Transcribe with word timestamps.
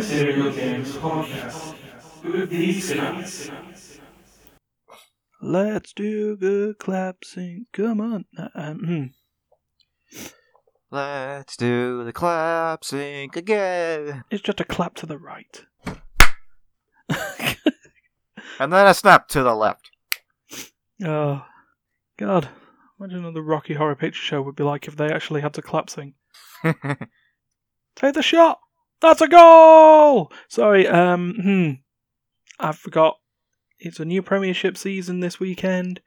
Immaterial 0.00 0.50
Gamers 0.52 0.92
Podcast 0.92 1.74
with 2.24 2.48
these 2.48 2.90
guys. 2.90 3.50
Let's 5.42 5.92
do 5.92 6.36
the 6.36 6.74
clap 6.78 7.16
sync. 7.22 7.66
Come 7.74 8.00
on. 8.00 8.24
Uh, 8.34 8.48
Um, 8.54 8.78
hmm. 8.78 10.20
Let's 10.90 11.54
do 11.54 12.02
the 12.02 12.14
clap 12.14 12.82
sync 12.82 13.36
again. 13.36 14.24
It's 14.30 14.40
just 14.40 14.58
a 14.60 14.64
clap 14.64 14.94
to 14.96 15.06
the 15.06 15.18
right. 15.18 15.66
And 18.58 18.72
then 18.72 18.86
a 18.86 18.94
snap 18.94 19.28
to 19.28 19.42
the 19.42 19.54
left. 19.54 19.90
oh, 21.04 21.44
God. 22.18 22.48
Imagine 22.98 23.24
what 23.24 23.34
the 23.34 23.42
Rocky 23.42 23.74
Horror 23.74 23.96
Picture 23.96 24.20
Show 24.22 24.40
would 24.42 24.56
be 24.56 24.64
like 24.64 24.88
if 24.88 24.96
they 24.96 25.12
actually 25.12 25.42
had 25.42 25.52
to 25.54 25.62
clap 25.62 25.90
sync. 25.90 26.14
Take 26.64 28.14
the 28.14 28.22
shot. 28.22 28.60
That's 29.00 29.20
a 29.20 29.28
goal. 29.28 30.30
Sorry. 30.48 30.86
Um. 30.86 31.34
Hmm. 31.42 31.70
I 32.58 32.72
forgot. 32.72 33.18
It's 33.78 33.98
a 34.00 34.04
new 34.04 34.20
Premiership 34.22 34.76
season 34.76 35.20
this 35.20 35.40
weekend. 35.40 36.00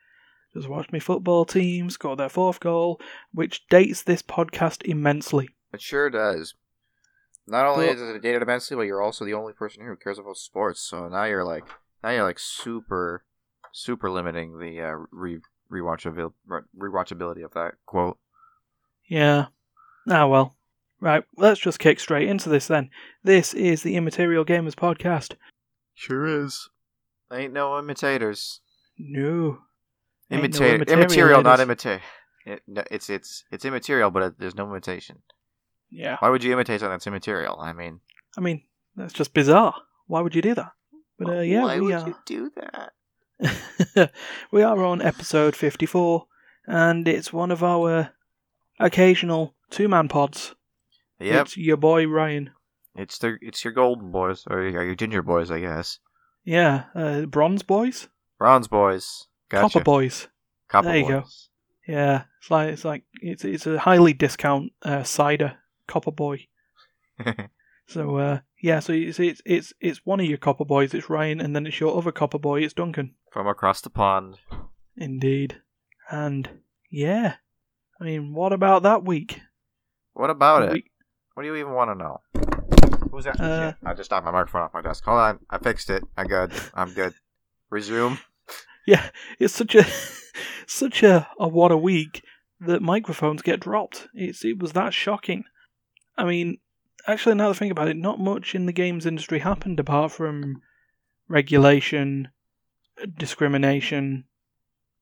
Just 0.54 0.70
watched 0.70 0.94
my 0.94 1.00
football 1.00 1.46
team 1.46 1.90
score 1.90 2.16
their 2.16 2.30
fourth 2.30 2.60
goal, 2.60 3.02
which 3.34 3.66
dates 3.70 4.04
this 4.04 4.22
podcast 4.22 4.84
immensely. 4.84 5.50
it 5.74 5.82
sure 5.82 6.12
does. 6.12 6.54
Not 7.48 7.66
only 7.66 7.88
Well- 7.88 7.96
is 7.96 8.02
it 8.02 8.22
dated 8.22 8.44
immensely, 8.44 8.78
but 8.78 8.84
you're 8.84 9.02
also 9.02 9.26
the 9.26 9.34
only 9.34 9.54
person 9.54 9.82
here 9.82 9.90
who 9.90 9.96
cares 9.98 10.20
about 10.20 10.38
sports. 10.38 10.80
So 10.82 11.10
now 11.10 11.24
you're 11.24 11.44
like, 11.44 11.64
now 12.04 12.12
you're 12.12 12.24
like 12.24 12.38
super, 12.38 13.26
super 13.72 14.12
limiting 14.12 14.60
the 14.60 14.80
uh, 14.82 15.06
re 15.12 15.40
rewatchabil- 15.72 16.34
rewatchability 16.80 17.44
of 17.44 17.54
that 17.56 17.74
quote. 17.88 18.20
Yeah. 19.10 19.48
Ah 20.08 20.28
well. 20.28 20.56
Right. 21.04 21.26
Let's 21.36 21.60
just 21.60 21.80
kick 21.80 22.00
straight 22.00 22.30
into 22.30 22.48
this 22.48 22.68
then. 22.68 22.90
This 23.26 23.54
is 23.54 23.84
the 23.84 23.98
Immaterial 23.98 24.46
Gamers 24.46 24.74
podcast. 24.74 25.36
Sure 25.94 26.26
is. 26.26 26.70
Ain't 27.30 27.52
no 27.52 27.78
imitators. 27.78 28.62
No. 28.98 29.58
Ain't 30.32 30.58
no 30.58 30.66
immaterial 30.66 30.82
immaterial, 30.88 31.44
not 31.44 31.60
imitate. 31.60 32.00
It, 32.46 32.62
no, 32.68 32.84
it's 32.90 33.10
it's 33.10 33.44
it's 33.52 33.66
immaterial, 33.66 34.12
but 34.12 34.24
it, 34.24 34.40
there's 34.40 34.56
no 34.56 34.66
imitation. 34.70 35.22
Yeah. 35.92 36.16
Why 36.20 36.30
would 36.30 36.42
you 36.42 36.54
imitate 36.54 36.80
something 36.80 36.94
that's 36.94 37.06
immaterial? 37.06 37.60
I 37.60 37.74
mean, 37.74 38.00
I 38.38 38.40
mean, 38.40 38.62
that's 38.96 39.12
just 39.12 39.34
bizarre. 39.34 39.76
Why 40.08 40.22
would 40.22 40.36
you 40.36 40.42
do 40.42 40.56
that? 40.56 40.72
But 41.20 41.30
uh, 41.30 41.40
yeah, 41.42 41.64
why 41.64 41.80
we 41.82 41.88
would 41.88 41.96
are. 41.96 42.08
you 42.08 42.16
do 42.26 42.52
that? 42.56 44.12
we 44.54 44.64
are 44.64 44.82
on 44.82 45.02
episode 45.02 45.58
54, 45.58 46.28
and 46.66 47.06
it's 47.10 47.34
one 47.34 47.52
of 47.52 47.62
our 47.62 48.12
occasional 48.80 49.54
two 49.70 49.90
man 49.90 50.08
pods. 50.08 50.56
Yep, 51.20 51.46
It's 51.46 51.58
your 51.58 51.78
boy 51.78 52.08
Ryan. 52.08 52.50
it's 52.96 53.18
the 53.20 53.38
it's 53.42 53.64
your 53.64 53.74
golden 53.74 54.12
boys 54.12 54.44
or 54.50 54.62
your, 54.64 54.84
your 54.84 54.96
ginger 54.96 55.22
boys, 55.22 55.52
I 55.52 55.60
guess. 55.60 56.00
Yeah, 56.44 56.86
uh, 56.96 57.22
Bronze 57.26 57.64
Boys? 57.64 58.10
Bronze 58.38 58.68
boys, 58.68 59.28
gotcha. 59.50 59.62
Copper 59.74 59.84
Boys. 59.84 60.28
Copper 60.68 60.88
There 60.90 60.98
you 60.98 61.08
go. 61.08 61.22
boys. 61.22 61.50
Yeah, 61.88 62.24
it's 62.42 62.52
like 62.52 62.70
it's 62.74 62.86
like 62.86 63.04
it's 63.22 63.46
it's 63.46 63.68
a 63.68 63.80
highly 63.80 64.14
discount 64.14 64.72
uh, 64.84 65.04
cider 65.04 65.58
Copper 65.88 66.12
Boy. 66.12 66.48
So 67.86 68.16
uh, 68.16 68.40
yeah, 68.62 68.80
so 68.80 68.94
it's, 68.94 69.20
it's 69.20 69.42
it's 69.46 69.74
it's 69.82 70.06
one 70.06 70.22
of 70.22 70.26
your 70.26 70.38
Copper 70.38 70.64
Boys. 70.64 70.94
It's 70.94 71.10
Ryan, 71.10 71.42
and 71.42 71.54
then 71.54 71.68
it's 71.68 71.82
your 71.82 71.96
other 71.98 72.14
Copper 72.14 72.40
Boy. 72.40 72.62
It's 72.64 72.74
Duncan. 72.74 73.14
From 73.30 73.46
across 73.46 73.82
the 73.82 73.90
pond. 73.90 74.38
Indeed, 74.96 75.62
and 76.10 76.50
yeah, 76.90 77.36
I 78.00 78.04
mean, 78.06 78.34
what 78.34 78.54
about 78.54 78.84
that 78.84 79.04
week? 79.04 79.42
What 80.14 80.30
about 80.30 80.62
The 80.62 80.68
it? 80.68 80.74
week- 80.74 80.92
What 81.34 81.44
do 81.44 81.50
you 81.50 81.56
even 81.56 81.74
want 81.74 81.90
to 81.90 81.96
know? 81.96 82.22
Who's 83.12 83.26
that? 83.26 83.40
Uh, 83.40 83.74
I 83.84 83.94
just 83.94 84.12
knocked 84.12 84.26
my 84.26 84.32
microphone 84.32 84.62
off 84.62 84.74
my 84.74 84.82
desk. 84.82 85.04
Hold 85.06 85.20
on, 85.20 85.40
I 85.50 85.58
fixed 85.58 85.90
it. 85.90 86.04
I'm 86.16 86.28
good. 86.28 86.52
I'm 86.74 86.94
good. 86.94 87.14
Resume. 87.70 88.20
Yeah, 88.86 89.12
it's 89.40 89.54
such 89.54 89.76
a 89.76 89.86
such 90.68 91.04
a, 91.04 91.26
a 91.40 91.48
what 91.48 91.72
a 91.72 91.78
week 91.78 92.22
that 92.60 92.82
microphones 92.82 93.42
get 93.42 93.62
dropped. 93.62 94.10
It's 94.14 94.44
it 94.44 94.60
was 94.60 94.74
that 94.74 94.94
shocking. 94.94 95.46
I 96.18 96.26
mean, 96.26 96.58
actually, 97.08 97.36
now 97.36 97.46
that 97.46 97.56
I 97.56 97.60
think 97.60 97.72
about 97.72 97.88
it, 97.88 97.96
not 97.96 98.20
much 98.20 98.54
in 98.54 98.66
the 98.66 98.74
games 98.74 99.06
industry 99.06 99.40
happened 99.40 99.80
apart 99.80 100.12
from 100.12 100.62
regulation, 101.30 102.28
discrimination, 103.18 104.26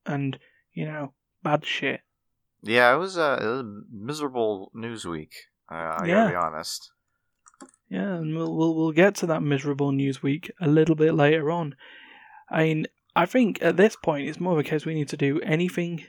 and 0.06 0.38
you 0.74 0.86
know 0.86 1.14
bad 1.42 1.66
shit. 1.66 2.02
Yeah, 2.62 2.94
it 2.94 2.98
was, 3.00 3.18
uh, 3.18 3.40
it 3.42 3.46
was 3.48 3.60
a 3.62 3.82
miserable 3.92 4.72
news 4.76 5.06
week. 5.06 5.34
Uh, 5.72 5.74
I 6.02 6.06
Yeah. 6.06 6.14
gotta 6.16 6.30
be 6.32 6.36
honest. 6.36 6.92
Yeah, 7.90 8.16
and 8.16 8.36
we'll, 8.36 8.56
we'll 8.56 8.76
we'll 8.76 8.92
get 8.92 9.16
to 9.16 9.26
that 9.28 9.42
miserable 9.44 9.92
news 9.92 10.22
week 10.24 10.52
a 10.62 10.68
little 10.68 10.96
bit 10.96 11.14
later 11.14 11.50
on. 11.52 11.76
I 12.50 12.64
mean, 12.64 12.88
I 13.16 13.26
think 13.26 13.62
at 13.62 13.78
this 13.78 13.96
point 13.96 14.28
it's 14.28 14.40
more 14.40 14.54
of 14.54 14.60
a 14.60 14.64
case 14.64 14.86
we 14.86 14.94
need 14.94 15.10
to 15.10 15.18
do 15.18 15.40
anything, 15.42 16.06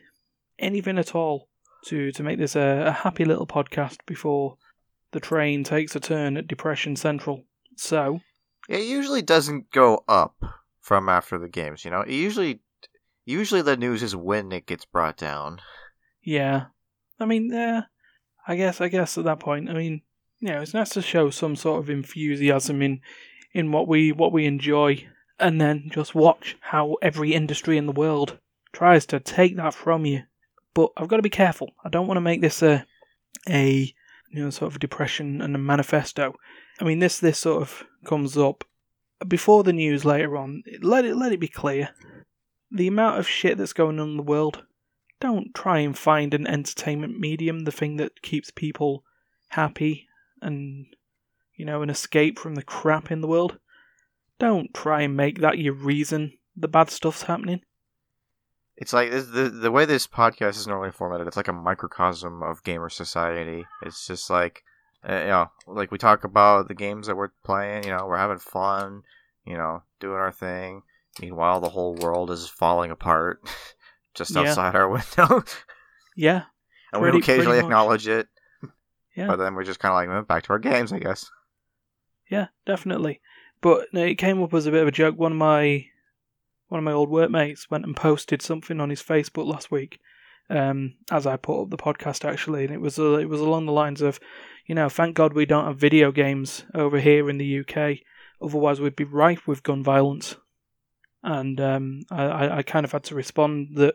anything 0.58 0.98
at 0.98 1.14
all 1.14 1.48
to 1.86 2.12
to 2.12 2.22
make 2.22 2.38
this 2.38 2.54
a, 2.56 2.84
a 2.86 2.92
happy 2.92 3.24
little 3.24 3.46
podcast 3.46 3.98
before 4.06 4.56
the 5.12 5.20
train 5.20 5.62
takes 5.64 5.94
a 5.96 6.00
turn 6.00 6.36
at 6.36 6.46
Depression 6.46 6.96
Central. 6.96 7.44
So 7.76 8.20
It 8.68 8.82
usually 8.84 9.22
doesn't 9.22 9.70
go 9.72 10.04
up 10.08 10.36
from 10.80 11.08
after 11.08 11.38
the 11.38 11.48
games. 11.48 11.84
You 11.84 11.90
know, 11.90 12.00
it 12.02 12.12
usually, 12.14 12.60
usually 13.24 13.62
the 13.62 13.76
news 13.76 14.02
is 14.02 14.14
when 14.16 14.52
it 14.52 14.66
gets 14.66 14.84
brought 14.84 15.16
down. 15.16 15.60
yeah, 16.22 16.66
I 17.20 17.24
mean, 17.26 17.52
uh, 17.52 17.82
I 18.46 18.56
guess 18.56 18.80
I 18.80 18.88
guess 18.88 19.16
at 19.18 19.24
that 19.24 19.40
point, 19.40 19.70
I 19.70 19.74
mean, 19.74 20.02
you 20.40 20.48
know, 20.48 20.60
it's 20.60 20.74
nice 20.74 20.90
to 20.90 21.02
show 21.02 21.30
some 21.30 21.56
sort 21.56 21.80
of 21.80 21.90
enthusiasm 21.90 22.82
in 22.82 23.00
in 23.52 23.72
what 23.72 23.86
we 23.86 24.12
what 24.12 24.32
we 24.32 24.46
enjoy, 24.46 25.06
and 25.38 25.60
then 25.60 25.88
just 25.92 26.14
watch 26.14 26.56
how 26.60 26.96
every 27.02 27.34
industry 27.34 27.76
in 27.76 27.86
the 27.86 27.92
world 27.92 28.38
tries 28.72 29.06
to 29.06 29.20
take 29.20 29.56
that 29.56 29.74
from 29.74 30.04
you. 30.04 30.24
But 30.74 30.90
I've 30.96 31.08
got 31.08 31.16
to 31.16 31.22
be 31.22 31.30
careful. 31.30 31.72
I 31.84 31.88
don't 31.88 32.06
want 32.06 32.16
to 32.16 32.22
make 32.22 32.40
this 32.40 32.62
a 32.62 32.84
a 33.48 33.94
you 34.30 34.42
know 34.42 34.50
sort 34.50 34.72
of 34.72 34.80
depression 34.80 35.40
and 35.40 35.54
a 35.54 35.58
manifesto. 35.58 36.34
I 36.80 36.84
mean, 36.84 36.98
this 36.98 37.20
this 37.20 37.38
sort 37.38 37.62
of 37.62 37.84
comes 38.04 38.36
up 38.36 38.64
before 39.28 39.62
the 39.62 39.72
news 39.72 40.04
later 40.04 40.36
on. 40.36 40.62
Let 40.80 41.04
it 41.04 41.16
let 41.16 41.32
it 41.32 41.40
be 41.40 41.48
clear. 41.48 41.90
The 42.70 42.88
amount 42.88 43.18
of 43.18 43.28
shit 43.28 43.58
that's 43.58 43.74
going 43.74 44.00
on 44.00 44.10
in 44.10 44.16
the 44.16 44.22
world. 44.22 44.64
Don't 45.22 45.54
try 45.54 45.78
and 45.78 45.96
find 45.96 46.34
an 46.34 46.48
entertainment 46.48 47.16
medium, 47.16 47.60
the 47.60 47.70
thing 47.70 47.96
that 47.98 48.22
keeps 48.22 48.50
people 48.50 49.04
happy 49.50 50.08
and 50.40 50.86
you 51.54 51.64
know 51.64 51.80
an 51.80 51.90
escape 51.90 52.40
from 52.40 52.56
the 52.56 52.62
crap 52.64 53.08
in 53.08 53.20
the 53.20 53.28
world. 53.28 53.58
Don't 54.40 54.74
try 54.74 55.02
and 55.02 55.16
make 55.16 55.38
that 55.38 55.58
your 55.58 55.74
reason 55.74 56.32
the 56.56 56.66
bad 56.66 56.90
stuff's 56.90 57.22
happening. 57.22 57.60
It's 58.76 58.92
like 58.92 59.12
the 59.12 59.48
the 59.48 59.70
way 59.70 59.84
this 59.84 60.08
podcast 60.08 60.56
is 60.56 60.66
normally 60.66 60.90
formatted. 60.90 61.28
It's 61.28 61.36
like 61.36 61.46
a 61.46 61.52
microcosm 61.52 62.42
of 62.42 62.64
gamer 62.64 62.88
society. 62.88 63.64
It's 63.82 64.08
just 64.08 64.28
like, 64.28 64.64
uh, 65.08 65.12
you 65.20 65.26
know, 65.26 65.50
like 65.68 65.92
we 65.92 65.98
talk 65.98 66.24
about 66.24 66.66
the 66.66 66.74
games 66.74 67.06
that 67.06 67.16
we're 67.16 67.30
playing. 67.44 67.84
You 67.84 67.90
know, 67.90 68.06
we're 68.08 68.16
having 68.16 68.40
fun. 68.40 69.04
You 69.46 69.56
know, 69.56 69.84
doing 70.00 70.18
our 70.18 70.32
thing. 70.32 70.82
Meanwhile, 71.20 71.60
the 71.60 71.68
whole 71.68 71.94
world 71.94 72.32
is 72.32 72.48
falling 72.48 72.90
apart 72.90 73.40
just 74.14 74.34
Yeah. 74.34 74.42
outside 74.42 74.74
our 74.74 74.88
window, 75.18 75.44
Yeah, 76.16 76.44
and 76.92 77.02
we 77.02 77.08
occasionally 77.10 77.58
acknowledge 77.58 78.06
it. 78.08 78.28
Yeah. 79.16 79.26
But 79.26 79.36
then 79.36 79.54
we're 79.54 79.64
just 79.64 79.78
kind 79.80 79.92
of 79.92 79.96
like 80.14 80.18
"Eh, 80.22 80.26
back 80.26 80.44
to 80.44 80.50
our 80.54 80.58
games, 80.58 80.92
I 80.92 80.98
guess. 80.98 81.30
yeah, 82.30 82.46
definitely. 82.66 83.20
But 83.60 83.88
it 83.92 84.14
came 84.16 84.42
up 84.42 84.54
as 84.54 84.66
a 84.66 84.70
bit 84.70 84.82
of 84.82 84.88
a 84.88 84.92
joke. 84.92 85.18
One 85.18 85.32
of 85.32 85.38
my 85.38 85.86
one 86.68 86.78
of 86.78 86.84
my 86.84 86.92
old 86.92 87.10
workmates 87.10 87.70
went 87.70 87.84
and 87.84 87.94
posted 87.94 88.40
something 88.40 88.80
on 88.80 88.88
his 88.90 89.02
Facebook 89.02 89.46
last 89.46 89.70
week, 89.70 90.00
um, 90.48 90.94
as 91.10 91.26
I 91.26 91.36
put 91.36 91.62
up 91.62 91.70
the 91.70 91.76
podcast 91.76 92.24
actually, 92.24 92.64
and 92.64 92.72
it 92.72 92.80
was 92.80 92.98
uh, 92.98 93.18
it 93.18 93.28
was 93.28 93.40
along 93.40 93.66
the 93.66 93.72
lines 93.72 94.00
of, 94.00 94.18
you 94.66 94.74
know, 94.74 94.88
thank 94.88 95.14
God 95.14 95.34
we 95.34 95.44
don't 95.46 95.66
have 95.66 95.76
video 95.76 96.10
games 96.10 96.64
over 96.74 96.98
here 96.98 97.28
in 97.28 97.36
the 97.36 97.60
UK, 97.60 97.98
otherwise 98.40 98.80
we'd 98.80 98.96
be 98.96 99.04
rife 99.04 99.46
with 99.46 99.62
gun 99.62 99.82
violence. 99.84 100.36
And 101.22 101.60
um, 101.60 102.02
I, 102.10 102.58
I, 102.58 102.62
kind 102.62 102.84
of 102.84 102.90
had 102.90 103.04
to 103.04 103.14
respond 103.14 103.76
that 103.76 103.94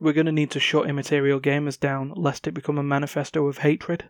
we're 0.00 0.12
going 0.12 0.26
to 0.26 0.32
need 0.32 0.50
to 0.52 0.60
shut 0.60 0.88
immaterial 0.88 1.40
gamers 1.40 1.78
down 1.78 2.12
lest 2.16 2.48
it 2.48 2.52
become 2.52 2.78
a 2.78 2.82
manifesto 2.82 3.46
of 3.46 3.58
hatred. 3.58 4.08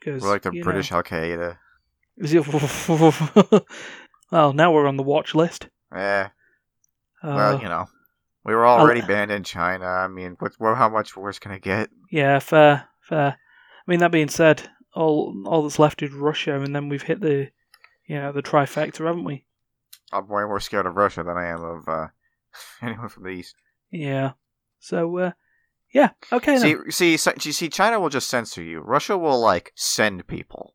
Because 0.00 0.22
We're 0.22 0.30
like 0.30 0.42
the 0.42 0.52
you 0.52 0.60
know- 0.60 0.64
British 0.64 0.92
Al 0.92 1.02
Qaeda. 1.02 1.58
well, 4.30 4.52
now 4.52 4.72
we're 4.72 4.86
on 4.86 4.96
the 4.96 5.02
watch 5.02 5.34
list. 5.34 5.68
Yeah. 5.92 6.30
Uh, 7.22 7.34
Well, 7.34 7.60
you 7.60 7.68
know, 7.68 7.86
we 8.44 8.54
were 8.54 8.66
already 8.66 9.00
I'll- 9.02 9.06
banned 9.08 9.30
in 9.30 9.44
China. 9.44 9.86
I 9.86 10.08
mean, 10.08 10.36
what, 10.38 10.52
what, 10.58 10.76
how 10.76 10.88
much 10.88 11.16
worse 11.16 11.38
can 11.38 11.52
it 11.52 11.62
get? 11.62 11.90
yeah, 12.10 12.38
fair, 12.38 12.88
fair. 13.00 13.36
I 13.86 13.90
mean, 13.90 14.00
that 14.00 14.12
being 14.12 14.28
said, 14.28 14.70
all 14.94 15.34
all 15.46 15.62
that's 15.62 15.78
left 15.78 16.02
is 16.02 16.12
Russia, 16.12 16.58
and 16.60 16.74
then 16.74 16.88
we've 16.88 17.02
hit 17.02 17.20
the, 17.20 17.50
you 18.06 18.16
know, 18.16 18.32
the 18.32 18.42
trifecta, 18.42 19.04
haven't 19.04 19.24
we? 19.24 19.44
I'm 20.14 20.28
way 20.28 20.44
more 20.44 20.60
scared 20.60 20.86
of 20.86 20.94
Russia 20.96 21.22
than 21.22 21.36
I 21.36 21.46
am 21.48 21.62
of 21.62 21.88
uh, 21.88 22.08
anyone 22.82 23.08
from 23.08 23.24
the 23.24 23.30
east. 23.30 23.56
Yeah. 23.90 24.32
So, 24.78 25.18
uh, 25.18 25.30
yeah, 25.92 26.10
okay. 26.32 26.58
See, 26.58 26.74
then. 26.74 26.90
see, 26.90 27.16
so- 27.16 27.32
you 27.42 27.52
see, 27.52 27.68
China 27.68 28.00
will 28.00 28.08
just 28.10 28.28
censor 28.30 28.62
you. 28.62 28.80
Russia 28.80 29.16
will 29.18 29.40
like 29.40 29.72
send 29.74 30.26
people. 30.26 30.74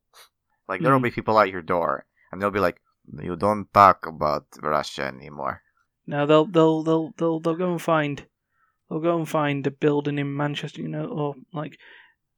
Like 0.67 0.81
there 0.81 0.91
will 0.93 0.99
Mhm. 0.99 1.03
be 1.03 1.11
people 1.11 1.39
at 1.39 1.49
your 1.49 1.61
door. 1.63 2.05
and 2.31 2.39
they'll 2.39 2.51
be 2.51 2.59
like, 2.59 2.79
"You 3.23 3.35
don't 3.35 3.73
talk 3.73 4.05
about 4.05 4.45
Russia 4.61 5.03
anymore." 5.05 5.63
No, 6.05 6.25
they'll 6.27 6.45
they'll 6.45 6.83
they'll 6.83 7.11
they'll 7.17 7.39
they'll 7.39 7.55
go 7.55 7.71
and 7.71 7.81
find 7.81 8.25
they'll 8.87 8.99
go 9.01 9.17
and 9.17 9.27
find 9.27 9.65
a 9.65 9.71
building 9.71 10.19
in 10.19 10.37
Manchester, 10.37 10.81
you 10.81 10.87
know, 10.89 11.05
or 11.05 11.35
like 11.53 11.79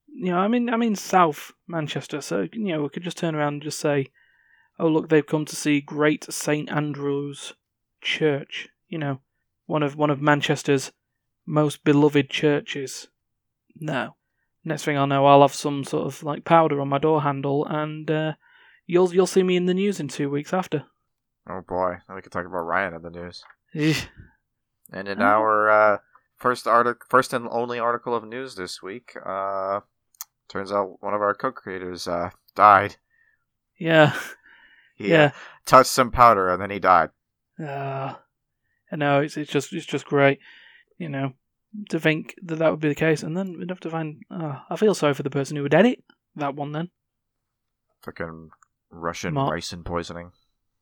you 0.08 0.32
know, 0.32 0.38
I 0.40 0.48
mean 0.48 0.70
I 0.70 0.78
mean 0.78 0.96
South 0.96 1.52
Manchester. 1.68 2.22
So 2.22 2.48
you 2.54 2.72
know, 2.72 2.84
we 2.84 2.90
could 2.90 3.04
just 3.04 3.18
turn 3.18 3.36
around 3.36 3.54
and 3.56 3.64
just 3.64 3.80
say, 3.80 4.12
"Oh, 4.80 4.88
look, 4.88 5.10
they've 5.10 5.26
come 5.26 5.46
to 5.46 5.56
see 5.56 5.82
Great 5.82 6.26
Saint 6.32 6.72
Andrew's 6.72 7.54
Church." 8.02 8.70
You 8.88 8.98
know, 8.98 9.22
one 9.66 9.84
of 9.84 9.96
one 9.96 10.10
of 10.10 10.22
Manchester's 10.22 10.92
most 11.46 11.84
beloved 11.84 12.30
churches. 12.30 13.08
No, 13.76 14.16
next 14.66 14.84
thing 14.86 14.98
I'll 14.98 15.08
know, 15.08 15.26
I'll 15.26 15.42
have 15.42 15.54
some 15.54 15.84
sort 15.84 16.06
of 16.08 16.24
like 16.24 16.44
powder 16.46 16.80
on 16.82 16.90
my 16.90 16.98
door 16.98 17.22
handle, 17.22 17.66
and 17.66 18.10
uh, 18.12 18.34
you'll 18.86 19.14
you'll 19.14 19.28
see 19.28 19.44
me 19.44 19.56
in 19.56 19.66
the 19.66 19.74
news 19.74 20.00
in 20.00 20.08
two 20.08 20.30
weeks 20.30 20.54
after. 20.54 20.86
Oh 21.50 21.62
boy, 21.62 21.98
now 22.08 22.16
we 22.16 22.22
can 22.22 22.32
talk 22.32 22.46
about 22.46 22.60
Ryan 22.66 22.94
in 22.94 23.02
the 23.02 23.10
news. 23.10 23.44
And 24.94 25.08
in 25.08 25.22
Oh. 25.22 25.26
our 25.26 25.70
uh, 25.70 25.98
first 26.36 26.68
article, 26.68 27.06
first 27.10 27.34
and 27.34 27.48
only 27.50 27.80
article 27.80 28.14
of 28.14 28.24
news 28.26 28.56
this 28.56 28.82
week, 28.84 29.14
uh, 29.26 29.80
turns 30.50 30.72
out 30.72 31.02
one 31.02 31.14
of 31.14 31.22
our 31.22 31.34
co-creators 31.34 32.08
uh, 32.08 32.30
died. 32.56 32.98
yeah, 33.80 34.14
He 35.02 35.10
yeah. 35.10 35.26
uh, 35.26 35.30
touched 35.66 35.90
some 35.92 36.12
powder 36.12 36.50
and 36.50 36.62
then 36.62 36.70
he 36.72 36.80
died. 36.80 37.10
Uh, 37.60 38.16
I 38.92 38.96
know 38.96 39.22
it's 39.22 39.38
it's 39.38 39.52
just 39.52 39.72
it's 39.74 39.86
just 39.86 40.06
great, 40.06 40.40
you 40.98 41.10
know, 41.10 41.34
to 41.90 42.00
think 42.00 42.36
that 42.44 42.58
that 42.60 42.72
would 42.72 42.80
be 42.80 42.90
the 42.90 42.96
case, 42.96 43.24
and 43.24 43.38
then 43.38 43.58
we'd 43.58 43.70
have 43.70 43.80
to 43.82 43.90
find. 43.90 44.22
Uh, 44.30 44.60
I 44.70 44.76
feel 44.76 44.94
sorry 44.96 45.14
for 45.14 45.24
the 45.24 45.30
person 45.30 45.56
who 45.56 45.64
would 45.64 45.74
edit 45.74 46.04
that 46.36 46.56
one. 46.56 46.72
Then, 46.72 46.90
Fucking 48.04 48.50
Russian 48.90 49.34
Mar- 49.36 49.52
ricin 49.56 49.86
poisoning. 49.86 50.32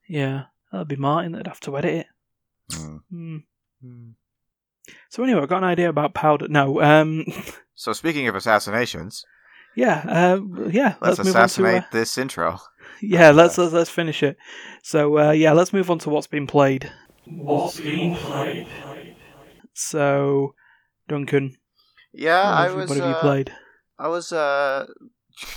yeah, 0.07 0.45
that'd 0.71 0.87
be 0.87 0.95
Martin 0.95 1.33
that'd 1.33 1.47
have 1.47 1.59
to 1.61 1.77
edit 1.77 1.93
it. 1.93 2.07
Mm. 2.71 3.43
Hmm. 3.81 4.09
So 5.09 5.23
anyway, 5.23 5.41
I've 5.41 5.49
got 5.49 5.59
an 5.59 5.63
idea 5.69 5.89
about 5.89 6.13
powder. 6.13 6.47
No, 6.47 6.81
um, 6.81 7.25
So 7.75 7.93
speaking 7.93 8.27
of 8.27 8.35
assassinations, 8.35 9.25
yeah, 9.75 10.03
uh, 10.07 10.39
yeah. 10.69 10.95
let's, 11.01 11.17
move 11.19 11.27
on 11.27 11.33
to. 11.33 11.39
assassinate 11.39 11.83
Uh, 11.83 11.87
this 11.91 12.17
intro. 12.17 12.59
yeah, 13.01 13.31
let's, 13.31 13.57
let's 13.57 13.73
let's 13.73 13.89
finish 13.89 14.23
it. 14.23 14.37
So 14.83 15.17
uh, 15.17 15.31
yeah, 15.31 15.53
let's 15.53 15.73
move 15.73 15.89
on 15.91 15.99
to 15.99 16.09
what's 16.09 16.27
been 16.27 16.47
played. 16.47 16.91
What's 17.25 17.79
being 17.79 18.15
played? 18.15 18.67
So, 19.73 20.55
Duncan, 21.07 21.55
Yeah, 22.11 22.41
I 22.41 22.63
have, 22.63 22.75
was. 22.75 22.89
what 22.89 22.97
have 22.97 23.05
you 23.07 23.13
uh, 23.13 23.21
played? 23.21 23.53
I 23.97 24.07
was 24.09 24.31
uh 24.31 24.87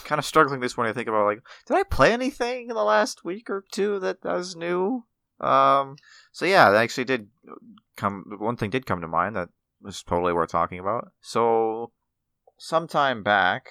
kind 0.04 0.18
of 0.18 0.24
struggling 0.24 0.60
this 0.60 0.76
morning 0.76 0.92
I 0.92 0.94
think 0.94 1.08
about 1.08 1.26
like, 1.26 1.40
did 1.66 1.76
I 1.76 1.82
play 1.82 2.12
anything 2.12 2.68
in 2.68 2.76
the 2.76 2.84
last 2.84 3.24
week 3.24 3.50
or 3.50 3.64
two 3.72 3.98
that 4.00 4.18
was 4.22 4.54
new? 4.54 5.04
Um, 5.40 5.96
so 6.30 6.44
yeah, 6.44 6.70
that 6.70 6.82
actually 6.82 7.04
did 7.04 7.28
come. 7.96 8.24
One 8.38 8.56
thing 8.56 8.70
did 8.70 8.86
come 8.86 9.00
to 9.00 9.08
mind 9.08 9.34
that 9.34 9.48
was 9.80 10.02
totally 10.02 10.32
worth 10.32 10.50
talking 10.50 10.78
about. 10.78 11.10
So, 11.20 11.90
sometime 12.58 13.24
back 13.24 13.66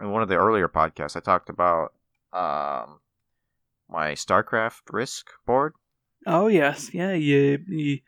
in 0.00 0.10
one 0.10 0.22
of 0.22 0.28
the 0.28 0.36
earlier 0.36 0.68
podcasts, 0.68 1.16
I 1.16 1.20
talked 1.20 1.48
about 1.48 1.94
um 2.32 3.00
my 3.88 4.12
StarCraft 4.12 4.82
Risk 4.92 5.30
board. 5.46 5.72
Oh 6.26 6.46
yes, 6.48 6.92
yeah, 6.94 7.12
you, 7.12 7.58
you 7.66 7.98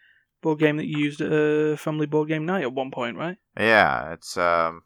board 0.42 0.58
game 0.58 0.76
that 0.76 0.86
you 0.86 0.98
used 0.98 1.20
at 1.20 1.32
a 1.32 1.76
family 1.76 2.06
board 2.06 2.28
game 2.28 2.46
night 2.46 2.62
at 2.62 2.72
one 2.72 2.90
point, 2.90 3.16
right? 3.16 3.36
Yeah, 3.58 4.12
it's 4.12 4.36
um, 4.36 4.82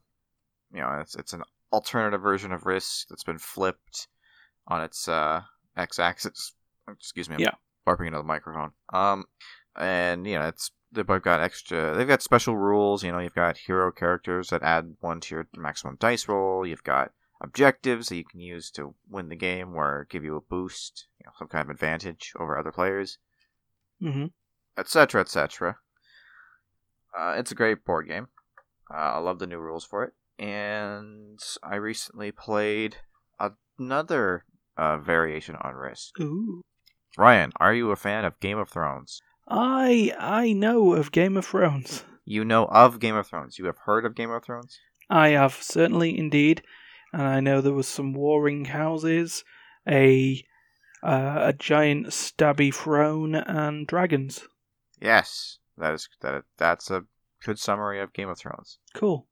you 0.72 0.80
know, 0.80 0.98
it's 1.00 1.16
it's 1.16 1.32
an 1.32 1.42
alternative 1.72 2.22
version 2.22 2.52
of 2.52 2.66
Risk 2.66 3.08
that's 3.08 3.24
been 3.24 3.38
flipped 3.38 4.08
on 4.68 4.82
its 4.82 5.08
uh 5.08 5.42
x-axis. 5.76 6.52
Excuse 6.88 7.28
me, 7.28 7.34
I'm 7.34 7.42
Yeah. 7.42 7.54
barping 7.86 8.06
into 8.06 8.18
the 8.18 8.24
microphone. 8.24 8.72
Um, 8.92 9.24
and 9.76 10.26
you 10.26 10.38
know, 10.38 10.46
it's 10.46 10.70
they've 10.92 11.06
both 11.06 11.22
got 11.22 11.40
extra. 11.40 11.94
They've 11.96 12.08
got 12.08 12.22
special 12.22 12.56
rules. 12.56 13.02
You 13.02 13.12
know, 13.12 13.18
you've 13.18 13.34
got 13.34 13.58
hero 13.58 13.90
characters 13.92 14.48
that 14.50 14.62
add 14.62 14.96
one 15.00 15.20
to 15.20 15.34
your 15.34 15.48
maximum 15.56 15.96
dice 16.00 16.28
roll. 16.28 16.66
You've 16.66 16.84
got 16.84 17.12
objectives 17.40 18.08
that 18.08 18.16
you 18.16 18.24
can 18.24 18.40
use 18.40 18.70
to 18.72 18.94
win 19.08 19.28
the 19.28 19.36
game, 19.36 19.74
or 19.74 20.06
give 20.10 20.24
you 20.24 20.36
a 20.36 20.40
boost, 20.40 21.06
you 21.20 21.26
know, 21.26 21.32
some 21.38 21.48
kind 21.48 21.62
of 21.64 21.70
advantage 21.70 22.32
over 22.38 22.58
other 22.58 22.72
players 22.72 23.18
Mm-hmm. 24.02 24.26
etc., 24.76 25.22
etc. 25.22 25.76
Uh, 27.18 27.34
it's 27.38 27.50
a 27.50 27.54
great 27.54 27.84
board 27.84 28.06
game. 28.08 28.28
Uh, 28.90 28.94
I 29.16 29.18
love 29.18 29.38
the 29.38 29.46
new 29.46 29.58
rules 29.58 29.84
for 29.84 30.04
it, 30.04 30.12
and 30.38 31.38
I 31.62 31.76
recently 31.76 32.30
played 32.30 32.96
another 33.78 34.44
uh, 34.76 34.98
variation 34.98 35.56
on 35.56 35.74
Risk. 35.74 36.20
Ooh, 36.20 36.62
Ryan, 37.16 37.52
are 37.58 37.72
you 37.72 37.90
a 37.90 37.96
fan 37.96 38.24
of 38.26 38.38
Game 38.40 38.58
of 38.58 38.68
Thrones? 38.68 39.20
I 39.48 40.12
I 40.18 40.52
know 40.52 40.92
of 40.92 41.10
Game 41.12 41.36
of 41.36 41.46
Thrones. 41.46 42.04
You 42.24 42.44
know 42.44 42.66
of 42.66 43.00
Game 43.00 43.14
of 43.14 43.26
Thrones. 43.26 43.58
You 43.58 43.64
have 43.66 43.78
heard 43.86 44.04
of 44.04 44.14
Game 44.14 44.30
of 44.30 44.44
Thrones. 44.44 44.78
I 45.08 45.28
have 45.30 45.54
certainly 45.54 46.18
indeed, 46.18 46.62
and 47.16 47.26
I 47.26 47.40
know 47.40 47.62
there 47.62 47.72
was 47.72 47.88
some 47.88 48.12
warring 48.12 48.66
houses, 48.66 49.42
a 49.88 50.44
uh, 51.02 51.36
a 51.44 51.52
giant 51.54 52.08
stabby 52.08 52.74
throne, 52.74 53.34
and 53.34 53.86
dragons. 53.86 54.46
Yes, 55.00 55.58
that 55.78 55.94
is 55.94 56.10
that. 56.20 56.44
That's 56.58 56.90
a 56.90 57.04
good 57.42 57.58
summary 57.58 58.00
of 58.00 58.12
Game 58.12 58.28
of 58.28 58.38
Thrones. 58.38 58.78
Cool. 58.92 59.26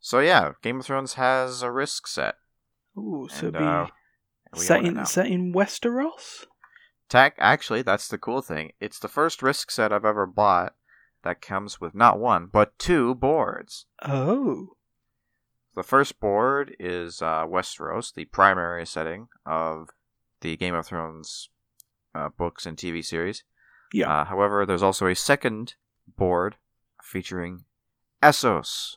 So 0.00 0.20
yeah, 0.20 0.52
Game 0.62 0.80
of 0.80 0.86
Thrones 0.86 1.14
has 1.14 1.62
a 1.62 1.72
Risk 1.72 2.06
set. 2.06 2.34
Ooh, 2.98 3.26
so 3.30 3.46
and, 3.46 3.52
be 3.56 3.64
uh, 3.64 3.86
set 4.54 4.84
in 4.84 5.06
set 5.06 5.26
in 5.26 5.54
Westeros. 5.54 6.44
Tech, 7.08 7.36
actually, 7.38 7.80
that's 7.80 8.06
the 8.06 8.18
cool 8.18 8.42
thing. 8.42 8.72
It's 8.80 8.98
the 8.98 9.08
first 9.08 9.42
Risk 9.42 9.70
set 9.70 9.94
I've 9.94 10.04
ever 10.04 10.26
bought 10.26 10.74
that 11.22 11.40
comes 11.40 11.80
with 11.80 11.94
not 11.94 12.20
one 12.20 12.48
but 12.52 12.78
two 12.78 13.14
boards. 13.14 13.86
Oh, 14.02 14.74
The 15.74 15.82
first 15.82 16.18
board 16.18 16.74
is 16.80 17.22
uh, 17.22 17.46
Westeros, 17.46 18.12
the 18.12 18.24
primary 18.26 18.84
setting 18.84 19.28
of 19.46 19.90
the 20.40 20.56
Game 20.56 20.74
of 20.74 20.86
Thrones 20.86 21.50
uh, 22.14 22.28
books 22.28 22.66
and 22.66 22.76
TV 22.76 23.04
series. 23.04 23.44
Yeah. 23.92 24.10
Uh, 24.10 24.24
however, 24.24 24.66
there's 24.66 24.82
also 24.82 25.06
a 25.06 25.14
second 25.14 25.74
board 26.16 26.56
featuring 27.02 27.64
Essos, 28.22 28.96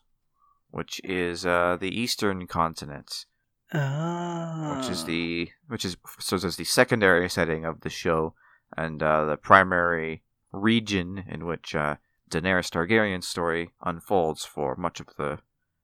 which 0.72 1.00
is 1.04 1.46
uh, 1.46 1.78
the 1.80 1.90
eastern 1.90 2.48
continent, 2.48 3.26
ah, 3.74 4.76
which 4.78 4.90
is 4.90 5.06
the 5.06 5.50
which 5.68 5.86
is 5.86 5.98
so 6.20 6.38
there's 6.38 6.58
the 6.58 6.64
secondary 6.64 7.30
setting 7.30 7.66
of 7.66 7.82
the 7.82 7.90
show 7.90 8.34
and 8.76 9.02
uh, 9.02 9.26
the 9.26 9.38
primary 9.38 10.24
region 10.52 11.24
in 11.28 11.46
which 11.46 11.76
uh, 11.76 11.96
Daenerys 12.30 12.70
Targaryen's 12.70 13.28
story 13.28 13.72
unfolds 13.84 14.46
for 14.46 14.76
much 14.76 15.00
of 15.00 15.08
the 15.18 15.40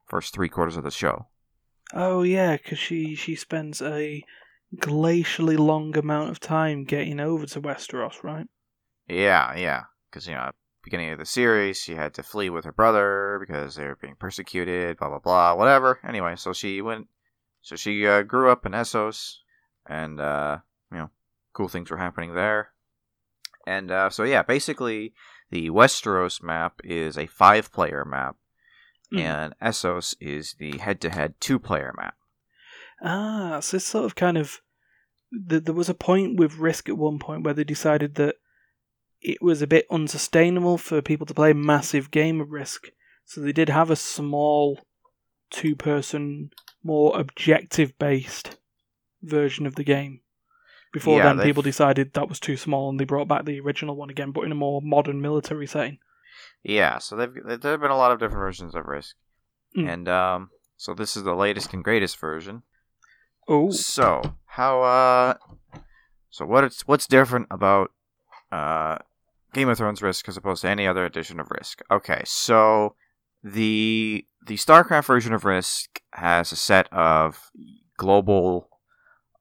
first 0.09 0.33
three 0.33 0.49
quarters 0.49 0.75
of 0.75 0.83
the 0.83 0.91
show. 0.91 1.27
Oh 1.93 2.23
yeah, 2.23 2.57
because 2.57 2.79
she 2.79 3.15
she 3.15 3.35
spends 3.35 3.81
a 3.81 4.23
glacially 4.75 5.57
long 5.57 5.97
amount 5.97 6.29
of 6.29 6.39
time 6.39 6.83
getting 6.83 7.19
over 7.19 7.45
to 7.47 7.61
Westeros, 7.61 8.23
right? 8.23 8.47
Yeah, 9.07 9.55
yeah. 9.55 9.83
Because, 10.09 10.27
you 10.27 10.33
know, 10.33 10.51
beginning 10.83 11.11
of 11.11 11.19
the 11.19 11.25
series, 11.25 11.77
she 11.77 11.95
had 11.95 12.13
to 12.15 12.23
flee 12.23 12.49
with 12.49 12.65
her 12.65 12.71
brother 12.71 13.43
because 13.45 13.75
they 13.75 13.85
were 13.85 13.97
being 13.99 14.15
persecuted, 14.15 14.97
blah, 14.97 15.09
blah, 15.09 15.19
blah, 15.19 15.55
whatever. 15.55 15.99
Anyway, 16.07 16.35
so 16.35 16.53
she 16.53 16.81
went, 16.81 17.07
so 17.61 17.75
she 17.75 18.05
uh, 18.05 18.21
grew 18.21 18.51
up 18.51 18.65
in 18.65 18.73
Essos, 18.73 19.37
and, 19.87 20.21
uh, 20.21 20.59
you 20.91 20.99
know, 20.99 21.09
cool 21.53 21.67
things 21.67 21.89
were 21.89 21.97
happening 21.97 22.33
there. 22.33 22.69
And, 23.65 23.91
uh, 23.91 24.09
so 24.09 24.23
yeah, 24.23 24.43
basically, 24.43 25.13
the 25.49 25.69
Westeros 25.69 26.41
map 26.43 26.79
is 26.83 27.17
a 27.17 27.25
five 27.25 27.71
player 27.71 28.05
map, 28.05 28.35
Mm. 29.13 29.19
and 29.19 29.53
Essos 29.59 30.15
is 30.19 30.55
the 30.59 30.77
head 30.77 31.01
to 31.01 31.09
head 31.09 31.33
two 31.39 31.57
player 31.59 31.93
map. 31.97 32.15
Ah, 33.01 33.59
so 33.59 33.77
it's 33.77 33.85
sort 33.85 34.05
of 34.05 34.15
kind 34.15 34.37
of. 34.37 34.61
th 35.49 35.63
there 35.63 35.73
was 35.73 35.89
a 35.89 35.93
point 35.93 36.37
with 36.39 36.57
Risk 36.57 36.89
at 36.89 36.97
one 36.97 37.17
point 37.19 37.43
where 37.43 37.53
they 37.53 37.63
decided 37.63 38.15
that 38.15 38.35
it 39.21 39.41
was 39.41 39.61
a 39.61 39.67
bit 39.67 39.85
unsustainable 39.91 40.77
for 40.77 41.01
people 41.01 41.25
to 41.27 41.33
play 41.33 41.51
a 41.51 41.55
massive 41.55 42.09
game 42.11 42.39
of 42.41 42.51
Risk, 42.51 42.89
so 43.25 43.41
they 43.41 43.51
did 43.51 43.69
have 43.69 43.89
a 43.91 43.95
small, 43.95 44.79
two-person, 45.49 46.51
more 46.83 47.19
objective-based 47.19 48.57
version 49.21 49.65
of 49.65 49.75
the 49.75 49.83
game. 49.83 50.21
Before 50.93 51.17
Yeah, 51.17 51.23
then, 51.25 51.37
they- 51.37 51.43
people 51.45 51.61
decided 51.63 52.13
that 52.13 52.29
was 52.29 52.39
too 52.39 52.57
small, 52.57 52.89
and 52.89 52.99
they 52.99 53.05
brought 53.05 53.27
back 53.27 53.45
the 53.45 53.59
original 53.59 53.95
one 53.95 54.09
again, 54.09 54.31
but 54.31 54.45
in 54.45 54.51
a 54.51 54.55
more 54.55 54.81
modern 54.81 55.21
military 55.21 55.67
setting. 55.67 55.99
Yeah, 56.63 56.97
so 56.97 57.15
they've, 57.15 57.33
there 57.33 57.71
have 57.71 57.81
been 57.81 57.91
a 57.91 57.97
lot 57.97 58.11
of 58.11 58.19
different 58.19 58.39
versions 58.41 58.75
of 58.75 58.85
Risk. 58.85 59.15
Mm. 59.77 59.93
And, 59.93 60.09
um, 60.09 60.49
so 60.77 60.93
this 60.93 61.17
is 61.17 61.23
the 61.23 61.35
latest 61.35 61.73
and 61.73 61.83
greatest 61.83 62.17
version. 62.19 62.63
Oh, 63.47 63.71
So 63.71 64.21
how 64.45 64.81
uh 64.81 65.33
so 66.29 66.45
what 66.45 66.63
it's 66.63 66.87
what's 66.87 67.07
different 67.07 67.47
about 67.51 67.91
uh 68.51 68.99
Game 69.53 69.67
of 69.69 69.77
Thrones 69.77 70.01
Risk 70.01 70.29
as 70.29 70.37
opposed 70.37 70.61
to 70.61 70.69
any 70.69 70.87
other 70.87 71.03
edition 71.03 71.39
of 71.39 71.49
Risk? 71.51 71.81
Okay, 71.91 72.21
so 72.25 72.95
the 73.43 74.25
the 74.45 74.55
StarCraft 74.55 75.05
version 75.05 75.33
of 75.33 75.43
Risk 75.45 76.01
has 76.13 76.51
a 76.51 76.55
set 76.55 76.91
of 76.93 77.51
global 77.97 78.69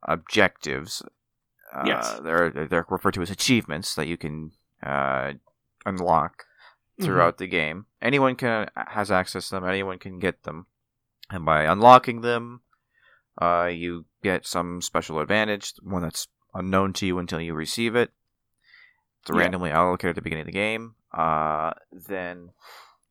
objectives 0.02 1.02
Uh, 1.72 1.84
Yes. 1.86 2.18
They're 2.22 2.50
they're 2.50 2.86
referred 2.88 3.14
to 3.14 3.22
as 3.22 3.30
achievements 3.30 3.94
that 3.94 4.08
you 4.08 4.16
can 4.16 4.52
uh, 4.82 5.34
unlock 5.84 6.44
throughout 7.00 7.38
the 7.38 7.46
game. 7.46 7.86
Anyone 8.02 8.36
can 8.36 8.68
has 8.74 9.10
access 9.10 9.48
to 9.48 9.56
them. 9.56 9.64
Anyone 9.64 9.98
can 9.98 10.18
get 10.18 10.42
them, 10.42 10.66
and 11.30 11.44
by 11.44 11.62
unlocking 11.64 12.20
them, 12.22 12.62
uh, 13.40 13.66
you 13.72 14.06
get 14.22 14.46
some 14.46 14.82
special 14.82 15.20
advantage. 15.20 15.74
One 15.82 16.02
that's 16.02 16.28
unknown 16.54 16.92
to 16.94 17.06
you 17.06 17.18
until 17.18 17.40
you 17.40 17.54
receive 17.54 17.94
it. 17.94 18.12
It's 19.22 19.30
Yeah. 19.30 19.38
randomly 19.40 19.70
allocated 19.70 20.10
at 20.10 20.14
the 20.16 20.22
beginning 20.22 20.42
of 20.42 20.46
the 20.46 20.52
game. 20.52 20.94
Uh, 21.12 21.72
then, 21.92 22.50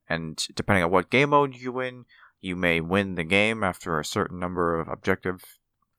and 0.08 0.46
depending 0.56 0.84
on 0.84 0.91
what 0.91 1.10
game 1.10 1.29
mode 1.29 1.56
you 1.56 1.72
win, 1.72 2.06
you 2.39 2.56
may 2.56 2.79
win 2.82 3.15
the 3.15 3.24
game 3.24 3.63
after 3.63 4.00
a 4.00 4.06
certain 4.06 4.39
number 4.39 4.79
of 4.79 4.88
objective 4.88 5.44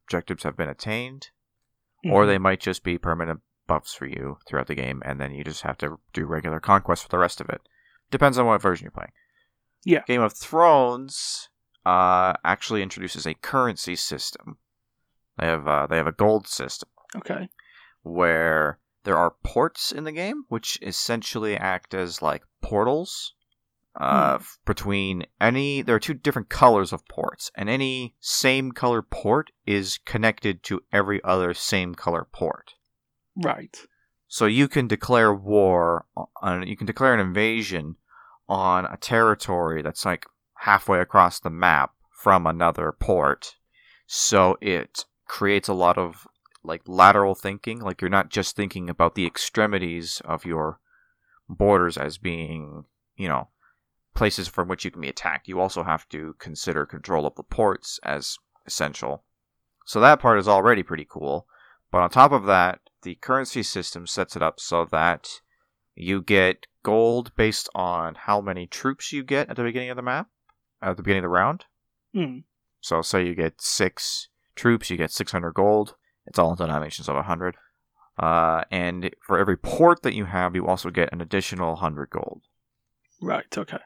objectives 0.04 0.42
have 0.44 0.56
been 0.56 0.68
attained, 0.68 1.30
or 2.04 2.24
Mhm. 2.24 2.26
they 2.28 2.38
might 2.38 2.60
just 2.60 2.82
be 2.82 2.96
permanent 2.96 3.42
buffs 3.66 3.92
for 3.94 4.06
you 4.06 4.38
throughout 4.46 4.66
the 4.66 4.74
game, 4.74 5.02
and 5.04 5.20
then 5.20 5.32
you 5.32 5.44
just 5.44 5.62
have 5.62 5.76
to 5.78 6.00
do 6.14 6.24
regular 6.24 6.60
conquest 6.60 7.02
for 7.02 7.08
the 7.10 7.18
rest 7.18 7.40
of 7.42 7.50
it. 7.50 7.68
Depends 8.10 8.38
on 8.38 8.46
what 8.46 8.62
version 8.62 8.84
you're 8.84 8.90
playing. 8.90 9.12
Yeah. 9.84 10.02
Game 10.06 10.20
of 10.22 10.32
Thrones 10.32 11.48
uh, 11.86 12.32
actually 12.44 12.82
introduces 12.82 13.26
a 13.26 13.34
currency 13.34 13.96
system. 13.96 14.58
They 15.38 15.46
have 15.46 15.68
uh, 15.68 15.86
they 15.86 15.96
have 15.96 16.06
a 16.06 16.12
gold 16.12 16.46
system 16.48 16.88
Okay. 17.16 17.48
where 18.02 18.78
there 19.04 19.16
are 19.16 19.34
ports 19.42 19.92
in 19.92 20.04
the 20.04 20.12
game, 20.12 20.44
which 20.48 20.78
essentially 20.82 21.56
act 21.56 21.94
as 21.94 22.20
like 22.20 22.42
portals 22.60 23.34
uh, 24.00 24.38
f- 24.40 24.58
between 24.66 25.24
any. 25.40 25.80
There 25.82 25.94
are 25.94 26.00
two 26.00 26.14
different 26.14 26.48
colors 26.48 26.92
of 26.92 27.06
ports, 27.08 27.50
and 27.54 27.68
any 27.68 28.14
same 28.20 28.72
color 28.72 29.00
port 29.02 29.50
is 29.66 29.98
connected 30.04 30.62
to 30.64 30.80
every 30.92 31.22
other 31.22 31.54
same 31.54 31.94
color 31.94 32.26
port. 32.32 32.74
Right. 33.36 33.78
So 34.28 34.44
you 34.44 34.68
can 34.68 34.86
declare 34.86 35.32
war 35.32 36.04
on. 36.42 36.66
You 36.66 36.76
can 36.76 36.86
declare 36.86 37.14
an 37.14 37.20
invasion 37.20 37.96
on 38.48 38.84
a 38.84 38.96
territory 38.96 39.82
that's 39.82 40.04
like 40.04 40.26
halfway 40.54 41.00
across 41.00 41.40
the 41.40 41.50
map 41.50 41.92
from 42.10 42.46
another 42.46 42.92
port. 42.92 43.56
So 44.06 44.56
it 44.60 45.06
creates 45.26 45.68
a 45.68 45.74
lot 45.74 45.98
of 45.98 46.26
like 46.62 46.82
lateral 46.86 47.34
thinking. 47.34 47.80
Like 47.80 48.00
you're 48.00 48.10
not 48.10 48.30
just 48.30 48.54
thinking 48.54 48.90
about 48.90 49.14
the 49.14 49.26
extremities 49.26 50.20
of 50.24 50.44
your 50.44 50.78
borders 51.48 51.96
as 51.96 52.18
being, 52.18 52.84
you 53.16 53.28
know, 53.28 53.48
places 54.14 54.48
from 54.48 54.68
which 54.68 54.84
you 54.84 54.90
can 54.90 55.00
be 55.00 55.08
attacked. 55.08 55.48
You 55.48 55.60
also 55.60 55.84
have 55.84 56.08
to 56.10 56.34
consider 56.38 56.84
control 56.84 57.26
of 57.26 57.34
the 57.36 57.42
ports 57.42 57.98
as 58.02 58.36
essential. 58.66 59.24
So 59.86 60.00
that 60.00 60.20
part 60.20 60.38
is 60.38 60.48
already 60.48 60.82
pretty 60.82 61.06
cool. 61.08 61.46
But 61.90 62.02
on 62.02 62.10
top 62.10 62.32
of 62.32 62.44
that, 62.44 62.80
the 63.02 63.16
currency 63.16 63.62
system 63.62 64.06
sets 64.06 64.36
it 64.36 64.42
up 64.42 64.60
so 64.60 64.84
that 64.86 65.40
you 65.94 66.22
get 66.22 66.66
gold 66.82 67.32
based 67.36 67.68
on 67.74 68.14
how 68.14 68.40
many 68.40 68.66
troops 68.66 69.12
you 69.12 69.22
get 69.22 69.50
at 69.50 69.56
the 69.56 69.62
beginning 69.62 69.90
of 69.90 69.96
the 69.96 70.02
map, 70.02 70.28
at 70.80 70.96
the 70.96 71.02
beginning 71.02 71.24
of 71.24 71.30
the 71.30 71.34
round. 71.34 71.64
Mm. 72.14 72.44
So, 72.80 73.02
say 73.02 73.26
you 73.26 73.34
get 73.34 73.60
six 73.60 74.28
troops, 74.54 74.90
you 74.90 74.96
get 74.96 75.10
600 75.10 75.52
gold. 75.52 75.96
It's 76.26 76.38
all 76.38 76.50
in 76.50 76.56
denominations 76.56 77.08
of 77.08 77.16
100. 77.16 77.56
Uh, 78.18 78.62
and 78.70 79.10
for 79.22 79.38
every 79.38 79.56
port 79.56 80.02
that 80.02 80.14
you 80.14 80.26
have, 80.26 80.54
you 80.54 80.66
also 80.66 80.90
get 80.90 81.12
an 81.12 81.20
additional 81.20 81.74
100 81.74 82.10
gold. 82.10 82.42
Right. 83.20 83.56
Okay. 83.56 83.78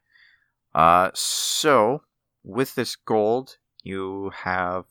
Uh, 0.74 1.10
so, 1.14 2.02
with 2.42 2.74
this 2.74 2.96
gold, 2.96 3.56
you 3.82 4.32
have 4.44 4.84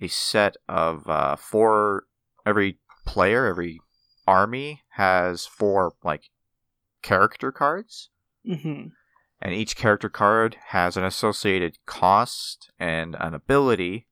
a 0.00 0.08
set 0.08 0.56
of 0.68 1.08
uh, 1.08 1.36
four. 1.36 2.04
Every 2.44 2.78
player, 3.04 3.46
every 3.46 3.80
army 4.26 4.82
has 4.90 5.46
four 5.46 5.94
like 6.04 6.30
character 7.02 7.52
cards, 7.52 8.10
hmm 8.44 8.88
and 9.42 9.52
each 9.52 9.74
character 9.74 10.08
card 10.08 10.56
has 10.68 10.96
an 10.96 11.02
associated 11.04 11.76
cost 11.84 12.70
and 12.78 13.16
an 13.18 13.34
ability 13.34 14.06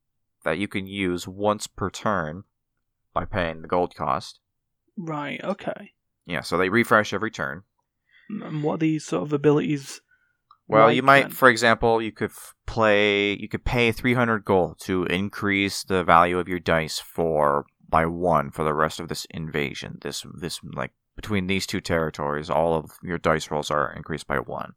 that 0.45 0.59
you 0.59 0.67
can 0.67 0.89
use 0.89 1.29
once 1.29 1.69
per 1.69 1.89
turn 1.89 2.43
by 3.15 3.25
paying 3.25 3.63
the 3.63 3.69
gold 3.69 3.95
cost. 3.95 4.41
Right. 4.97 5.41
Okay. 5.43 5.93
Yeah, 6.27 6.41
so 6.41 6.59
they 6.59 6.69
refresh 6.69 7.13
every 7.13 7.31
turn. 7.31 7.63
And 8.29 8.65
what 8.65 8.75
are 8.75 8.79
these 8.79 9.07
sort 9.07 9.23
of 9.23 9.33
abilities? 9.33 10.01
Well, 10.67 10.87
like 10.87 10.97
you 10.97 11.03
might, 11.03 11.23
then? 11.23 11.31
for 11.31 11.49
example, 11.49 12.03
you 12.03 12.13
could 12.13 12.31
f- 12.31 12.55
play, 12.67 13.35
you 13.35 13.49
could 13.49 13.65
pay 13.65 13.93
300 13.93 14.45
gold 14.45 14.81
to 14.81 15.05
increase 15.05 15.85
the 15.85 16.03
value 16.03 16.39
of 16.39 16.49
your 16.49 16.61
dice 16.61 16.99
for 16.99 17.67
by 17.91 18.07
one 18.07 18.51
for 18.51 18.65
the 18.65 18.75
rest 18.75 19.01
of 19.01 19.09
this 19.09 19.27
invasion. 19.27 19.99
This, 20.01 20.25
this 20.35 20.61
like 20.63 20.93
between 21.17 21.47
these 21.47 21.67
two 21.67 21.81
territories, 21.81 22.49
all 22.49 22.75
of 22.75 22.93
your 23.03 23.19
dice 23.19 23.51
rolls 23.51 23.71
are 23.71 23.93
increased 23.93 24.27
by 24.27 24.39
one. 24.39 24.75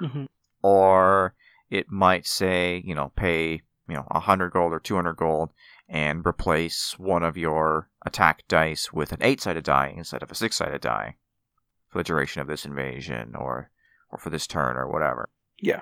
Mhm. 0.00 0.26
Or 0.62 1.34
it 1.70 1.90
might 1.90 2.26
say, 2.26 2.82
you 2.84 2.94
know, 2.94 3.12
pay, 3.16 3.62
you 3.88 3.94
know, 3.94 4.06
a 4.10 4.18
100 4.18 4.50
gold 4.50 4.72
or 4.72 4.80
200 4.80 5.14
gold 5.14 5.50
and 5.88 6.26
replace 6.26 6.98
one 6.98 7.22
of 7.22 7.36
your 7.36 7.88
attack 8.04 8.42
dice 8.48 8.92
with 8.92 9.12
an 9.12 9.22
eight-sided 9.22 9.64
die 9.64 9.94
instead 9.96 10.22
of 10.22 10.30
a 10.30 10.34
six-sided 10.34 10.80
die 10.80 11.16
for 11.88 11.98
the 11.98 12.04
duration 12.04 12.42
of 12.42 12.48
this 12.48 12.64
invasion 12.64 13.34
or 13.36 13.70
or 14.10 14.18
for 14.18 14.30
this 14.30 14.46
turn 14.46 14.76
or 14.76 14.88
whatever. 14.88 15.28
Yeah. 15.60 15.80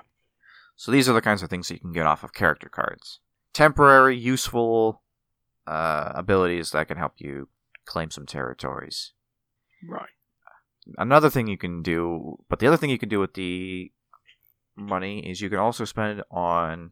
So 0.75 0.91
these 0.91 1.07
are 1.07 1.13
the 1.13 1.21
kinds 1.21 1.43
of 1.43 1.49
things 1.49 1.67
that 1.67 1.75
you 1.75 1.79
can 1.79 1.93
get 1.93 2.05
off 2.05 2.23
of 2.23 2.33
character 2.33 2.69
cards. 2.69 3.19
Temporary, 3.53 4.17
useful 4.17 5.01
uh, 5.67 6.11
abilities 6.15 6.71
that 6.71 6.87
can 6.87 6.97
help 6.97 7.13
you 7.17 7.49
claim 7.85 8.11
some 8.11 8.25
territories. 8.25 9.13
Right. 9.87 10.09
Another 10.97 11.29
thing 11.29 11.47
you 11.47 11.57
can 11.57 11.81
do, 11.81 12.37
but 12.47 12.59
the 12.59 12.67
other 12.67 12.77
thing 12.77 12.89
you 12.89 12.99
can 12.99 13.09
do 13.09 13.19
with 13.19 13.33
the 13.33 13.91
money 14.75 15.19
is 15.19 15.41
you 15.41 15.49
can 15.49 15.59
also 15.59 15.85
spend 15.85 16.19
it 16.19 16.25
on 16.29 16.91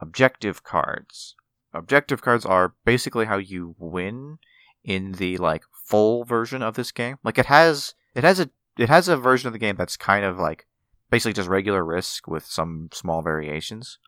objective 0.00 0.62
cards. 0.62 1.34
Objective 1.72 2.20
cards 2.20 2.44
are 2.44 2.74
basically 2.84 3.26
how 3.26 3.38
you 3.38 3.74
win 3.78 4.38
in 4.84 5.12
the 5.12 5.38
like 5.38 5.64
full 5.86 6.24
version 6.24 6.62
of 6.62 6.74
this 6.74 6.92
game. 6.92 7.16
Like 7.24 7.38
it 7.38 7.46
has 7.46 7.94
it 8.14 8.24
has 8.24 8.40
a 8.40 8.50
it 8.76 8.88
has 8.88 9.08
a 9.08 9.16
version 9.16 9.46
of 9.46 9.52
the 9.52 9.58
game 9.58 9.76
that's 9.76 9.96
kind 9.96 10.24
of 10.24 10.38
like 10.38 10.66
basically 11.10 11.32
just 11.32 11.48
regular 11.48 11.84
risk 11.84 12.26
with 12.26 12.44
some 12.44 12.88
small 12.92 13.22
variations. 13.22 13.98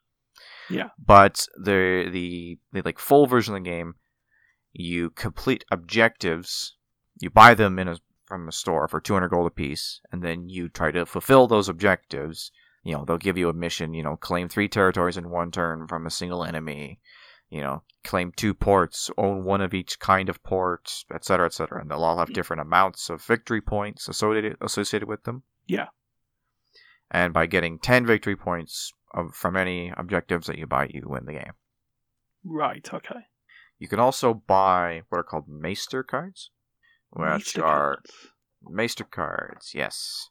Yeah. 0.71 0.89
But 1.05 1.47
the 1.57 2.09
the 2.11 2.59
the 2.73 2.83
like 2.83 2.99
full 2.99 3.27
version 3.27 3.55
of 3.55 3.63
the 3.63 3.71
game, 3.71 3.95
you 4.73 5.11
complete 5.11 5.65
objectives. 5.71 6.77
You 7.21 7.31
buy 7.31 7.55
them 7.55 7.79
in 7.79 7.89
a 7.89 7.97
from 8.27 8.49
a 8.49 8.53
store 8.53 8.89
for 8.89 9.01
200 9.01 9.29
gold 9.29 9.47
apiece, 9.47 10.01
and 10.11 10.23
then 10.23 10.49
you 10.49 10.69
try 10.69 10.91
to 10.91 11.07
fulfill 11.07 11.47
those 11.47 11.69
objectives. 11.69 12.51
You 12.83 12.95
know, 12.95 13.05
they'll 13.05 13.19
give 13.19 13.39
you 13.39 13.49
a 13.49 13.55
mission. 13.55 13.95
You 13.95 14.03
know, 14.03 14.17
claim 14.17 14.49
three 14.49 14.69
territories 14.69 15.17
in 15.17 15.31
one 15.31 15.51
turn 15.51 15.87
from 15.87 16.07
a 16.07 16.11
single 16.11 16.45
enemy. 16.45 17.01
You 17.51 17.61
know, 17.61 17.83
claim 18.03 18.33
two 18.35 18.55
ports, 18.55 19.11
own 19.17 19.45
one 19.45 19.61
of 19.61 19.75
each 19.75 20.01
kind 20.01 20.29
of 20.29 20.43
port, 20.43 21.05
etc., 21.15 21.47
etc. 21.47 21.81
And 21.81 21.91
they'll 21.91 22.03
all 22.03 22.19
have 22.19 22.33
different 22.33 22.63
amounts 22.63 23.11
of 23.11 23.23
victory 23.23 23.61
points 23.61 24.09
associated 24.09 24.57
associated 24.61 25.09
with 25.09 25.25
them. 25.25 25.43
Yeah. 25.67 25.89
And 27.11 27.33
by 27.33 27.47
getting 27.47 27.79
10 27.79 28.07
victory 28.07 28.37
points 28.37 28.93
of, 29.13 29.35
from 29.35 29.57
any 29.57 29.93
objectives 29.97 30.47
that 30.47 30.59
you 30.59 30.67
buy, 30.67 30.91
you 30.93 31.03
win 31.07 31.27
the 31.27 31.33
game. 31.33 31.53
Right. 32.45 32.87
Okay. 32.93 33.27
You 33.79 33.89
can 33.89 34.01
also 34.01 34.35
buy 34.35 35.03
what 35.09 35.19
are 35.19 35.25
called 35.25 35.49
Maester 35.49 36.03
cards, 36.03 36.51
which 37.11 37.27
Maester 37.29 37.65
are 37.65 37.95
cards. 37.97 38.11
Maester 38.63 39.05
cards, 39.05 39.73
yes. 39.75 40.31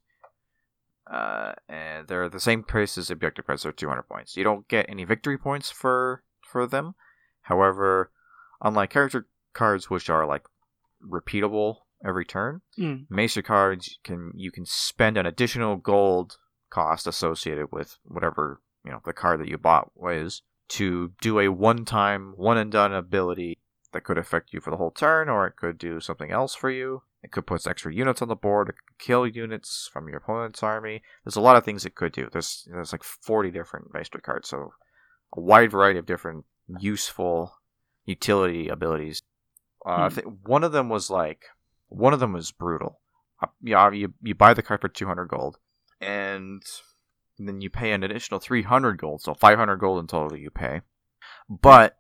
Uh, 1.12 1.54
and 1.68 2.08
they're 2.08 2.30
the 2.30 2.40
same 2.40 2.64
price 2.64 2.98
as 2.98 3.12
objective 3.12 3.46
cards. 3.46 3.64
They're 3.64 3.72
200 3.72 4.04
points. 4.04 4.38
You 4.38 4.44
don't 4.44 4.68
get 4.68 4.86
any 4.90 5.04
victory 5.04 5.38
points 5.38 5.70
for 5.70 6.24
for 6.42 6.66
them. 6.66 6.96
However, 7.42 8.12
unlike 8.62 8.90
character 8.92 9.28
cards, 9.54 9.90
which 9.90 10.10
are 10.10 10.26
like 10.26 10.44
repeatable 11.06 11.78
every 12.06 12.26
turn, 12.26 12.62
Mm. 12.78 13.06
Maester 13.10 13.42
cards 13.42 14.00
can 14.04 14.32
you 14.36 14.52
can 14.52 14.66
spend 14.66 15.18
an 15.18 15.26
additional 15.26 15.76
gold 15.76 16.38
cost 16.74 17.06
associated 17.08 17.68
with 17.72 17.98
whatever 18.04 18.62
you 18.84 18.92
know 18.92 19.02
the 19.06 19.14
card 19.14 19.40
that 19.40 19.48
you 19.48 19.58
bought 19.58 19.92
was 19.96 20.42
to 20.70 21.12
do 21.22 21.40
a 21.40 21.50
one-time, 21.50 22.34
one 22.36 22.58
and 22.58 22.72
done 22.72 22.94
ability 22.94 23.60
that 23.92 24.04
could 24.04 24.18
affect 24.18 24.54
you 24.54 24.60
for 24.60 24.72
the 24.72 24.78
whole 24.78 24.90
turn, 24.92 25.30
or 25.30 25.46
it 25.46 25.56
could 25.56 25.78
do 25.78 26.00
something 26.00 26.32
else 26.32 26.56
for 26.56 26.72
you. 26.72 27.04
It 27.22 27.32
could 27.32 27.46
put 27.46 27.68
extra 27.68 27.94
units 27.94 28.22
on 28.22 28.28
the 28.28 28.36
board. 28.36 28.70
It 28.70 28.76
could 28.88 28.98
kill 29.06 29.28
units 29.28 29.90
from 29.94 30.08
your 30.08 30.18
opponent's 30.18 30.64
army. 30.64 31.04
There's 31.24 31.36
a 31.36 31.42
lot 31.42 31.56
of 31.58 31.64
things 31.64 31.86
it 31.86 31.96
could 31.96 32.12
do. 32.12 32.28
There's 32.32 32.68
there's 32.72 32.92
like 32.92 33.04
40 33.04 33.52
different 33.52 33.94
Maester 33.94 34.20
cards, 34.20 34.50
so 34.50 34.74
a 35.38 35.40
wide 35.40 35.72
variety 35.72 36.00
of 36.00 36.06
different 36.08 36.46
useful 36.80 37.54
utility 38.06 38.68
abilities. 38.68 39.22
Uh, 39.86 40.06
I 40.06 40.10
Hmm. 40.10 40.16
think 40.16 40.28
one 40.44 40.64
of 40.64 40.72
them 40.72 40.90
was 40.90 41.10
like 41.10 41.44
one 41.90 42.14
of 42.14 42.20
them 42.20 42.34
was 42.34 42.52
brutal. 42.52 43.00
Uh, 43.42 43.48
yeah, 43.62 43.92
you 43.92 44.14
you 44.22 44.34
buy 44.34 44.54
the 44.54 44.64
card 44.64 44.82
for 44.82 44.90
200 44.90 45.28
gold, 45.28 45.58
and 46.04 46.62
then 47.38 47.62
you 47.62 47.70
pay 47.70 47.92
an 47.92 48.04
additional 48.04 48.40
300 48.40 48.98
gold, 48.98 49.22
so 49.22 49.34
500 49.34 49.78
gold 49.78 50.00
in 50.00 50.08
total 50.08 50.38
you 50.38 50.50
pay. 50.50 50.82
But 51.50 51.98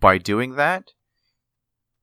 by 0.00 0.18
doing 0.18 0.56
that, 0.56 0.90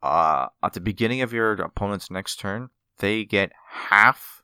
uh, 0.01 0.47
at 0.63 0.73
the 0.73 0.81
beginning 0.81 1.21
of 1.21 1.33
your 1.33 1.53
opponent's 1.53 2.09
next 2.09 2.39
turn, 2.39 2.69
they 2.99 3.25
get 3.25 3.51
half 3.69 4.43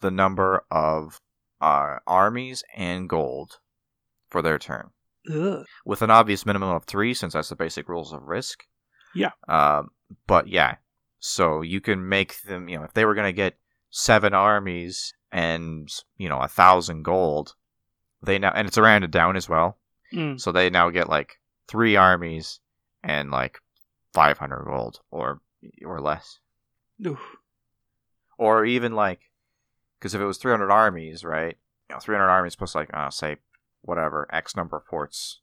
the 0.00 0.10
number 0.10 0.64
of 0.70 1.20
uh, 1.60 1.96
armies 2.06 2.62
and 2.76 3.08
gold 3.08 3.58
for 4.28 4.42
their 4.42 4.58
turn, 4.58 4.90
Ugh. 5.32 5.64
with 5.84 6.02
an 6.02 6.10
obvious 6.10 6.44
minimum 6.44 6.70
of 6.70 6.84
three, 6.84 7.14
since 7.14 7.32
that's 7.32 7.48
the 7.48 7.56
basic 7.56 7.88
rules 7.88 8.12
of 8.12 8.22
risk. 8.22 8.64
Yeah. 9.14 9.30
Um, 9.48 9.90
but 10.26 10.48
yeah, 10.48 10.76
so 11.18 11.62
you 11.62 11.80
can 11.80 12.08
make 12.08 12.42
them. 12.42 12.68
You 12.68 12.78
know, 12.78 12.84
if 12.84 12.92
they 12.94 13.04
were 13.04 13.14
gonna 13.14 13.32
get 13.32 13.56
seven 13.90 14.34
armies 14.34 15.14
and 15.34 15.92
you 16.16 16.28
know 16.28 16.38
a 16.38 16.48
thousand 16.48 17.02
gold, 17.02 17.54
they 18.22 18.38
now 18.38 18.52
and 18.54 18.68
it's 18.68 18.78
rounded 18.78 19.10
down 19.10 19.36
as 19.36 19.48
well. 19.48 19.76
Mm. 20.12 20.40
So 20.40 20.52
they 20.52 20.70
now 20.70 20.88
get 20.90 21.08
like 21.08 21.40
three 21.66 21.96
armies 21.96 22.60
and 23.02 23.30
like 23.30 23.58
500 24.14 24.64
gold 24.64 25.00
or 25.10 25.40
or 25.84 26.00
less. 26.00 26.38
Oof. 27.04 27.20
Or 28.38 28.64
even 28.64 28.94
like 28.94 29.20
because 29.98 30.14
if 30.14 30.20
it 30.20 30.24
was 30.24 30.38
300 30.38 30.70
armies, 30.70 31.24
right? 31.24 31.56
You 31.90 31.96
know, 31.96 32.00
300 32.00 32.28
armies 32.28 32.54
plus 32.54 32.76
like 32.76 32.90
uh, 32.94 33.10
say 33.10 33.36
whatever 33.82 34.28
X 34.32 34.54
number 34.54 34.76
of 34.76 34.86
ports. 34.86 35.40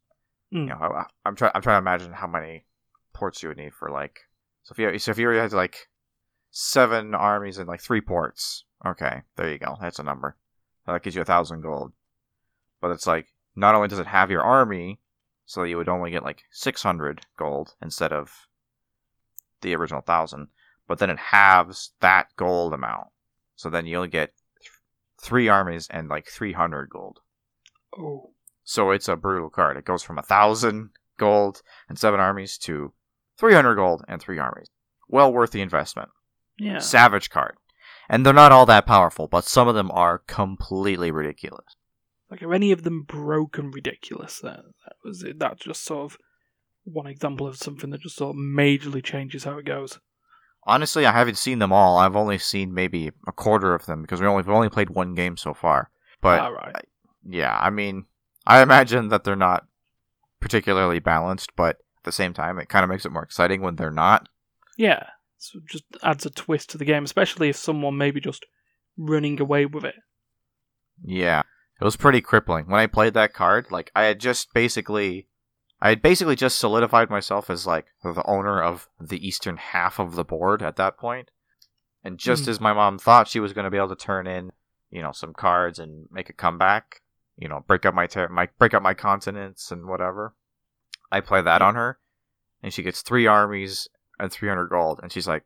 Mm. 0.54 0.62
You 0.62 0.66
know, 0.68 0.76
I, 0.76 1.06
I'm 1.26 1.36
trying 1.36 1.52
I'm 1.54 1.62
trying 1.62 1.84
to 1.84 1.90
imagine 1.90 2.14
how 2.14 2.28
many 2.28 2.66
ports 3.14 3.44
you 3.44 3.50
would 3.50 3.58
need 3.58 3.74
for 3.74 3.92
like 3.92 4.22
so 4.64 4.72
if 4.72 4.80
you 4.80 5.00
so 5.00 5.12
if 5.12 5.18
you 5.18 5.26
already 5.26 5.42
had 5.42 5.52
like 5.52 5.90
seven 6.50 7.14
armies 7.14 7.58
and 7.58 7.68
like 7.68 7.82
three 7.82 8.02
ports, 8.02 8.64
okay, 8.86 9.22
there 9.36 9.52
you 9.52 9.58
go. 9.58 9.78
That's 9.82 10.00
a 10.00 10.04
number. 10.04 10.36
That 10.86 11.04
gives 11.04 11.16
you 11.16 11.22
a 11.22 11.26
thousand 11.26 11.62
gold. 11.62 11.94
But 12.80 12.92
it's 12.92 13.08
like 13.08 13.28
not 13.56 13.76
only 13.76 13.88
does 13.88 14.00
it 14.00 14.08
have 14.08 14.32
your 14.32 14.42
army, 14.42 15.00
so 15.46 15.64
you 15.64 15.78
would 15.78 15.90
only 15.90 16.12
get 16.12 16.24
like 16.24 16.44
600 16.52 17.22
gold 17.38 17.76
instead 17.82 18.14
of 18.14 18.48
the 19.62 19.76
original 19.76 20.02
thousand, 20.02 20.48
but 20.88 21.00
then 21.00 21.10
it 21.10 21.20
halves 21.20 21.92
that 22.00 22.28
gold 22.36 22.74
amount. 22.74 23.08
So 23.56 23.70
then 23.70 23.86
you 23.86 23.98
only 23.98 24.10
get 24.10 24.34
th- 24.60 24.72
three 25.22 25.48
armies 25.48 25.88
and 25.90 26.10
like 26.10 26.28
300 26.28 26.90
gold. 26.90 27.20
Oh. 27.98 28.32
So 28.64 28.92
it's 28.92 29.08
a 29.08 29.16
brutal 29.16 29.50
card. 29.50 29.78
It 29.78 29.86
goes 29.86 30.04
from 30.04 30.18
a 30.18 30.24
thousand 30.24 30.92
gold 31.18 31.62
and 31.88 32.00
seven 32.00 32.20
armies 32.20 32.58
to 32.60 32.94
300 33.38 33.76
gold 33.76 34.04
and 34.08 34.22
three 34.22 34.40
armies. 34.40 34.70
Well 35.08 35.32
worth 35.32 35.52
the 35.52 35.62
investment. 35.62 36.10
Yeah. 36.58 36.80
Savage 36.80 37.30
card. 37.30 37.56
And 38.10 38.26
they're 38.26 38.34
not 38.34 38.52
all 38.52 38.66
that 38.66 38.86
powerful, 38.86 39.28
but 39.28 39.46
some 39.46 39.68
of 39.68 39.76
them 39.76 39.92
are 39.92 40.20
completely 40.20 41.12
ridiculous. 41.12 41.76
Like, 42.30 42.42
are 42.44 42.54
any 42.54 42.72
of 42.72 42.84
them 42.84 43.04
broken 43.04 43.72
ridiculous? 43.72 44.40
That, 44.40 44.64
that 44.86 44.96
was 45.04 45.24
it. 45.24 45.40
That's 45.40 45.62
just 45.62 45.84
sort 45.84 46.12
of 46.12 46.18
one 46.84 47.08
example 47.08 47.48
of 47.48 47.58
something 47.58 47.90
that 47.92 48.02
just 48.02 48.16
sort 48.16 48.36
of 48.36 48.42
majorly 48.42 49.04
changes 49.04 49.44
how 49.44 49.58
it 49.58 49.66
goes. 49.66 50.00
Honestly, 50.64 51.06
I 51.06 51.12
haven't 51.12 51.38
seen 51.38 51.60
them 51.60 51.74
all. 51.74 51.98
I've 51.98 52.16
only 52.16 52.38
seen 52.38 52.74
maybe 52.74 53.12
a 53.28 53.32
quarter 53.32 53.74
of 53.74 53.86
them 53.86 54.02
because 54.02 54.22
we 54.22 54.28
only 54.28 54.44
we've 54.44 54.50
only 54.50 54.70
played 54.70 54.92
one 54.92 55.16
game 55.16 55.36
so 55.36 55.54
far. 55.54 55.90
But 56.22 56.40
All 56.40 56.54
right. 56.54 56.86
yeah, 57.28 57.58
I 57.60 57.70
mean, 57.72 58.06
I 58.46 58.62
imagine 58.62 59.10
that 59.10 59.24
they're 59.24 59.36
not 59.36 59.66
particularly 60.40 61.00
balanced, 61.00 61.56
but 61.56 61.78
at 61.98 62.04
the 62.04 62.12
same 62.12 62.34
time, 62.34 62.60
it 62.60 62.70
kind 62.70 62.84
of 62.84 62.90
makes 62.90 63.06
it 63.06 63.12
more 63.12 63.24
exciting 63.24 63.62
when 63.62 63.76
they're 63.76 63.92
not. 63.92 64.30
Yeah. 64.78 65.08
So 65.42 65.58
it 65.58 65.66
just 65.68 65.86
adds 66.04 66.24
a 66.26 66.30
twist 66.30 66.70
to 66.70 66.78
the 66.78 66.86
game, 66.86 67.04
especially 67.04 67.50
if 67.50 67.56
someone 67.56 67.98
maybe 67.98 68.22
just 68.22 68.46
running 68.96 69.42
away 69.42 69.66
with 69.66 69.84
it. 69.84 69.96
Yeah, 71.04 71.42
it 71.80 71.84
was 71.84 71.98
pretty 71.98 72.22
crippling 72.22 72.68
when 72.68 72.80
I 72.80 72.86
played 72.86 73.16
that 73.16 73.34
card. 73.34 73.72
Like, 73.72 73.92
I 73.96 74.04
had 74.04 74.20
just 74.20 74.54
basically, 74.54 75.28
I 75.82 75.90
had 75.90 76.02
basically 76.04 76.36
just 76.36 76.60
solidified 76.60 77.10
myself 77.10 77.50
as 77.50 77.66
like 77.66 77.88
the 78.04 78.24
owner 78.28 78.62
of 78.62 78.88
the 79.00 79.26
eastern 79.26 79.58
half 79.58 79.98
of 79.98 80.14
the 80.14 80.24
board 80.24 80.62
at 80.62 80.76
that 80.76 80.98
point. 81.00 81.32
And 82.04 82.20
just 82.20 82.46
Mhm. 82.46 82.50
as 82.50 82.60
my 82.62 82.74
mom 82.74 83.00
thought 83.00 83.28
she 83.28 83.40
was 83.40 83.54
going 83.54 83.66
to 83.66 83.72
be 83.72 83.78
able 83.78 83.90
to 83.90 83.96
turn 83.96 84.28
in, 84.28 84.52
you 84.92 85.02
know, 85.02 85.12
some 85.12 85.34
cards 85.34 85.80
and 85.80 86.08
make 86.12 86.30
a 86.30 86.34
comeback, 86.34 87.02
you 87.36 87.48
know, 87.48 87.62
break 87.62 87.84
up 87.86 87.96
my 87.96 88.06
ter- 88.06 88.30
my 88.30 88.48
break 88.60 88.76
up 88.76 88.84
my 88.84 88.94
continents 88.94 89.72
and 89.72 89.88
whatever, 89.88 90.36
I 91.12 91.22
play 91.22 91.42
that 91.42 91.64
on 91.64 91.74
her, 91.74 92.00
and 92.62 92.72
she 92.72 92.84
gets 92.84 93.02
three 93.02 93.26
armies 93.26 93.88
and 94.22 94.32
three 94.32 94.48
hundred 94.48 94.68
gold, 94.70 95.00
and 95.04 95.12
she's 95.12 95.28
like, 95.28 95.44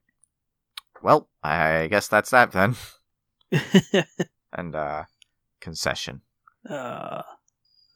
"Well, 1.01 1.29
I 1.41 1.88
guess 1.88 2.07
that's 2.07 2.29
that 2.29 2.51
then." 2.51 2.75
And 4.57 4.73
uh, 4.73 5.03
concession. 5.59 6.21
uh, 6.69 7.23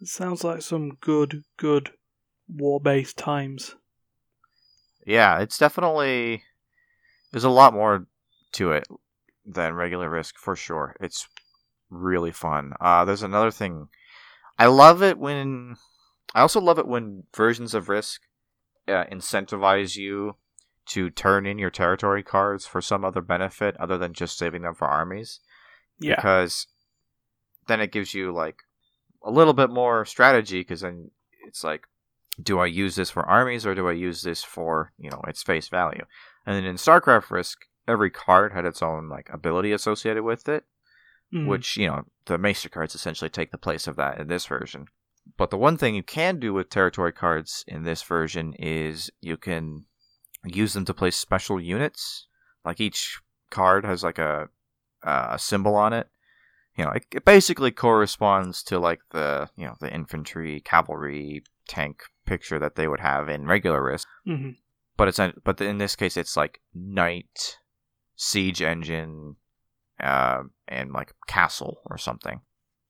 sounds 0.04 0.44
like 0.44 0.62
some 0.62 0.98
good, 1.00 1.44
good 1.56 1.92
war-based 2.50 3.18
times. 3.18 3.76
Yeah, 5.06 5.40
it's 5.40 5.58
definitely 5.58 6.44
there's 7.32 7.46
a 7.46 7.50
lot 7.50 7.74
more 7.74 8.08
to 8.54 8.74
it 8.74 8.88
than 9.46 9.74
regular 9.74 10.10
risk 10.10 10.38
for 10.38 10.56
sure. 10.56 10.96
It's 11.00 11.28
really 11.90 12.32
fun. 12.32 12.74
Uh, 12.82 13.06
there's 13.06 13.24
another 13.24 13.52
thing. 13.52 13.88
I 14.58 14.66
love 14.66 15.02
it 15.02 15.18
when 15.18 15.78
I 16.36 16.42
also 16.42 16.60
love 16.60 16.78
it 16.78 16.88
when 16.88 17.24
versions 17.36 17.74
of 17.74 17.88
risk 17.90 18.22
uh, 18.88 19.06
incentivize 19.06 19.96
you 19.96 20.36
to 20.90 21.10
turn 21.10 21.46
in 21.46 21.58
your 21.58 21.70
territory 21.70 22.24
cards 22.24 22.66
for 22.66 22.82
some 22.82 23.04
other 23.06 23.22
benefit 23.22 23.76
other 23.80 23.98
than 23.98 24.14
just 24.14 24.38
saving 24.38 24.62
them 24.64 24.76
for 24.76 24.88
armies 24.88 25.40
Yeah. 26.00 26.16
because 26.16 26.68
then 27.68 27.80
it 27.82 27.92
gives 27.92 28.14
you 28.14 28.32
like 28.32 28.58
a 29.24 29.32
little 29.32 29.54
bit 29.54 29.70
more 29.70 30.06
strategy 30.06 30.62
because 30.62 30.82
then 30.82 31.12
it's 31.48 31.64
like 31.64 31.88
do 32.42 32.60
i 32.60 32.66
use 32.66 32.96
this 32.96 33.10
for 33.10 33.24
armies 33.26 33.66
or 33.66 33.76
do 33.76 33.88
i 33.90 33.92
use 33.92 34.22
this 34.22 34.44
for 34.44 34.94
you 34.98 35.10
know 35.10 35.22
its 35.28 35.44
face 35.44 35.68
value 35.68 36.06
and 36.46 36.56
then 36.56 36.66
in 36.66 36.76
starcraft 36.78 37.30
risk 37.30 37.60
every 37.88 38.10
card 38.10 38.54
had 38.54 38.66
its 38.66 38.82
own 38.82 39.10
like 39.10 39.30
ability 39.34 39.72
associated 39.72 40.24
with 40.24 40.48
it 40.50 40.64
Mm. 41.32 41.46
which 41.46 41.78
you 41.78 41.86
know 41.86 42.06
the 42.26 42.40
maester 42.40 42.70
cards 42.70 42.96
essentially 42.96 43.30
take 43.30 43.52
the 43.52 43.58
place 43.60 43.86
of 43.86 43.96
that 43.98 44.20
in 44.20 44.28
this 44.30 44.48
version 44.48 44.88
but 45.38 45.52
the 45.52 45.58
one 45.60 45.78
thing 45.78 45.94
you 45.94 46.02
can 46.02 46.40
do 46.40 46.54
with 46.54 46.72
territory 46.72 47.12
cards 47.12 47.64
in 47.68 47.84
this 47.84 48.02
version 48.02 48.54
is 48.58 49.12
you 49.22 49.38
can 49.38 49.86
use 50.46 50.74
them 50.74 50.86
to 50.86 50.94
place 50.94 51.16
special 51.18 51.60
units. 51.60 52.28
Like 52.66 52.80
each 52.80 53.20
card 53.50 53.86
has 53.86 54.04
like 54.04 54.18
a 54.20 54.50
a 55.04 55.38
symbol 55.40 55.76
on 55.76 55.94
it. 55.94 56.08
You 56.76 56.86
know 56.86 56.92
it, 56.92 57.06
it 57.12 57.26
basically 57.26 57.72
corresponds 57.72 58.64
to 58.64 58.80
like 58.80 59.02
the 59.12 59.50
you 59.58 59.66
know 59.66 59.76
the 59.80 59.94
infantry 59.94 60.62
cavalry 60.62 61.44
tank 61.68 62.02
picture 62.26 62.60
that 62.60 62.76
they 62.76 62.88
would 62.88 63.00
have 63.02 63.28
in 63.30 63.46
regular 63.46 63.84
risk 63.84 64.08
Mhm. 64.28 64.56
but 64.98 65.08
it's 65.08 65.20
but 65.44 65.60
in 65.62 65.78
this 65.78 65.96
case 65.96 66.16
it's 66.18 66.38
like 66.38 66.62
knight 66.74 67.58
siege 68.16 68.62
engine 68.62 69.36
uh, 70.00 70.44
and 70.68 70.92
like 70.94 71.14
castle 71.28 71.82
or 71.86 71.98
something. 71.98 72.42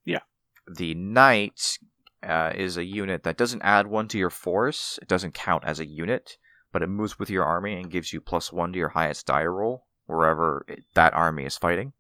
Yeah. 0.05 0.19
the 0.67 0.93
knight 0.93 1.79
uh, 2.21 2.51
is 2.55 2.77
a 2.77 2.83
unit 2.83 3.23
that 3.23 3.37
doesn't 3.37 3.61
add 3.63 3.87
one 3.87 4.07
to 4.09 4.17
your 4.19 4.29
force. 4.29 4.99
It 5.01 5.07
doesn't 5.07 5.33
count 5.33 5.63
as 5.65 5.79
a 5.79 5.85
unit 5.87 6.37
but 6.71 6.81
it 6.83 6.87
moves 6.87 7.17
with 7.19 7.29
your 7.29 7.43
army 7.45 7.73
and 7.73 7.91
gives 7.91 8.13
you 8.13 8.21
plus 8.21 8.51
one 8.53 8.71
to 8.73 8.79
your 8.79 8.89
highest 8.89 9.25
die 9.27 9.45
roll 9.45 9.85
wherever 10.05 10.65
it, 10.67 10.83
that 10.95 11.13
army 11.13 11.45
is 11.45 11.57
fighting 11.57 11.93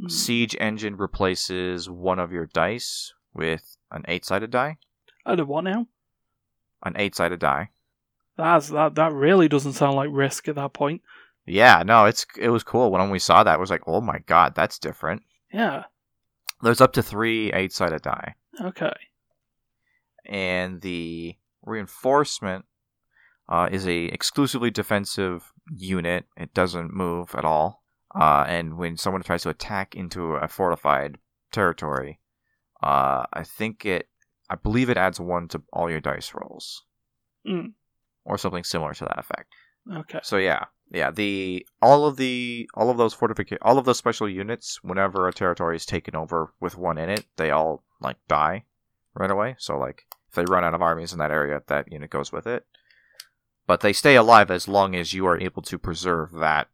Mm. 0.00 0.10
siege 0.10 0.56
engine 0.58 0.96
replaces 0.96 1.90
one 1.90 2.18
of 2.18 2.32
your 2.32 2.46
dice 2.46 3.12
with 3.34 3.76
an 3.90 4.02
eight-sided 4.08 4.50
die 4.50 4.78
I 5.26 5.34
don't 5.34 5.46
what 5.46 5.64
now? 5.64 5.88
an 6.82 6.94
eight-sided 6.96 7.38
die 7.38 7.68
That's 8.38 8.68
that. 8.70 8.94
That 8.94 9.12
really 9.12 9.46
doesn't 9.46 9.74
sound 9.74 9.96
like 9.96 10.08
risk 10.10 10.48
at 10.48 10.54
that 10.54 10.72
point. 10.72 11.02
Yeah, 11.44 11.82
no, 11.84 12.06
it's 12.06 12.24
it 12.38 12.48
was 12.48 12.62
cool 12.64 12.90
when 12.90 13.10
we 13.10 13.18
saw 13.18 13.42
that. 13.44 13.56
It 13.56 13.60
was 13.60 13.68
like, 13.70 13.82
oh 13.86 14.00
my 14.00 14.20
god, 14.20 14.54
that's 14.54 14.78
different. 14.78 15.22
Yeah. 15.52 15.84
There's 16.62 16.80
up 16.80 16.94
to 16.94 17.02
three 17.02 17.52
eight-sided 17.52 18.00
die, 18.00 18.36
Okay. 18.62 18.94
and 20.24 20.80
the 20.80 21.36
reinforcement 21.62 22.64
uh, 23.50 23.68
is 23.70 23.86
a 23.86 24.04
exclusively 24.06 24.70
defensive 24.70 25.52
unit. 25.76 26.24
It 26.36 26.54
doesn't 26.54 26.94
move 26.94 27.34
at 27.34 27.44
all, 27.44 27.82
uh, 28.14 28.44
and 28.48 28.78
when 28.78 28.96
someone 28.96 29.22
tries 29.22 29.42
to 29.42 29.48
attack 29.50 29.94
into 29.94 30.34
a 30.34 30.48
fortified 30.48 31.18
territory, 31.52 32.20
uh, 32.82 33.24
I 33.32 33.42
think 33.44 33.84
it, 33.84 34.08
I 34.48 34.54
believe 34.54 34.88
it 34.88 34.96
adds 34.96 35.20
one 35.20 35.48
to 35.48 35.62
all 35.72 35.90
your 35.90 36.00
dice 36.00 36.32
rolls, 36.34 36.84
Mm. 37.46 37.72
or 38.24 38.38
something 38.38 38.64
similar 38.64 38.94
to 38.94 39.04
that 39.04 39.18
effect. 39.18 39.52
Okay. 39.90 40.20
So 40.22 40.36
yeah, 40.36 40.64
yeah. 40.90 41.10
The 41.10 41.66
all 41.80 42.04
of 42.06 42.16
the 42.16 42.68
all 42.74 42.90
of 42.90 42.98
those 42.98 43.14
fortification, 43.14 43.58
all 43.62 43.78
of 43.78 43.86
those 43.86 43.96
special 43.98 44.28
units, 44.28 44.78
whenever 44.82 45.26
a 45.26 45.32
territory 45.32 45.76
is 45.76 45.86
taken 45.86 46.14
over 46.14 46.52
with 46.60 46.76
one 46.76 46.98
in 46.98 47.08
it, 47.08 47.24
they 47.36 47.50
all 47.50 47.82
like 48.00 48.18
die 48.28 48.64
right 49.14 49.30
away. 49.30 49.56
So 49.58 49.78
like 49.78 50.04
if 50.28 50.34
they 50.34 50.44
run 50.44 50.64
out 50.64 50.74
of 50.74 50.82
armies 50.82 51.12
in 51.14 51.18
that 51.18 51.30
area, 51.30 51.62
that 51.68 51.90
unit 51.90 52.10
goes 52.10 52.30
with 52.30 52.46
it. 52.46 52.66
But 53.70 53.82
they 53.82 53.92
stay 53.92 54.16
alive 54.16 54.50
as 54.50 54.66
long 54.66 54.96
as 54.96 55.12
you 55.12 55.26
are 55.26 55.38
able 55.40 55.62
to 55.62 55.78
preserve 55.78 56.32
that, 56.32 56.66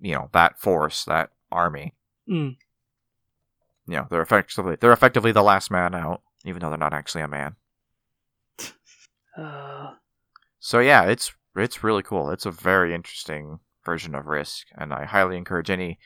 you 0.00 0.14
know, 0.14 0.30
that 0.32 0.58
force, 0.58 1.04
that 1.04 1.30
army. 1.52 1.94
Mm. 2.28 2.56
You 3.86 3.94
know, 3.94 4.08
they're 4.10 4.20
effectively 4.20 4.74
they're 4.74 4.92
effectively 4.92 5.30
the 5.30 5.44
last 5.44 5.70
man 5.70 5.94
out, 5.94 6.22
even 6.44 6.58
though 6.58 6.68
they're 6.68 6.76
not 6.76 6.92
actually 6.92 7.22
a 7.22 7.28
man. 7.28 7.54
Uh, 9.38 9.92
So 10.58 10.80
yeah, 10.80 11.04
it's 11.04 11.32
it's 11.54 11.84
really 11.84 12.02
cool. 12.02 12.30
It's 12.30 12.46
a 12.46 12.50
very 12.50 12.96
interesting 12.96 13.60
version 13.84 14.16
of 14.16 14.26
Risk, 14.26 14.66
and 14.76 14.92
I 14.92 15.04
highly 15.04 15.36
encourage 15.36 15.70
any 15.70 16.00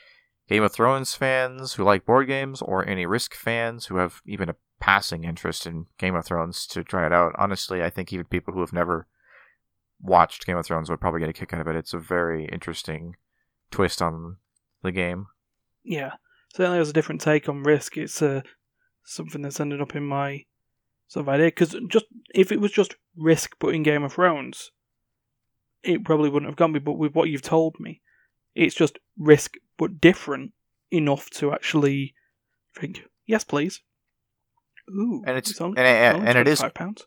Game 0.46 0.62
of 0.62 0.74
Thrones 0.74 1.14
fans 1.14 1.72
who 1.72 1.84
like 1.84 2.04
board 2.04 2.26
games 2.26 2.60
or 2.60 2.86
any 2.86 3.06
Risk 3.06 3.34
fans 3.34 3.86
who 3.86 3.96
have 3.96 4.20
even 4.26 4.50
a 4.50 4.56
passing 4.78 5.24
interest 5.24 5.66
in 5.66 5.86
Game 5.96 6.14
of 6.14 6.26
Thrones 6.26 6.66
to 6.66 6.84
try 6.84 7.06
it 7.06 7.14
out. 7.14 7.32
Honestly, 7.38 7.82
I 7.82 7.88
think 7.88 8.12
even 8.12 8.26
people 8.26 8.52
who 8.52 8.60
have 8.60 8.74
never 8.74 9.06
watched 10.00 10.46
Game 10.46 10.56
of 10.56 10.66
Thrones 10.66 10.90
would 10.90 11.00
probably 11.00 11.20
get 11.20 11.28
a 11.28 11.32
kick 11.32 11.52
out 11.52 11.60
of 11.60 11.68
it. 11.68 11.76
It's 11.76 11.94
a 11.94 11.98
very 11.98 12.46
interesting 12.46 13.16
twist 13.70 14.00
on 14.02 14.36
the 14.82 14.92
game. 14.92 15.26
Yeah, 15.82 16.12
certainly 16.54 16.78
has 16.78 16.90
a 16.90 16.94
different 16.94 17.20
take 17.20 17.48
on 17.48 17.62
Risk. 17.62 17.96
It's 17.96 18.20
uh, 18.22 18.42
something 19.04 19.42
that's 19.42 19.60
ended 19.60 19.80
up 19.80 19.94
in 19.96 20.04
my 20.04 20.44
sort 21.08 21.24
of 21.24 21.28
idea 21.28 21.46
because 21.48 21.76
just 21.88 22.06
if 22.34 22.50
it 22.52 22.60
was 22.60 22.72
just 22.72 22.96
Risk 23.16 23.56
but 23.58 23.74
in 23.74 23.82
Game 23.82 24.02
of 24.02 24.12
Thrones, 24.14 24.70
it 25.82 26.04
probably 26.04 26.30
wouldn't 26.30 26.48
have 26.50 26.56
gone 26.56 26.72
me. 26.72 26.78
But 26.78 26.92
with 26.98 27.14
what 27.14 27.28
you've 27.28 27.42
told 27.42 27.78
me, 27.78 28.00
it's 28.54 28.74
just 28.74 28.98
Risk 29.18 29.54
but 29.76 30.00
different 30.00 30.52
enough 30.90 31.28
to 31.30 31.52
actually 31.52 32.14
think, 32.78 33.04
yes, 33.26 33.44
please. 33.44 33.80
Ooh, 34.90 35.22
And 35.26 35.36
it's- 35.38 35.60
only, 35.60 35.78
and 35.78 35.86
it- 35.86 36.14
only 36.16 36.28
and 36.28 36.38
it 36.38 36.48
is- 36.48 36.60
five 36.60 36.74
pounds. 36.74 37.06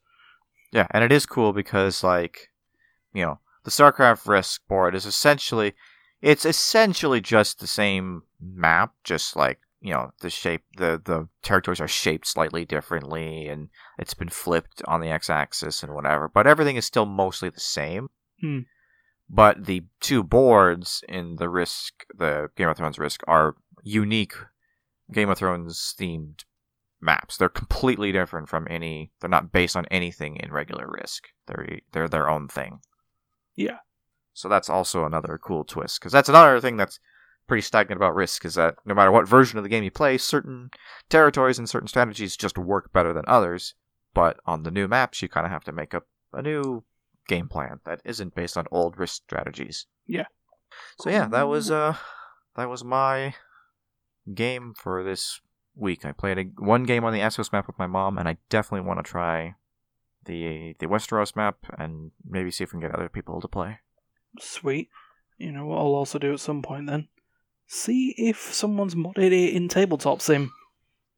Yeah, 0.74 0.88
and 0.92 1.04
it 1.04 1.12
is 1.12 1.26
cool 1.26 1.54
because 1.54 2.04
like, 2.04 2.50
you 3.18 3.26
know, 3.26 3.40
the 3.64 3.72
StarCraft 3.72 4.28
Risk 4.28 4.62
board 4.68 4.94
is 4.94 5.08
essentially 5.08 5.74
it's 6.22 6.46
essentially 6.46 7.20
just 7.20 7.60
the 7.60 7.68
same 7.68 8.24
map, 8.40 8.94
just 9.04 9.36
like, 9.36 9.60
you 9.82 9.92
know, 9.92 10.12
the 10.22 10.30
shape 10.30 10.64
the 10.78 11.02
the 11.04 11.28
territories 11.42 11.82
are 11.82 11.88
shaped 11.88 12.28
slightly 12.28 12.64
differently 12.64 13.48
and 13.48 13.70
it's 13.98 14.14
been 14.14 14.30
flipped 14.30 14.84
on 14.88 15.02
the 15.02 15.10
x-axis 15.10 15.82
and 15.82 15.96
whatever, 15.96 16.30
but 16.32 16.46
everything 16.46 16.76
is 16.76 16.86
still 16.86 17.08
mostly 17.08 17.50
the 17.50 17.60
same. 17.60 18.10
Hmm. 18.40 18.60
But 19.30 19.66
the 19.66 19.84
two 20.00 20.24
boards 20.24 21.04
in 21.10 21.38
the 21.38 21.50
Risk, 21.50 22.06
the 22.16 22.50
Game 22.56 22.70
of 22.70 22.78
Thrones 22.78 23.00
Risk 23.00 23.22
are 23.28 23.56
unique 23.84 24.36
Game 25.12 25.30
of 25.30 25.40
Thrones 25.40 25.96
themed 26.00 26.46
maps. 27.02 27.38
They're 27.38 27.50
completely 27.50 28.12
different 28.12 28.48
from 28.48 28.68
any. 28.70 29.12
They're 29.20 29.30
not 29.30 29.52
based 29.52 29.76
on 29.76 29.86
anything 29.88 30.38
in 30.38 30.52
regular 30.52 30.88
Risk. 30.88 31.30
They're 31.48 31.80
they're 31.92 32.08
their 32.08 32.30
own 32.30 32.48
thing. 32.48 32.80
Yeah. 33.58 33.80
So 34.34 34.48
that's 34.48 34.70
also 34.70 35.04
another 35.06 35.38
cool 35.44 35.66
twist 35.66 36.00
because 36.00 36.14
that's 36.14 36.30
another 36.30 36.62
thing 36.62 36.78
that's 36.78 37.00
pretty 37.48 37.62
stagnant 37.62 37.98
about 37.98 38.16
Risk 38.16 38.46
is 38.46 38.56
that 38.56 38.76
no 38.86 38.94
matter 38.94 39.12
what 39.12 39.28
version 39.28 39.58
of 39.58 39.64
the 39.64 39.70
game 39.70 39.84
you 39.84 39.92
play, 39.92 40.18
certain 40.18 40.70
territories 41.10 41.58
and 41.58 41.68
certain 41.68 41.88
strategies 41.88 42.38
just 42.38 42.58
work 42.58 42.94
better 42.94 43.14
than 43.14 43.26
others. 43.28 43.74
But 44.14 44.40
on 44.46 44.64
the 44.64 44.72
new 44.72 44.88
maps, 44.88 45.22
you 45.22 45.28
kind 45.28 45.46
of 45.46 45.52
have 45.52 45.64
to 45.66 45.72
make 45.72 45.94
up 45.94 46.08
a 46.34 46.42
new 46.42 46.84
game 47.28 47.48
plan 47.50 47.80
that 47.86 48.02
isn't 48.06 48.36
based 48.36 48.58
on 48.58 48.68
old 48.72 48.98
Risk 48.98 49.24
strategies. 49.24 49.88
Yeah. 50.06 50.26
So 51.00 51.10
yeah, 51.10 51.28
that 51.28 51.48
was 51.48 51.72
uh 51.72 51.96
that 52.56 52.70
was 52.70 52.84
my 52.84 53.34
game 54.34 54.74
for 54.76 55.04
this 55.04 55.42
week. 55.76 56.06
I 56.06 56.12
played 56.12 56.38
a, 56.38 56.44
one 56.62 56.84
game 56.84 57.04
on 57.04 57.14
the 57.14 57.20
Essos 57.20 57.52
map 57.52 57.68
with 57.68 57.80
my 57.80 57.88
mom, 57.88 58.18
and 58.18 58.28
I 58.28 58.38
definitely 58.50 58.88
want 58.88 59.04
to 59.04 59.10
try 59.10 59.56
the 60.28 60.76
the 60.80 60.86
Westeros 60.86 61.36
map 61.36 61.58
and 61.78 62.12
maybe 62.28 62.52
see 62.52 62.64
if 62.64 62.72
we 62.72 62.80
can 62.80 62.90
get 62.90 62.96
other 62.96 63.10
people 63.10 63.42
to 63.42 63.48
play. 63.48 63.80
Sweet. 64.40 64.90
You 65.38 65.52
know 65.52 65.66
what 65.66 65.78
I'll 65.78 65.96
also 65.96 66.20
do 66.20 66.34
at 66.34 66.40
some 66.40 66.62
point 66.62 66.88
then? 66.88 67.08
See 67.68 68.14
if 68.18 68.54
someone's 68.54 68.96
modded 68.96 69.32
it 69.32 69.54
in 69.56 69.68
Tabletop 69.68 70.22
Sim. 70.22 70.52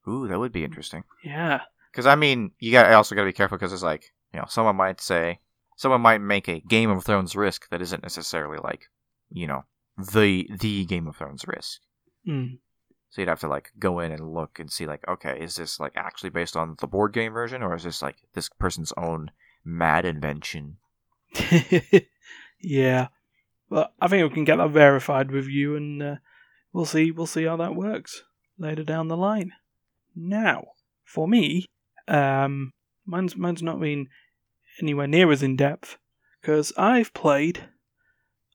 Ooh, 0.08 0.28
that 0.28 0.40
would 0.40 0.52
be 0.52 0.64
interesting. 0.64 1.04
Yeah. 1.24 1.62
Because 1.92 2.06
I 2.06 2.16
mean, 2.16 2.52
you 2.60 2.72
got 2.72 2.86
I 2.86 2.94
also 2.94 3.16
got 3.16 3.22
to 3.22 3.30
be 3.30 3.34
careful 3.34 3.58
because 3.58 3.74
it's 3.74 3.84
like 3.84 4.14
you 4.34 4.40
know 4.40 4.46
someone 4.48 4.76
might 4.76 5.02
say 5.02 5.40
someone 5.76 6.02
might 6.02 6.22
make 6.22 6.48
a 6.48 6.62
Game 6.62 6.90
of 6.90 7.04
Thrones 7.04 7.36
Risk 7.36 7.70
that 7.70 7.82
isn't 7.82 8.04
necessarily 8.04 8.60
like 8.64 8.90
you 9.30 9.48
know 9.48 9.66
the 9.98 10.50
the 10.60 10.86
Game 10.86 11.08
of 11.08 11.16
Thrones 11.16 11.46
Risk. 11.48 11.82
Mm. 12.28 12.60
So 13.10 13.22
you'd 13.22 13.30
have 13.30 13.40
to 13.40 13.48
like 13.48 13.72
go 13.80 14.00
in 14.00 14.12
and 14.12 14.34
look 14.34 14.60
and 14.60 14.72
see 14.72 14.86
like, 14.86 15.08
okay, 15.08 15.40
is 15.40 15.56
this 15.56 15.80
like 15.80 15.94
actually 15.96 16.30
based 16.30 16.56
on 16.56 16.76
the 16.80 16.88
board 16.88 17.14
game 17.14 17.34
version, 17.34 17.64
or 17.64 17.76
is 17.76 17.84
this 17.84 18.02
like 18.02 18.18
this 18.34 18.50
person's 18.50 18.94
own 18.98 19.32
mad 19.66 20.06
invention? 20.06 20.78
yeah. 22.60 23.08
But 23.70 23.94
I 24.00 24.08
think 24.08 24.28
we 24.28 24.34
can 24.34 24.46
get 24.46 24.58
that 24.58 24.72
verified 24.72 25.32
with 25.32 25.48
you, 25.48 25.76
and 25.76 26.02
uh, 26.02 26.16
we'll 26.74 26.86
see. 26.86 27.12
We'll 27.12 27.26
see 27.26 27.46
how 27.46 27.58
that 27.58 27.76
works 27.76 28.24
later 28.58 28.84
down 28.84 29.08
the 29.08 29.18
line. 29.18 29.54
Now, 30.16 30.70
for 31.04 31.28
me, 31.28 31.66
um, 32.08 32.74
mine's 33.06 33.36
mine's 33.36 33.64
not 33.64 33.80
been 33.80 34.08
anywhere 34.82 35.08
near 35.08 35.32
as 35.32 35.44
in 35.44 35.56
depth 35.56 35.98
because 36.42 36.74
I've 36.78 37.14
played. 37.14 37.70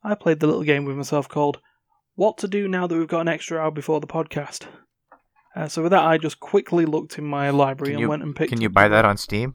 I 0.02 0.14
played 0.14 0.40
the 0.40 0.46
little 0.46 0.64
game 0.64 0.84
with 0.84 0.96
myself 0.96 1.28
called 1.28 1.60
"What 2.14 2.38
to 2.38 2.48
Do 2.48 2.68
Now 2.68 2.86
That 2.86 2.96
We've 2.96 3.08
Got 3.08 3.20
an 3.22 3.28
Extra 3.28 3.58
Hour 3.58 3.70
Before 3.70 4.00
the 4.00 4.06
Podcast." 4.06 4.66
Uh, 5.56 5.68
so 5.68 5.82
with 5.82 5.92
that, 5.92 6.02
I 6.04 6.18
just 6.18 6.40
quickly 6.40 6.84
looked 6.84 7.16
in 7.18 7.24
my 7.24 7.50
library 7.50 7.90
Can 7.90 7.94
and 7.94 8.00
you- 8.00 8.08
went 8.08 8.22
and 8.22 8.34
picked. 8.34 8.50
Can 8.50 8.60
you 8.60 8.68
buy 8.70 8.88
that 8.88 9.04
on 9.04 9.16
Steam? 9.16 9.54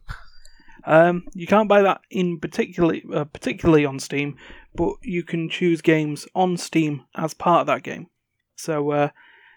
um, 0.85 1.23
you 1.33 1.45
can't 1.45 1.67
buy 1.67 1.81
that 1.81 2.01
in 2.09 2.39
particularly 2.39 3.03
uh, 3.13 3.25
particularly 3.25 3.85
on 3.85 3.99
Steam, 3.99 4.37
but 4.73 4.93
you 5.01 5.23
can 5.23 5.49
choose 5.49 5.81
games 5.81 6.25
on 6.33 6.55
Steam 6.57 7.03
as 7.15 7.33
part 7.33 7.61
of 7.61 7.67
that 7.67 7.83
game. 7.83 8.07
So, 8.55 8.91
uh, 8.91 9.09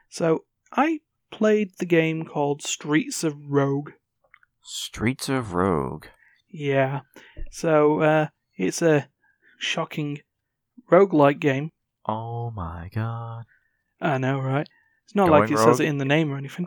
so 0.09 0.45
I 0.73 1.01
played 1.31 1.73
the 1.79 1.87
game 1.87 2.25
called 2.25 2.63
Streets 2.63 3.23
of 3.25 3.35
Rogue. 3.49 3.91
Streets 4.63 5.29
of 5.29 5.55
Rogue. 5.55 6.07
Yeah, 6.49 7.01
so 7.51 8.01
uh, 8.01 8.27
it's 8.57 8.83
a 8.83 9.09
shocking 9.59 10.21
roguelike 10.91 11.39
game. 11.41 11.71
Oh 12.07 12.51
my 12.51 12.91
god. 12.95 13.45
I 14.01 14.19
know, 14.19 14.39
right? 14.41 14.69
It's 15.05 15.15
not 15.15 15.29
Going 15.29 15.41
like 15.43 15.51
it 15.51 15.57
rogue? 15.57 15.69
says 15.69 15.81
it 15.81 15.87
in 15.87 15.99
the 15.99 16.05
name 16.05 16.33
or 16.33 16.37
anything. 16.37 16.67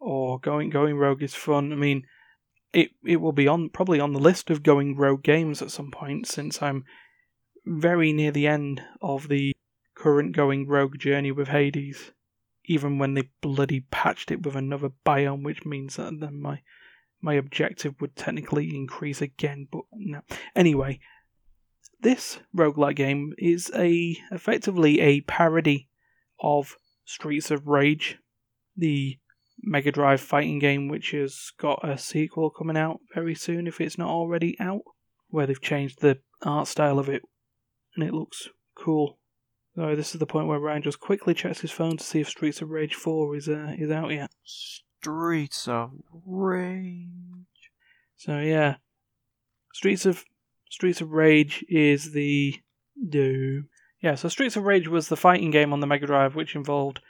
Or 0.00 0.38
going 0.38 0.70
going 0.70 0.96
rogue 0.96 1.22
is 1.22 1.34
fun. 1.34 1.72
I 1.72 1.76
mean, 1.76 2.06
it 2.72 2.90
it 3.04 3.16
will 3.16 3.32
be 3.32 3.48
on 3.48 3.68
probably 3.70 4.00
on 4.00 4.12
the 4.12 4.20
list 4.20 4.50
of 4.50 4.62
going 4.62 4.96
rogue 4.96 5.22
games 5.22 5.60
at 5.60 5.70
some 5.70 5.90
point 5.90 6.26
since 6.26 6.62
I'm 6.62 6.84
very 7.66 8.12
near 8.12 8.30
the 8.30 8.46
end 8.46 8.82
of 9.02 9.28
the 9.28 9.54
current 9.94 10.34
going 10.34 10.66
rogue 10.66 10.98
journey 10.98 11.32
with 11.32 11.48
Hades. 11.48 12.12
Even 12.64 12.98
when 12.98 13.14
they 13.14 13.30
bloody 13.40 13.80
patched 13.90 14.30
it 14.30 14.44
with 14.44 14.54
another 14.54 14.90
biome, 15.04 15.42
which 15.42 15.64
means 15.64 15.96
that 15.96 16.20
then 16.20 16.40
my 16.40 16.60
my 17.20 17.34
objective 17.34 18.00
would 18.00 18.14
technically 18.14 18.74
increase 18.74 19.20
again, 19.20 19.66
but 19.70 19.82
no. 19.92 20.20
Anyway, 20.54 21.00
this 22.00 22.38
roguelike 22.56 22.96
game 22.96 23.34
is 23.38 23.70
a 23.74 24.16
effectively 24.30 25.00
a 25.00 25.20
parody 25.22 25.88
of 26.40 26.76
Streets 27.04 27.50
of 27.50 27.66
Rage, 27.66 28.18
the 28.76 29.18
Mega 29.62 29.90
Drive 29.90 30.20
fighting 30.20 30.58
game, 30.58 30.88
which 30.88 31.10
has 31.10 31.52
got 31.58 31.80
a 31.82 31.98
sequel 31.98 32.50
coming 32.50 32.76
out 32.76 33.00
very 33.14 33.34
soon, 33.34 33.66
if 33.66 33.80
it's 33.80 33.98
not 33.98 34.10
already 34.10 34.56
out, 34.60 34.82
where 35.28 35.46
they've 35.46 35.60
changed 35.60 36.00
the 36.00 36.18
art 36.42 36.68
style 36.68 36.98
of 36.98 37.08
it, 37.08 37.22
and 37.96 38.06
it 38.06 38.14
looks 38.14 38.48
cool. 38.76 39.18
So 39.74 39.94
this 39.94 40.14
is 40.14 40.18
the 40.18 40.26
point 40.26 40.48
where 40.48 40.58
Ryan 40.58 40.82
just 40.82 41.00
quickly 41.00 41.34
checks 41.34 41.60
his 41.60 41.70
phone 41.70 41.96
to 41.96 42.04
see 42.04 42.20
if 42.20 42.28
Streets 42.28 42.62
of 42.62 42.70
Rage 42.70 42.94
4 42.94 43.36
is 43.36 43.48
uh, 43.48 43.74
is 43.78 43.90
out 43.90 44.10
yet. 44.10 44.30
Streets 44.44 45.68
of 45.68 45.92
Rage. 46.26 47.08
So 48.16 48.40
yeah, 48.40 48.76
Streets 49.72 50.04
of 50.04 50.24
Streets 50.68 51.00
of 51.00 51.12
Rage 51.12 51.64
is 51.68 52.12
the 52.12 52.60
do 53.08 53.64
yeah. 54.00 54.14
So 54.14 54.28
Streets 54.28 54.56
of 54.56 54.64
Rage 54.64 54.88
was 54.88 55.08
the 55.08 55.16
fighting 55.16 55.50
game 55.50 55.72
on 55.72 55.80
the 55.80 55.86
Mega 55.86 56.06
Drive, 56.06 56.34
which 56.34 56.54
involved 56.54 57.00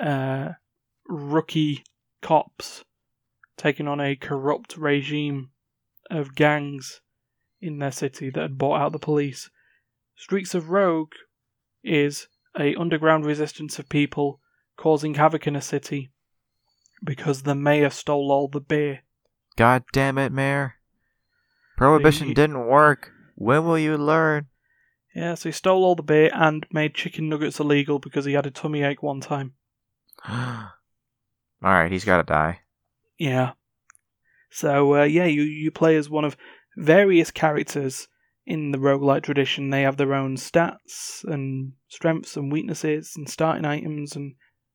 uh, 0.00 0.50
rookie 1.06 1.84
cops 2.20 2.84
taking 3.56 3.88
on 3.88 4.00
a 4.00 4.16
corrupt 4.16 4.76
regime 4.76 5.50
of 6.10 6.34
gangs 6.34 7.00
in 7.60 7.78
their 7.78 7.92
city 7.92 8.30
that 8.30 8.40
had 8.40 8.58
bought 8.58 8.80
out 8.80 8.92
the 8.92 8.98
police. 8.98 9.50
Streets 10.14 10.54
of 10.54 10.70
Rogue 10.70 11.12
is 11.82 12.28
a 12.58 12.74
underground 12.74 13.24
resistance 13.24 13.78
of 13.78 13.88
people 13.88 14.40
causing 14.76 15.14
havoc 15.14 15.46
in 15.46 15.56
a 15.56 15.60
city 15.60 16.10
because 17.02 17.42
the 17.42 17.54
mayor 17.54 17.90
stole 17.90 18.30
all 18.30 18.48
the 18.48 18.60
beer. 18.60 19.00
God 19.56 19.84
damn 19.92 20.18
it, 20.18 20.32
Mayor. 20.32 20.75
Prohibition 21.76 22.28
The- 22.28 22.34
didn't 22.34 22.66
work. 22.66 23.12
When 23.34 23.64
will 23.66 23.78
you 23.78 23.96
learn? 23.98 24.46
Yeah, 25.14 25.34
so 25.34 25.48
he 25.48 25.52
stole 25.52 25.84
all 25.84 25.94
the 25.94 26.02
beer 26.02 26.30
and 26.34 26.66
made 26.70 26.94
chicken 26.94 27.28
nuggets 27.28 27.58
illegal 27.60 27.98
because 27.98 28.24
he 28.24 28.32
had 28.34 28.46
a 28.46 28.50
tummy 28.50 28.82
ache 28.82 29.02
one 29.02 29.20
time. 29.20 29.54
Alright, 30.28 31.92
he's 31.92 32.04
gotta 32.04 32.22
die. 32.22 32.60
Yeah. 33.18 33.52
So 34.50 34.94
uh, 34.96 35.04
yeah, 35.04 35.24
you 35.24 35.42
you 35.42 35.70
play 35.70 35.96
as 35.96 36.10
one 36.10 36.24
of 36.24 36.36
various 36.76 37.30
characters 37.30 38.08
in 38.46 38.70
the 38.70 38.78
roguelite 38.78 39.22
tradition. 39.22 39.70
They 39.70 39.82
have 39.82 39.96
their 39.96 40.14
own 40.14 40.36
stats 40.36 41.24
and 41.24 41.72
strengths 41.88 42.36
and 42.36 42.52
weaknesses 42.52 43.14
and 43.16 43.28
starting 43.28 43.64
items 43.64 44.14
and 44.14 44.34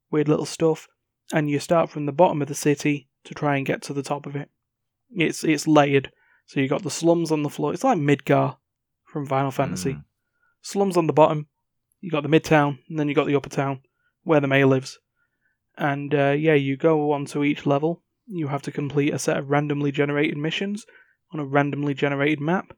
weird 0.09 0.27
little 0.27 0.45
stuff. 0.45 0.87
And 1.33 1.49
you 1.49 1.59
start 1.59 1.89
from 1.89 2.05
the 2.05 2.11
bottom 2.11 2.41
of 2.41 2.47
the 2.47 2.55
city 2.55 3.07
to 3.23 3.33
try 3.33 3.57
and 3.57 3.65
get 3.65 3.81
to 3.83 3.93
the 3.93 4.03
top 4.03 4.25
of 4.25 4.35
it. 4.35 4.49
It's 5.11 5.43
it's 5.43 5.67
layered. 5.67 6.11
So 6.45 6.59
you 6.59 6.67
got 6.67 6.83
the 6.83 6.89
slums 6.89 7.31
on 7.31 7.43
the 7.43 7.49
floor. 7.49 7.73
It's 7.73 7.83
like 7.83 7.97
Midgar 7.97 8.57
from 9.05 9.25
Final 9.25 9.51
Fantasy. 9.51 9.93
Mm. 9.93 10.03
Slums 10.61 10.97
on 10.97 11.07
the 11.07 11.13
bottom. 11.13 11.47
You 12.01 12.11
got 12.11 12.23
the 12.23 12.29
midtown, 12.29 12.79
and 12.89 12.99
then 12.99 13.07
you 13.07 13.15
got 13.15 13.27
the 13.27 13.35
upper 13.35 13.49
town, 13.49 13.81
where 14.23 14.39
the 14.39 14.47
mayor 14.47 14.65
lives. 14.65 14.99
And 15.77 16.13
uh, 16.13 16.31
yeah, 16.31 16.55
you 16.55 16.77
go 16.77 17.11
onto 17.11 17.43
each 17.43 17.65
level. 17.65 18.03
You 18.27 18.47
have 18.47 18.61
to 18.63 18.71
complete 18.71 19.13
a 19.13 19.19
set 19.19 19.37
of 19.37 19.49
randomly 19.49 19.91
generated 19.91 20.37
missions 20.37 20.85
on 21.33 21.39
a 21.39 21.45
randomly 21.45 21.93
generated 21.93 22.41
map, 22.41 22.75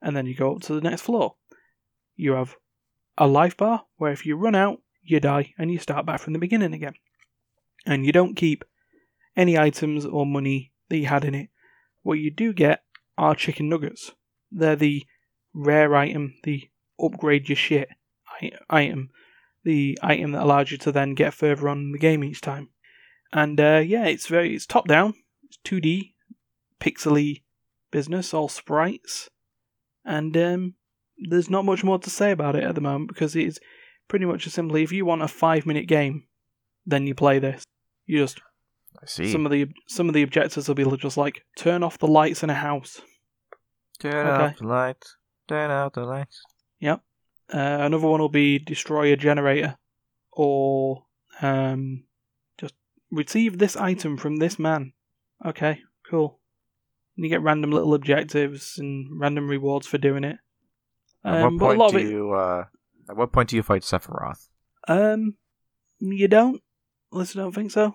and 0.00 0.16
then 0.16 0.26
you 0.26 0.34
go 0.34 0.56
up 0.56 0.62
to 0.62 0.74
the 0.74 0.80
next 0.80 1.02
floor. 1.02 1.36
You 2.16 2.32
have 2.32 2.56
a 3.18 3.26
life 3.26 3.56
bar 3.56 3.84
where 3.96 4.12
if 4.12 4.24
you 4.26 4.36
run 4.36 4.54
out, 4.54 4.80
you 5.02 5.18
die 5.20 5.52
and 5.58 5.70
you 5.70 5.78
start 5.78 6.06
back 6.06 6.20
from 6.20 6.32
the 6.32 6.38
beginning 6.38 6.72
again. 6.72 6.94
And 7.84 8.06
you 8.06 8.12
don't 8.12 8.36
keep 8.36 8.64
any 9.36 9.58
items 9.58 10.06
or 10.06 10.24
money 10.24 10.72
that 10.88 10.98
you 10.98 11.06
had 11.06 11.24
in 11.24 11.34
it. 11.34 11.48
What 12.02 12.18
you 12.18 12.30
do 12.30 12.52
get 12.52 12.82
are 13.16 13.34
chicken 13.34 13.68
nuggets. 13.68 14.12
They're 14.50 14.76
the 14.76 15.04
rare 15.54 15.94
item, 15.94 16.34
the 16.44 16.68
upgrade 17.00 17.48
your 17.48 17.56
shit 17.56 17.88
item, 18.68 19.10
the 19.64 19.98
item 20.02 20.32
that 20.32 20.42
allows 20.42 20.70
you 20.70 20.78
to 20.78 20.92
then 20.92 21.14
get 21.14 21.34
further 21.34 21.68
on 21.68 21.78
in 21.78 21.92
the 21.92 21.98
game 21.98 22.24
each 22.24 22.40
time. 22.40 22.68
And 23.32 23.60
uh, 23.60 23.82
yeah, 23.84 24.06
it's 24.06 24.26
very 24.26 24.54
it's 24.54 24.66
top 24.66 24.88
down, 24.88 25.14
it's 25.44 25.58
2D, 25.64 26.12
pixely 26.80 27.42
business, 27.90 28.34
all 28.34 28.48
sprites, 28.48 29.28
and 30.04 30.36
um, 30.36 30.74
there's 31.16 31.50
not 31.50 31.64
much 31.64 31.84
more 31.84 31.98
to 31.98 32.10
say 32.10 32.30
about 32.30 32.56
it 32.56 32.64
at 32.64 32.74
the 32.74 32.80
moment 32.80 33.08
because 33.08 33.36
it's 33.36 33.58
pretty 34.08 34.24
much 34.24 34.46
as 34.46 34.52
simply 34.52 34.82
if 34.82 34.92
you 34.92 35.06
want 35.06 35.22
a 35.22 35.28
five 35.28 35.64
minute 35.64 35.86
game, 35.86 36.24
then 36.84 37.06
you 37.06 37.14
play 37.14 37.38
this. 37.38 37.64
You 38.06 38.18
just 38.18 38.40
I 39.02 39.06
see. 39.06 39.32
some 39.32 39.44
of 39.46 39.52
the 39.52 39.66
some 39.88 40.08
of 40.08 40.14
the 40.14 40.22
objectives 40.22 40.68
will 40.68 40.74
be 40.76 40.84
just 40.96 41.16
like 41.16 41.44
turn 41.56 41.82
off 41.82 41.98
the 41.98 42.06
lights 42.06 42.42
in 42.42 42.50
a 42.50 42.54
house. 42.54 43.00
Turn 43.98 44.26
Okay. 44.26 44.44
out 44.44 44.56
the 44.58 44.66
lights. 44.66 45.16
Turn 45.48 45.70
out 45.70 45.94
the 45.94 46.04
lights. 46.04 46.42
Yep. 46.80 47.00
Uh, 47.52 47.58
another 47.58 48.06
one 48.06 48.20
will 48.20 48.28
be 48.28 48.58
destroy 48.58 49.12
a 49.12 49.16
generator, 49.16 49.76
or 50.30 51.04
um, 51.42 52.04
just 52.58 52.74
receive 53.10 53.58
this 53.58 53.76
item 53.76 54.16
from 54.16 54.36
this 54.36 54.58
man. 54.58 54.92
Okay, 55.44 55.80
cool. 56.08 56.38
And 57.16 57.24
you 57.24 57.28
get 57.30 57.42
random 57.42 57.70
little 57.72 57.92
objectives 57.94 58.78
and 58.78 59.08
random 59.20 59.48
rewards 59.48 59.86
for 59.86 59.98
doing 59.98 60.24
it. 60.24 60.38
At 61.24 61.42
Um, 61.44 61.58
what 61.58 61.76
point 61.76 61.92
do 61.92 61.98
it, 61.98 62.10
you? 62.10 62.32
Uh, 62.32 62.64
at 63.10 63.16
what 63.16 63.32
point 63.32 63.50
do 63.50 63.56
you 63.56 63.62
fight 63.62 63.82
Sephiroth? 63.82 64.48
um, 64.88 65.36
you 65.98 66.26
don't. 66.28 66.62
Unless 67.12 67.36
I 67.36 67.40
don't 67.40 67.54
think 67.54 67.70
so. 67.70 67.94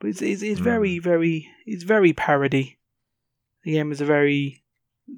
But 0.00 0.10
it's 0.10 0.22
it's, 0.22 0.42
it's 0.42 0.58
Hmm. 0.58 0.64
very 0.64 0.98
very 0.98 1.48
it's 1.66 1.82
very 1.84 2.12
parody. 2.12 2.78
The 3.64 3.72
game 3.72 3.92
is 3.92 4.00
a 4.00 4.04
very 4.06 4.62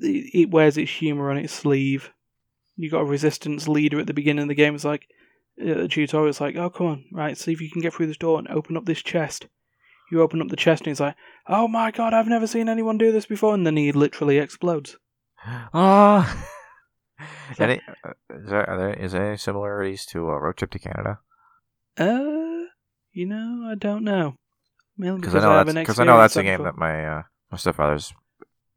it 0.01 0.31
it 0.35 0.51
wears 0.51 0.77
its 0.77 0.91
humor 0.91 1.31
on 1.31 1.37
its 1.39 1.53
sleeve. 1.53 2.11
You 2.77 2.91
got 2.91 3.03
a 3.03 3.05
resistance 3.05 3.69
leader 3.69 4.01
at 4.01 4.07
the 4.07 4.15
beginning 4.15 4.43
of 4.43 4.49
the 4.49 4.55
game. 4.55 4.75
It's 4.75 4.85
like 4.85 5.07
uh, 5.61 5.75
the 5.75 5.89
tutorial's 5.89 6.41
like, 6.41 6.57
oh 6.57 6.71
come 6.71 6.87
on, 6.87 7.05
right, 7.13 7.37
see 7.39 7.53
if 7.53 7.61
you 7.61 7.71
can 7.71 7.83
get 7.83 7.93
through 7.95 8.07
this 8.09 8.17
door 8.17 8.39
and 8.39 8.49
open 8.49 8.77
up 8.77 8.87
this 8.87 9.03
chest. 9.03 9.47
You 10.11 10.21
open 10.21 10.43
up 10.43 10.49
the 10.49 10.57
chest 10.57 10.83
and 10.83 10.89
he's 10.89 11.01
like, 11.01 11.15
oh 11.47 11.69
my 11.69 11.91
god, 11.91 12.13
I've 12.13 12.27
never 12.27 12.47
seen 12.47 12.69
anyone 12.69 12.99
do 12.99 13.13
this 13.13 13.25
before, 13.27 13.55
and 13.55 13.67
then 13.67 13.77
he 13.77 13.93
literally 13.93 14.39
explodes. 14.39 14.97
Ah. 15.75 16.49
So- 17.57 17.65
Any, 17.65 17.81
uh, 18.05 18.11
is 18.31 18.49
there, 18.51 18.69
are 18.69 18.79
there 18.79 18.95
is 18.95 19.13
there 19.13 19.27
any 19.29 19.37
similarities 19.37 20.05
to 20.07 20.29
uh, 20.29 20.39
Road 20.39 20.57
Trip 20.57 20.71
to 20.73 20.79
Canada? 20.79 21.21
Uh, 21.99 22.67
you 23.13 23.27
know, 23.27 23.69
I 23.71 23.75
don't 23.77 24.03
know. 24.05 24.35
Because 25.03 25.35
I 25.35 25.41
know 25.41 25.51
haven't 25.53 25.75
that's 25.75 25.85
because 25.87 26.01
I 26.01 26.05
know 26.05 26.19
that's 26.19 26.37
a 26.37 26.43
game 26.43 26.63
that 26.65 26.77
my 26.77 27.05
uh, 27.07 27.23
my 27.51 27.59
stepfather's 27.59 28.13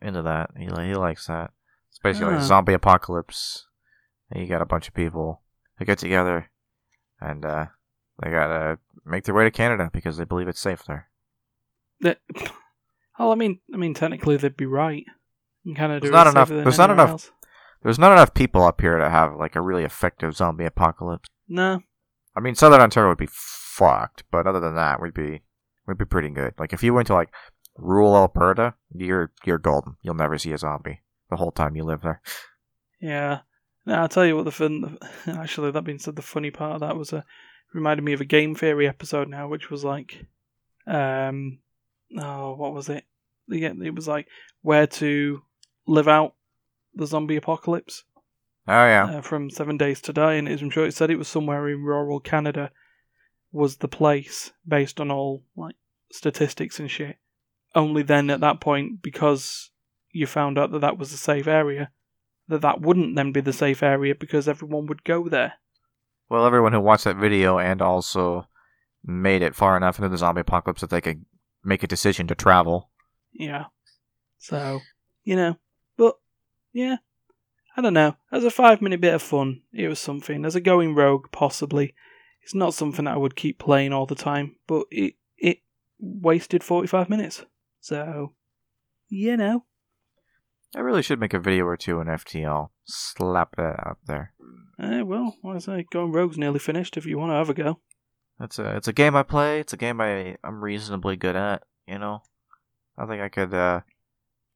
into 0.02 0.22
that. 0.24 0.52
He 0.58 0.66
he 0.66 0.96
likes 0.96 1.28
that. 1.28 1.52
It's 1.90 2.00
basically 2.00 2.34
Ah. 2.34 2.38
like 2.38 2.46
zombie 2.46 2.74
apocalypse. 2.74 3.68
And 4.32 4.42
you 4.42 4.50
got 4.50 4.62
a 4.62 4.66
bunch 4.66 4.88
of 4.88 4.94
people 4.96 5.42
who 5.78 5.86
get 5.86 6.00
together, 6.00 6.50
and 7.22 7.46
uh, 7.46 7.66
they 8.22 8.32
gotta 8.32 8.80
make 9.06 9.24
their 9.24 9.36
way 9.36 9.44
to 9.44 9.52
Canada 9.52 9.90
because 9.94 10.18
they 10.18 10.24
believe 10.26 10.48
it's 10.48 10.60
safe 10.60 10.84
there. 10.86 11.10
That, 12.02 12.20
well, 13.20 13.32
I 13.32 13.36
mean, 13.36 13.60
I 13.74 13.78
mean, 13.78 13.94
technically 13.94 14.36
they'd 14.38 14.58
be 14.58 14.66
right. 14.66 15.06
In 15.64 15.76
Canada, 15.76 16.00
There's 16.02 16.12
not 16.12 16.28
enough- 16.28 16.50
there's 16.50 16.78
not 16.78 16.90
enough- 16.90 17.10
else. 17.10 17.32
There's 17.84 18.00
not 18.00 18.12
enough 18.14 18.34
people 18.34 18.64
up 18.64 18.82
here 18.82 18.98
to 18.98 19.10
have 19.10 19.36
like 19.36 19.56
a 19.56 19.62
really 19.62 19.84
effective 19.84 20.36
zombie 20.36 20.66
apocalypse. 20.66 21.30
No, 21.48 21.82
I 22.36 22.40
mean, 22.40 22.56
Southern 22.56 22.82
Ontario 22.82 23.10
would 23.10 23.18
be 23.20 23.30
fucked, 23.32 24.24
but 24.32 24.48
other 24.48 24.60
than 24.60 24.74
that, 24.76 25.00
we'd 25.00 25.14
be 25.14 25.44
we'd 25.88 25.98
be 25.98 26.06
pretty 26.06 26.30
good. 26.30 26.54
Like 26.58 26.74
if 26.74 26.84
you 26.84 26.94
went 26.94 27.08
to 27.08 27.14
like 27.14 27.30
rural 27.78 28.16
Alberta, 28.16 28.76
you're 28.94 29.32
you're 29.46 29.58
golden. 29.58 29.96
You'll 30.02 30.16
never 30.16 30.38
see 30.38 30.52
a 30.52 30.58
zombie 30.58 31.02
the 31.30 31.38
whole 31.38 31.52
time 31.52 31.76
you 31.76 31.84
live 31.84 32.02
there. 32.02 32.22
yeah. 33.00 33.40
No, 33.88 33.96
I'll 33.96 34.10
tell 34.10 34.26
you 34.26 34.36
what 34.36 34.46
the 34.46 34.52
fun. 34.52 34.98
Actually, 35.28 35.72
that 35.72 35.84
being 35.84 36.00
said, 36.00 36.16
the 36.16 36.22
funny 36.24 36.50
part 36.50 36.74
of 36.74 36.80
that 36.80 36.98
was 36.98 37.14
a 37.14 37.24
reminded 37.74 38.04
me 38.04 38.14
of 38.14 38.22
a 38.22 38.26
game 38.26 38.56
theory 38.56 38.88
episode 38.88 39.30
now, 39.30 39.48
which 39.48 39.70
was 39.70 39.84
like, 39.84 40.26
um, 40.88 41.60
oh, 42.18 42.56
what 42.56 42.74
was 42.74 42.90
it? 42.90 43.04
Yeah, 43.48 43.74
it 43.84 43.94
was 43.94 44.08
like 44.08 44.28
where 44.62 44.88
to 44.88 45.44
live 45.86 46.08
out 46.08 46.34
the 46.96 47.06
zombie 47.06 47.36
apocalypse. 47.36 48.04
Oh 48.68 48.86
yeah, 48.86 49.18
uh, 49.18 49.22
from 49.22 49.52
Seven 49.52 49.78
Days 49.78 50.02
to 50.02 50.14
Die, 50.14 50.34
and 50.34 50.48
it, 50.48 50.62
I'm 50.62 50.72
sure 50.72 50.88
it 50.88 50.96
said 50.96 51.12
it 51.12 51.18
was 51.18 51.28
somewhere 51.28 51.68
in 51.70 51.84
rural 51.84 52.20
Canada 52.20 52.72
was 53.56 53.78
the 53.78 53.88
place 53.88 54.52
based 54.68 55.00
on 55.00 55.10
all 55.10 55.42
like 55.56 55.76
statistics 56.12 56.78
and 56.78 56.92
shit. 56.92 57.16
Only 57.74 58.04
then 58.04 58.30
at 58.30 58.42
that 58.42 58.60
point, 58.60 59.02
because 59.02 59.72
you 60.12 60.28
found 60.28 60.58
out 60.58 60.72
that 60.72 60.82
that 60.82 60.98
was 60.98 61.14
a 61.14 61.18
safe 61.18 61.48
area, 61.48 61.90
that 62.48 62.62
that 62.62 62.82
wouldn't 62.82 63.16
then 63.16 63.32
be 63.32 63.42
the 63.42 63.54
safe 63.54 63.82
area 63.82 64.14
because 64.14 64.48
everyone 64.48 64.86
would 64.88 65.04
go 65.04 65.30
there. 65.30 65.54
well, 66.30 66.46
everyone 66.46 66.74
who 66.74 66.82
watched 66.82 67.06
that 67.06 67.16
video 67.16 67.58
and 67.58 67.82
also 67.82 68.48
made 69.04 69.42
it 69.42 69.56
far 69.56 69.78
enough 69.78 70.00
into 70.00 70.10
the 70.10 70.18
zombie 70.18 70.42
apocalypse 70.42 70.82
that 70.82 70.90
they 70.90 71.02
could 71.02 71.24
make 71.64 71.84
a 71.84 71.88
decision 71.88 72.28
to 72.28 72.36
travel. 72.36 72.90
Yeah. 73.34 73.66
So, 74.38 74.82
you 75.24 75.36
know, 75.36 75.58
but 75.98 76.16
yeah, 76.74 76.98
I 77.78 77.82
don't 77.82 77.94
know. 77.94 78.16
As 78.32 78.44
a 78.44 78.52
five 78.52 78.82
minute 78.82 79.00
bit 79.02 79.14
of 79.14 79.22
fun, 79.22 79.62
it 79.74 79.88
was 79.88 80.00
something. 80.00 80.44
As 80.44 80.56
a 80.56 80.62
going 80.62 80.94
rogue, 80.94 81.28
possibly, 81.32 81.94
it's 82.46 82.56
not 82.56 82.74
something 82.76 83.04
that 83.06 83.16
I 83.16 83.18
would 83.18 83.36
keep 83.36 83.58
playing 83.60 83.92
all 83.92 84.06
the 84.06 84.16
time. 84.16 84.56
But 84.68 84.86
it 84.92 85.16
it 85.38 85.58
wasted 86.00 86.64
forty 86.64 86.88
five 86.88 87.10
minutes. 87.10 87.44
So, 87.82 88.34
you 89.10 89.36
know, 89.36 89.66
I 90.76 90.80
really 90.80 91.02
should 91.02 91.20
make 91.20 91.34
a 91.34 91.40
video 91.40 91.66
or 91.66 91.76
two 91.76 92.00
in 92.00 92.08
FTL. 92.08 92.70
Slap 92.86 93.56
that 93.58 93.86
up 93.86 93.98
there. 94.06 94.34
eh, 94.80 95.02
well, 95.02 95.36
I 95.46 95.58
say, 95.58 95.86
going 95.92 96.12
rogue's 96.12 96.38
nearly 96.38 96.60
finished. 96.60 96.98
If 96.98 97.06
you 97.06 97.18
want 97.18 97.32
to 97.32 97.36
have 97.36 97.50
a 97.50 97.54
go, 97.56 97.80
It's 98.40 98.60
a 98.60 98.76
it's 98.78 98.88
a 98.88 98.94
game 98.94 99.16
I 99.16 99.24
play. 99.24 99.60
It's 99.60 99.74
a 99.74 99.78
game 99.78 100.00
I 100.00 100.38
I'm 100.44 100.64
reasonably 100.64 101.16
good 101.16 101.36
at. 101.36 101.64
You 101.88 102.00
know, 102.00 102.22
I 102.98 103.06
think 103.06 103.22
I 103.22 103.30
could 103.30 103.54
uh, 103.54 103.82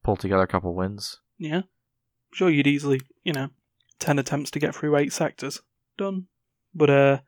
pull 0.04 0.16
together 0.16 0.42
a 0.42 0.46
couple 0.48 0.74
wins. 0.74 1.18
yeah, 1.38 1.58
I'm 1.58 2.34
sure 2.34 2.50
you'd 2.50 2.66
easily, 2.66 3.00
you 3.24 3.32
know, 3.32 3.48
ten 3.98 4.18
attempts 4.18 4.50
to 4.52 4.58
get 4.60 4.74
through 4.74 4.96
eight 4.96 5.12
sectors. 5.12 5.60
Done. 5.98 6.26
But 6.74 6.90
uh, 6.90 7.18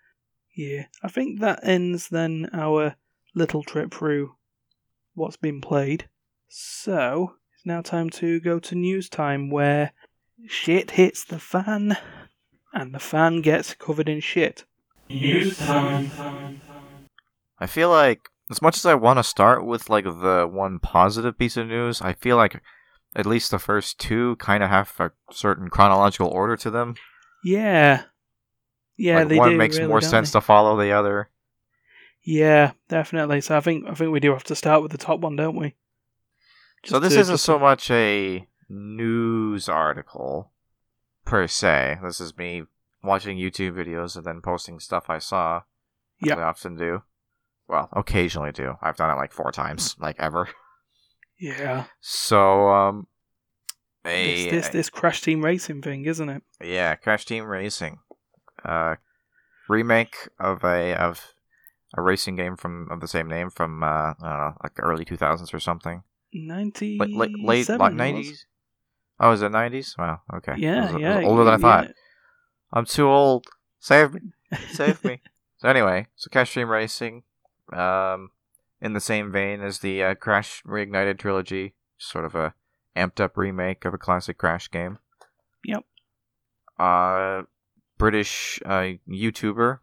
yeah, 0.55 0.87
I 1.03 1.09
think 1.09 1.41
that 1.41 1.61
ends 1.63 2.09
then 2.09 2.49
our 2.53 2.97
little 3.35 3.63
trip 3.63 3.93
through 3.95 4.35
what's 5.15 5.37
been 5.37 5.61
played. 5.61 6.09
So 6.49 7.37
it's 7.55 7.67
now 7.67 7.81
time 7.81 8.11
to 8.11 8.41
go 8.41 8.59
to 8.59 8.75
news 8.75 9.09
time, 9.09 9.51
where 9.51 9.93
shit 10.47 10.93
hits 10.93 11.25
the 11.25 11.39
fan, 11.39 11.97
and 12.73 12.95
the 12.95 12.99
fan 12.99 13.41
gets 13.41 13.75
covered 13.75 14.09
in 14.09 14.21
shit. 14.21 14.65
News 15.09 15.57
time. 15.59 16.11
I 17.59 17.67
feel 17.67 17.91
like 17.91 18.29
as 18.51 18.61
much 18.61 18.77
as 18.77 18.87
I 18.87 18.95
want 18.95 19.19
to 19.19 19.23
start 19.23 19.65
with 19.65 19.89
like 19.89 20.05
the 20.05 20.49
one 20.51 20.79
positive 20.79 21.39
piece 21.39 21.57
of 21.57 21.69
news, 21.69 22.03
I 22.03 22.13
feel 22.13 22.37
like 22.37 22.61
at 23.15 23.27
least 23.27 23.51
the 23.51 23.59
first 23.59 23.99
two 23.99 24.37
kind 24.37 24.63
of 24.63 24.71
have 24.71 24.93
a 24.99 25.13
certain 25.31 25.69
chronological 25.69 26.29
order 26.29 26.57
to 26.57 26.71
them. 26.71 26.97
Yeah, 27.45 28.05
yeah, 28.97 29.19
like 29.21 29.29
they 29.29 29.39
one 29.39 29.51
do. 29.53 29.57
makes 29.57 29.77
really, 29.77 29.89
more 29.89 30.01
sense 30.01 30.31
they? 30.31 30.39
to 30.39 30.45
follow 30.45 30.77
the 30.81 30.93
other. 30.93 31.29
Yeah, 32.23 32.73
definitely. 32.89 33.41
So 33.41 33.57
I 33.57 33.61
think 33.61 33.87
I 33.89 33.95
think 33.95 34.13
we 34.13 34.21
do 34.21 34.33
have 34.33 34.45
to 34.45 34.55
start 34.55 34.83
with 34.83 34.93
the 34.93 34.99
top 34.99 35.21
one, 35.21 35.37
don't 35.37 35.57
we? 35.57 35.75
so 36.85 36.99
this 36.99 37.15
to- 37.15 37.21
isn't 37.21 37.39
so 37.39 37.59
much 37.59 37.91
a 37.91 38.47
news 38.69 39.69
article 39.69 40.53
per 41.25 41.47
se. 41.47 41.99
This 42.03 42.21
is 42.21 42.37
me 42.37 42.63
watching 43.03 43.37
YouTube 43.39 43.73
videos 43.73 44.17
and 44.17 44.25
then 44.25 44.41
posting 44.41 44.79
stuff 44.81 45.07
I 45.09 45.19
saw. 45.19 45.63
Yeah, 46.21 46.37
I 46.37 46.43
often 46.43 46.77
do. 46.77 47.03
Well, 47.69 47.89
occasionally 47.93 48.53
do. 48.53 48.77
I've 48.83 48.97
done 48.97 49.11
it 49.11 49.17
like 49.21 49.33
four 49.33 49.51
times, 49.51 49.97
like 50.01 50.17
ever. 50.19 50.49
Yeah, 51.41 51.85
So, 52.01 52.69
um, 52.69 53.07
a 54.05 54.45
it's 54.45 54.51
this 54.53 54.69
this 54.69 54.91
crash 54.91 55.23
team 55.23 55.45
racing 55.45 55.83
thing, 55.83 56.05
isn't 56.05 56.29
it? 56.29 56.43
yeah, 56.63 56.95
Crash 56.95 57.25
Team 57.25 57.45
Racing, 57.45 57.99
uh, 58.65 58.97
remake 59.69 60.29
of 60.39 60.65
a 60.65 60.95
of 60.95 61.35
a 61.97 62.03
racing 62.03 62.37
game 62.37 62.57
from 62.57 62.89
of 62.91 63.01
the 63.01 63.09
same 63.09 63.29
name 63.29 63.51
from 63.51 63.83
uh, 63.83 63.87
I 63.87 64.15
don't 64.21 64.29
know, 64.31 64.55
like 64.63 64.73
early 64.79 65.05
two 65.05 65.17
thousands 65.17 65.53
or 65.55 65.61
something. 65.61 66.03
Ninety 66.33 66.99
Late 66.99 67.15
late, 67.15 67.39
late 67.39 67.69
like 67.69 67.93
nineties. 67.95 68.47
Oh, 69.21 69.33
is 69.33 69.43
it 69.43 69.51
nineties? 69.53 69.95
Wow. 69.99 70.21
Okay. 70.35 70.55
Yeah, 70.57 70.93
was- 70.93 71.01
yeah. 71.01 71.21
Older 71.25 71.45
than 71.45 71.55
I 71.55 71.59
thought. 71.59 71.85
yeah. 71.85 71.93
I'm 72.73 72.87
too 72.87 73.07
old. 73.09 73.47
Save 73.81 74.15
me. 74.15 74.21
Save 74.73 75.05
me. 75.05 75.21
So 75.59 75.69
anyway, 75.69 76.07
so 76.17 76.29
Crash 76.31 76.55
Team 76.55 76.69
Racing, 76.71 77.23
um, 77.73 78.31
in 78.81 78.95
the 78.95 79.01
same 79.01 79.31
vein 79.31 79.61
as 79.61 79.79
the 79.81 80.03
uh, 80.03 80.15
Crash 80.15 80.63
Reignited 80.67 81.19
trilogy, 81.19 81.75
sort 81.99 82.25
of 82.25 82.35
a 82.35 82.55
amped 82.97 83.21
up 83.21 83.37
remake 83.37 83.85
of 83.85 83.93
a 83.95 83.99
classic 83.99 84.39
Crash 84.39 84.71
game. 84.71 84.99
Yep. 85.65 85.85
Uh, 86.79 87.43
British 88.03 88.61
uh, 88.67 88.95
YouTuber 89.09 89.79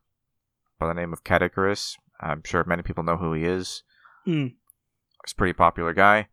by 0.77 0.87
the 0.87 0.93
name 0.93 1.13
of 1.13 1.23
Caddicarus. 1.23 1.95
I'm 2.19 2.41
sure 2.43 2.65
many 2.65 2.83
people 2.83 3.03
know 3.03 3.15
who 3.15 3.31
he 3.33 3.45
is. 3.45 3.83
Mm. 4.27 4.55
He's 5.25 5.31
a 5.31 5.35
pretty 5.35 5.53
popular 5.53 5.93
guy, 5.93 6.27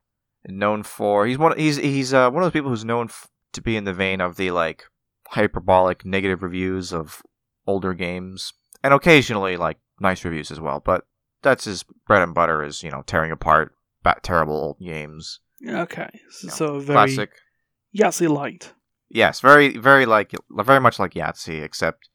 known 0.48 0.82
for 0.82 1.26
he's 1.26 1.38
one 1.38 1.56
he's 1.56 1.76
he's 1.76 2.12
uh, 2.12 2.28
one 2.30 2.42
of 2.42 2.46
those 2.46 2.58
people 2.58 2.70
who's 2.70 2.84
known 2.84 3.06
f- 3.06 3.28
to 3.52 3.60
be 3.60 3.76
in 3.76 3.84
the 3.84 3.92
vein 3.92 4.20
of 4.20 4.36
the 4.36 4.50
like 4.50 4.82
hyperbolic 5.28 6.04
negative 6.04 6.42
reviews 6.42 6.92
of 6.92 7.22
older 7.68 7.94
games 7.94 8.52
and 8.82 8.92
occasionally 8.92 9.56
like 9.56 9.78
nice 10.00 10.24
reviews 10.24 10.50
as 10.50 10.58
well. 10.60 10.80
But 10.84 11.06
that's 11.42 11.66
his 11.66 11.84
bread 12.06 12.22
and 12.22 12.34
butter 12.34 12.64
is 12.64 12.82
you 12.82 12.90
know 12.90 13.02
tearing 13.06 13.30
apart 13.30 13.74
ba- 14.02 14.18
terrible 14.22 14.56
old 14.56 14.80
games. 14.80 15.38
Okay. 15.68 16.10
So, 16.30 16.46
Yeah. 16.48 16.52
so 16.52 16.78
very 16.80 16.96
Classic. 17.14 17.30
Yahtzee 17.96 18.28
light. 18.28 18.72
Yes, 19.08 19.40
very 19.40 19.76
very 19.76 20.06
like 20.06 20.32
very 20.50 20.80
much 20.80 20.98
like 20.98 21.14
Yahtzee, 21.14 21.62
except 21.62 22.08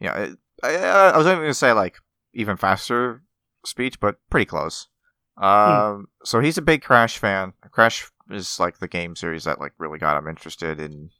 you 0.00 0.08
know 0.08 0.14
it, 0.14 0.38
I, 0.62 0.76
I 0.76 1.16
was 1.16 1.26
even 1.26 1.38
going 1.38 1.50
to 1.50 1.54
say 1.54 1.72
like 1.72 1.96
even 2.32 2.56
faster 2.56 3.22
speech, 3.64 4.00
but 4.00 4.16
pretty 4.30 4.46
close. 4.46 4.88
Um, 5.36 6.08
so 6.24 6.40
he's 6.40 6.58
a 6.58 6.62
big 6.62 6.82
Crash 6.82 7.18
fan. 7.18 7.52
Crash 7.70 8.10
is 8.30 8.58
like 8.58 8.78
the 8.78 8.88
game 8.88 9.16
series 9.16 9.44
that 9.44 9.60
like 9.60 9.72
really 9.78 9.98
got 9.98 10.16
him 10.16 10.28
interested 10.28 10.80
in 10.80 11.10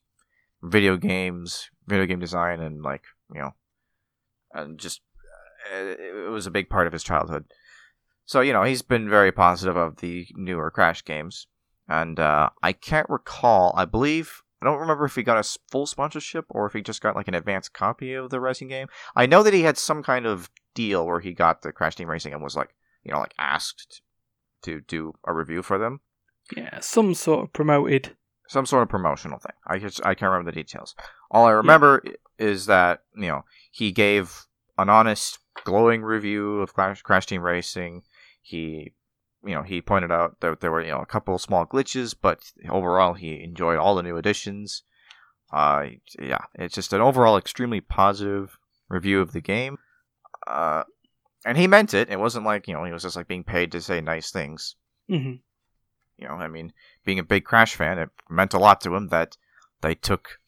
video 0.63 0.97
games, 0.97 1.71
video 1.87 2.07
game 2.07 2.21
design, 2.21 2.61
and 2.61 2.83
like 2.83 3.05
you 3.33 3.41
know, 3.41 3.55
and 4.53 4.79
just 4.79 5.03
uh, 5.73 5.77
it, 5.85 6.01
it 6.01 6.31
was 6.31 6.47
a 6.47 6.53
big 6.53 6.69
part 6.69 6.87
of 6.87 6.93
his 6.93 7.05
childhood. 7.05 7.45
So 8.25 8.41
you 8.41 8.53
know 8.53 8.65
he's 8.65 8.83
been 8.83 9.09
very 9.09 9.33
positive 9.33 9.77
of 9.77 9.97
the 9.97 10.27
newer 10.35 10.71
Crash 10.71 11.05
games, 11.05 11.47
and 11.89 12.19
uh, 12.19 12.51
I 12.63 12.73
can't 12.73 13.09
recall. 13.09 13.73
I 13.77 13.85
believe 13.85 14.43
I 14.61 14.65
don't 14.67 14.81
remember 14.81 15.05
if 15.05 15.15
he 15.15 15.23
got 15.23 15.39
a 15.45 15.59
full 15.71 15.87
sponsorship 15.87 16.47
or 16.51 16.67
if 16.67 16.73
he 16.73 16.83
just 16.83 17.01
got 17.01 17.15
like 17.17 17.29
an 17.29 17.35
advanced 17.35 17.73
copy 17.73 18.15
of 18.15 18.31
the 18.31 18.41
racing 18.41 18.69
game. 18.69 18.89
I 19.15 19.27
know 19.27 19.43
that 19.43 19.55
he 19.55 19.63
had 19.63 19.79
some 19.79 20.03
kind 20.03 20.27
of 20.27 20.51
deal 20.75 21.07
where 21.07 21.21
he 21.21 21.33
got 21.33 21.63
the 21.63 21.73
Crash 21.73 21.97
Team 21.97 22.09
Racing 22.09 22.33
and 22.33 22.43
was 22.43 22.57
like 22.57 22.75
you 23.05 23.13
know 23.13 23.19
like 23.21 23.35
asked 23.39 24.03
to 24.63 24.81
do 24.83 25.15
a 25.25 25.33
review 25.33 25.63
for 25.63 25.79
them 25.79 26.01
Yeah, 26.57 26.81
some 26.81 27.15
sort 27.15 27.45
of 27.45 27.53
promoted. 27.53 28.17
some 28.49 28.67
sort 28.67 28.83
of 28.83 28.89
promotional 28.89 29.39
thing. 29.39 29.53
I 29.67 29.79
just 29.79 30.01
I 30.05 30.15
can't 30.15 30.31
remember 30.31 30.51
the 30.51 30.57
details. 30.61 30.95
All 31.31 31.47
I 31.47 31.51
remember 31.53 32.03
i 32.05 32.11
is 32.39 32.67
that 32.67 33.03
you 33.17 33.29
know 33.29 33.45
he 33.71 33.93
gave 33.93 34.47
an 34.77 34.89
honest, 34.89 35.39
glowing 35.65 36.03
review 36.03 36.61
of 36.61 36.73
Crash, 36.75 37.03
Crash 37.03 37.27
Team 37.27 37.43
Racing. 37.43 38.03
He 38.41 38.93
you 39.45 39.55
know 39.55 39.63
he 39.63 39.81
pointed 39.81 40.11
out 40.11 40.41
that 40.41 40.61
there 40.61 40.71
were 40.71 40.83
you 40.83 40.91
know 40.91 41.01
a 41.01 41.07
couple 41.07 41.35
of 41.35 41.41
small 41.41 41.67
glitches, 41.67 42.15
but 42.21 42.41
overall 42.69 43.15
he 43.15 43.43
enjoyed 43.43 43.79
all 43.79 43.95
the 43.95 44.03
new 44.03 44.17
additions. 44.17 44.83
Uh, 45.53 45.87
yeah, 46.21 46.45
it's 46.55 46.75
just 46.75 46.93
an 46.93 47.01
overall 47.01 47.39
extremely 47.39 47.81
positive 47.81 48.59
review 48.89 49.21
of 49.21 49.33
the 49.33 49.41
game. 49.41 49.79
Uh, 50.47 50.83
and 51.47 51.57
he 51.57 51.67
meant 51.67 51.95
it. 51.95 52.11
It 52.11 52.21
wasn't 52.21 52.45
like 52.45 52.69
you 52.69 52.75
know 52.75 52.85
he 52.85 52.93
was 52.93 53.03
just 53.03 53.17
like 53.17 53.29
being 53.29 53.45
paid 53.45 53.73
to 53.73 53.81
say 53.81 54.01
nice 54.01 54.31
things 54.31 54.77
hmm 55.09 55.35
you 56.19 56.27
know, 56.27 56.35
I 56.35 56.49
mean, 56.49 56.73
being 57.05 57.19
a 57.19 57.25
big 57.25 57.45
Crash 57.45 57.77
fan, 57.77 57.99
it 57.99 58.11
meant 58.29 58.55
a 58.55 58.59
lot 58.59 58.81
to 58.83 58.95
him 58.95 59.09
that 59.09 59.37
they 59.81 59.95
took 59.95 60.39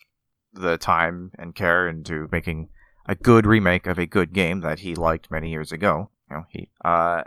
the 0.53 0.77
time 0.77 1.31
and 1.39 1.55
care 1.55 1.89
into 1.89 2.29
making 2.33 2.69
a 3.07 3.15
good 3.15 3.47
remake 3.47 3.87
of 3.87 3.99
a 3.99 4.07
good 4.07 4.33
game 4.33 4.61
that 4.61 4.81
he 4.81 4.95
liked 4.95 5.31
many 5.31 5.51
years 5.51 5.71
ago. 5.71 6.11
You 6.29 6.37
know, 6.37 6.45
he 6.49 6.71
uh, 6.85 7.23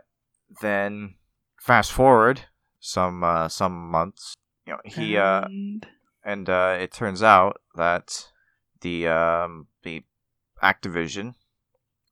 then 0.61 1.15
fast 1.63 1.91
forward 1.91 2.41
some 2.79 3.23
uh, 3.23 3.47
some 3.47 3.89
months, 3.89 4.35
you 4.67 4.73
know, 4.73 4.79
he 4.85 5.17
uh, 5.17 5.45
And- 5.45 5.87
and 6.25 6.49
uh, 6.49 6.77
it 6.79 6.91
turns 6.93 7.21
out 7.23 7.61
that 7.75 8.31
the 8.81 9.07
um, 9.07 9.67
the 9.83 10.03
Activision 10.61 11.35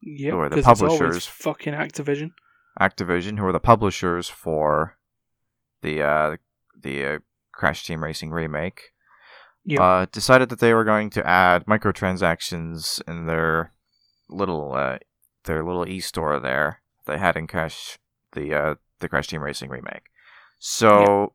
Yep, 0.01 0.33
who 0.33 0.39
are 0.39 0.49
the 0.49 0.55
'cause 0.61 0.65
it's 0.65 0.81
always 0.81 0.99
publishers. 0.99 1.27
fucking 1.27 1.73
Activision. 1.73 2.31
Activision, 2.79 3.37
who 3.37 3.45
are 3.45 3.51
the 3.51 3.59
publishers 3.59 4.27
for 4.29 4.97
the 5.81 6.01
uh, 6.01 6.37
the 6.77 7.05
uh, 7.05 7.19
Crash 7.53 7.85
Team 7.85 8.03
Racing 8.03 8.31
remake, 8.31 8.91
Yep. 9.65 9.79
uh, 9.79 10.05
decided 10.11 10.49
that 10.49 10.59
they 10.59 10.73
were 10.73 10.83
going 10.85 11.09
to 11.11 11.25
add 11.27 11.65
microtransactions 11.65 13.01
in 13.07 13.27
their 13.27 13.73
little 14.29 14.73
uh, 14.73 14.97
their 15.43 15.63
little 15.63 15.87
e-store 15.87 16.39
there 16.39 16.81
they 17.05 17.17
had 17.17 17.35
in 17.37 17.47
Crash 17.47 17.97
the 18.33 18.53
uh, 18.53 18.75
the 19.01 19.09
Crash 19.09 19.27
Team 19.27 19.41
Racing 19.41 19.69
remake. 19.69 20.03
So 20.59 21.33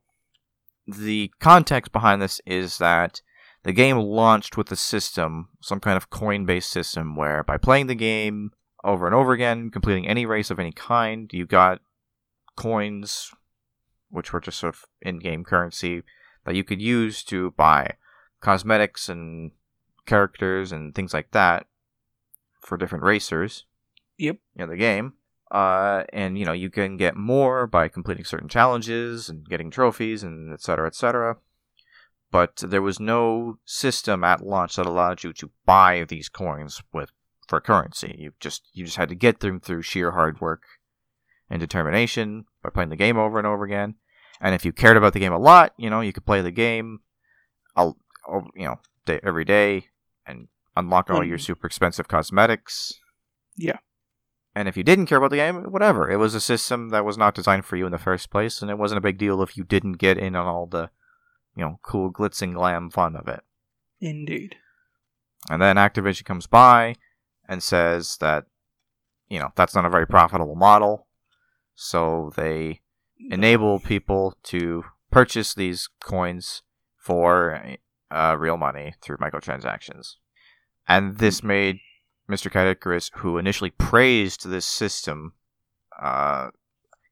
the 0.87 1.31
context 1.41 1.93
behind 1.93 2.23
this 2.23 2.41
is 2.47 2.79
that 2.79 3.21
the 3.65 3.73
game 3.73 3.99
launched 3.99 4.57
with 4.57 4.71
a 4.71 4.77
system, 4.77 5.49
some 5.61 5.81
kind 5.81 5.97
of 5.97 6.11
coin-based 6.11 6.71
system, 6.71 7.17
where 7.17 7.43
by 7.43 7.57
playing 7.57 7.89
the 7.89 7.95
game 7.97 8.53
over 8.85 9.07
and 9.07 9.15
over 9.15 9.33
again, 9.33 9.71
completing 9.71 10.07
any 10.07 10.25
race 10.25 10.51
of 10.51 10.61
any 10.61 10.71
kind, 10.71 11.29
you 11.33 11.45
got 11.47 11.81
coins, 12.57 13.33
which 14.09 14.33
were 14.33 14.41
just 14.41 14.61
sort 14.61 14.75
of 14.75 14.85
in-game 15.03 15.43
currency 15.43 16.05
that 16.45 16.55
you 16.55 16.63
could 16.63 16.81
use 16.81 17.25
to 17.25 17.51
buy 17.53 17.95
cosmetics 18.41 19.09
and 19.09 19.51
characters 20.07 20.71
and 20.71 20.95
things 20.95 21.13
like 21.13 21.33
that 21.33 21.67
for 22.61 22.77
different 22.77 23.03
racers 23.05 23.65
Yep. 24.19 24.37
in 24.55 24.69
the 24.69 24.77
game. 24.77 25.15
Uh, 25.51 26.03
and 26.13 26.37
you 26.39 26.45
know 26.45 26.53
you 26.53 26.71
can 26.71 26.97
get 26.97 27.17
more 27.17 27.67
by 27.67 27.87
completing 27.89 28.25
certain 28.25 28.49
challenges 28.49 29.29
and 29.29 29.49
getting 29.49 29.71
trophies 29.71 30.23
and 30.23 30.53
etc. 30.53 30.87
etc. 30.89 31.37
But 32.33 32.57
there 32.57 32.83
was 32.83 32.99
no 32.99 33.59
system 33.65 34.25
at 34.25 34.45
launch 34.45 34.75
that 34.77 34.87
allowed 34.87 35.23
you 35.23 35.33
to 35.35 35.51
buy 35.65 36.05
these 36.09 36.29
coins 36.29 36.83
with 36.93 37.11
for 37.47 37.61
currency. 37.61 38.17
You 38.19 38.33
just 38.41 38.69
you 38.73 38.85
just 38.85 38.97
had 38.97 39.09
to 39.09 39.15
get 39.15 39.39
them 39.41 39.61
through 39.61 39.83
sheer 39.83 40.11
hard 40.13 40.41
work 40.41 40.65
and 41.49 41.61
determination 41.61 42.47
by 42.63 42.71
playing 42.71 42.91
the 42.91 42.97
game 42.97 43.17
over 43.17 43.39
and 43.39 43.47
over 43.47 43.65
again. 43.65 43.95
And 44.41 44.53
if 44.55 44.65
you 44.65 44.73
cared 44.73 44.97
about 44.97 45.13
the 45.13 45.21
game 45.21 45.33
a 45.33 45.39
lot, 45.39 45.73
you 45.79 45.89
know 45.89 46.01
you 46.01 46.13
could 46.13 46.27
play 46.27 46.43
the 46.43 46.51
game, 46.51 47.01
I'll, 47.77 47.97
you 48.57 48.65
know, 48.65 48.81
day, 49.05 49.21
every 49.23 49.45
day 49.45 49.87
and 50.27 50.49
unlock 50.77 51.09
all 51.09 51.23
your 51.25 51.39
Mm. 51.39 51.43
super 51.43 51.69
expensive 51.69 52.09
cosmetics. 52.09 52.95
Yeah. 53.57 53.79
And 54.57 54.69
if 54.69 54.77
you 54.79 54.83
didn't 54.83 55.05
care 55.05 55.19
about 55.19 55.33
the 55.33 55.37
game, 55.37 55.65
whatever. 55.71 56.11
It 56.11 56.17
was 56.17 56.35
a 56.35 56.41
system 56.41 56.89
that 56.89 57.05
was 57.05 57.19
not 57.19 57.35
designed 57.35 57.67
for 57.67 57.77
you 57.77 57.85
in 57.85 57.93
the 57.93 57.99
first 57.99 58.31
place, 58.31 58.63
and 58.63 58.71
it 58.71 58.79
wasn't 58.79 58.97
a 58.97 59.03
big 59.03 59.19
deal 59.19 59.43
if 59.43 59.55
you 59.55 59.65
didn't 59.65 59.99
get 59.99 60.17
in 60.17 60.35
on 60.35 60.47
all 60.47 60.65
the, 60.65 60.89
you 61.55 61.63
know, 61.63 61.79
cool 61.83 62.11
glitz 62.11 62.41
and 62.41 62.55
glam 62.55 62.89
fun 62.89 63.17
of 63.17 63.29
it. 63.29 63.41
Indeed. 64.01 64.57
And 65.51 65.61
then 65.61 65.77
Activision 65.77 66.25
comes 66.25 66.47
by 66.47 66.95
and 67.47 67.63
says 67.63 68.17
that, 68.23 68.47
you 69.29 69.39
know, 69.39 69.51
that's 69.57 69.75
not 69.75 69.85
a 69.85 69.91
very 69.91 70.07
profitable 70.07 70.55
model. 70.55 71.07
So 71.75 72.33
they 72.35 72.81
enable 73.29 73.79
people 73.79 74.39
to 74.45 74.85
purchase 75.11 75.53
these 75.53 75.91
coins 76.03 76.63
for 76.97 77.77
uh, 78.11 78.37
real 78.39 78.57
money 78.57 78.95
through 79.03 79.19
microtransactions. 79.19 80.15
And 80.89 81.19
this 81.19 81.43
made 81.43 81.81
Mr. 82.31 82.51
Caddicarus, 82.51 83.11
who 83.17 83.39
initially 83.39 83.71
praised 83.71 84.49
this 84.49 84.67
system 84.67 85.33
uh, 86.01 86.51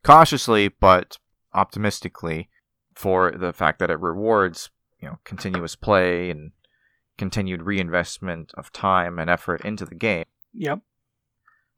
cautiously 0.02 0.68
but 0.68 1.18
optimistically 1.52 2.50
for 2.94 3.30
the 3.30 3.52
fact 3.52 3.78
that 3.78 3.90
it 3.90 3.98
rewards 4.00 4.70
you 5.00 5.08
know 5.08 5.18
continuous 5.24 5.76
play 5.76 6.30
and 6.30 6.52
continued 7.16 7.62
reinvestment 7.62 8.52
of 8.54 8.72
time 8.72 9.18
and 9.18 9.30
effort 9.30 9.64
into 9.64 9.84
the 9.84 9.94
game. 9.94 10.24
Yep. 10.52 10.80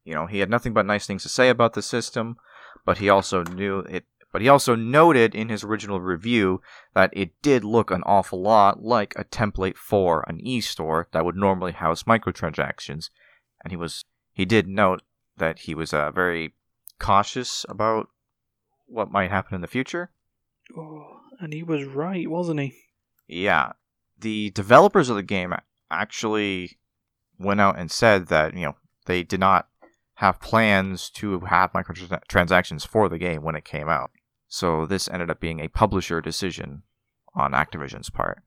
You 0.05 0.15
know, 0.15 0.27
he 0.27 0.39
had 0.39 0.51
nothing 0.51 0.73
but 0.73 0.87
nice 0.87 1.07
things 1.07 1.25
to 1.25 1.29
say 1.29 1.49
about 1.49 1.75
the 1.75 1.83
system, 1.83 2.37
but 2.85 2.99
he 2.99 3.09
also 3.09 3.43
knew 3.43 3.81
it. 3.81 4.05
But 4.33 4.43
he 4.43 4.49
also 4.49 4.75
noted 4.75 5.35
in 5.35 5.49
his 5.49 5.65
original 5.65 6.01
review 6.01 6.61
that 6.95 7.11
it 7.13 7.31
did 7.43 7.65
look 7.65 7.91
an 7.91 8.03
awful 8.05 8.43
lot 8.43 8.83
like 8.83 9.15
a 9.17 9.25
template 9.25 9.77
for 9.77 10.25
an 10.29 10.41
e-store 10.41 11.09
that 11.13 11.25
would 11.25 11.37
normally 11.37 11.73
house 11.73 12.03
microtransactions, 12.03 13.09
and 13.63 13.71
he 13.73 13.77
was 13.77 14.05
he 14.33 14.45
did 14.45 14.69
note 14.69 15.03
that 15.37 15.61
he 15.61 15.75
was 15.75 15.93
uh, 15.93 16.11
very 16.11 16.55
cautious 16.99 17.65
about 17.69 18.09
what 18.87 19.11
might 19.11 19.31
happen 19.31 19.55
in 19.55 19.61
the 19.61 19.67
future. 19.67 20.11
Oh, 20.77 21.21
and 21.41 21.53
he 21.53 21.63
was 21.63 21.85
right, 21.85 22.29
wasn't 22.29 22.61
he? 22.61 22.75
Yeah, 23.27 23.73
the 24.19 24.51
developers 24.51 25.09
of 25.09 25.17
the 25.17 25.23
game 25.23 25.55
actually 25.91 26.79
went 27.39 27.61
out 27.61 27.79
and 27.79 27.91
said 27.91 28.29
that 28.29 28.55
you 28.55 28.67
know 28.67 28.77
they 29.07 29.23
did 29.23 29.41
not 29.41 29.69
have 30.15 30.41
plans 30.41 31.11
to 31.11 31.41
have 31.41 31.73
microtransactions 31.73 32.87
for 32.87 33.09
the 33.09 33.19
game 33.19 33.43
when 33.43 33.55
it 33.55 33.65
came 33.65 33.89
out. 33.89 34.11
So 34.49 34.87
this 34.87 35.09
ended 35.09 35.31
up 35.31 35.41
being 35.41 35.61
a 35.61 35.69
publisher 35.69 36.21
decision 36.21 36.83
on 37.35 37.53
Activision's 37.53 38.09
part. 38.09 38.43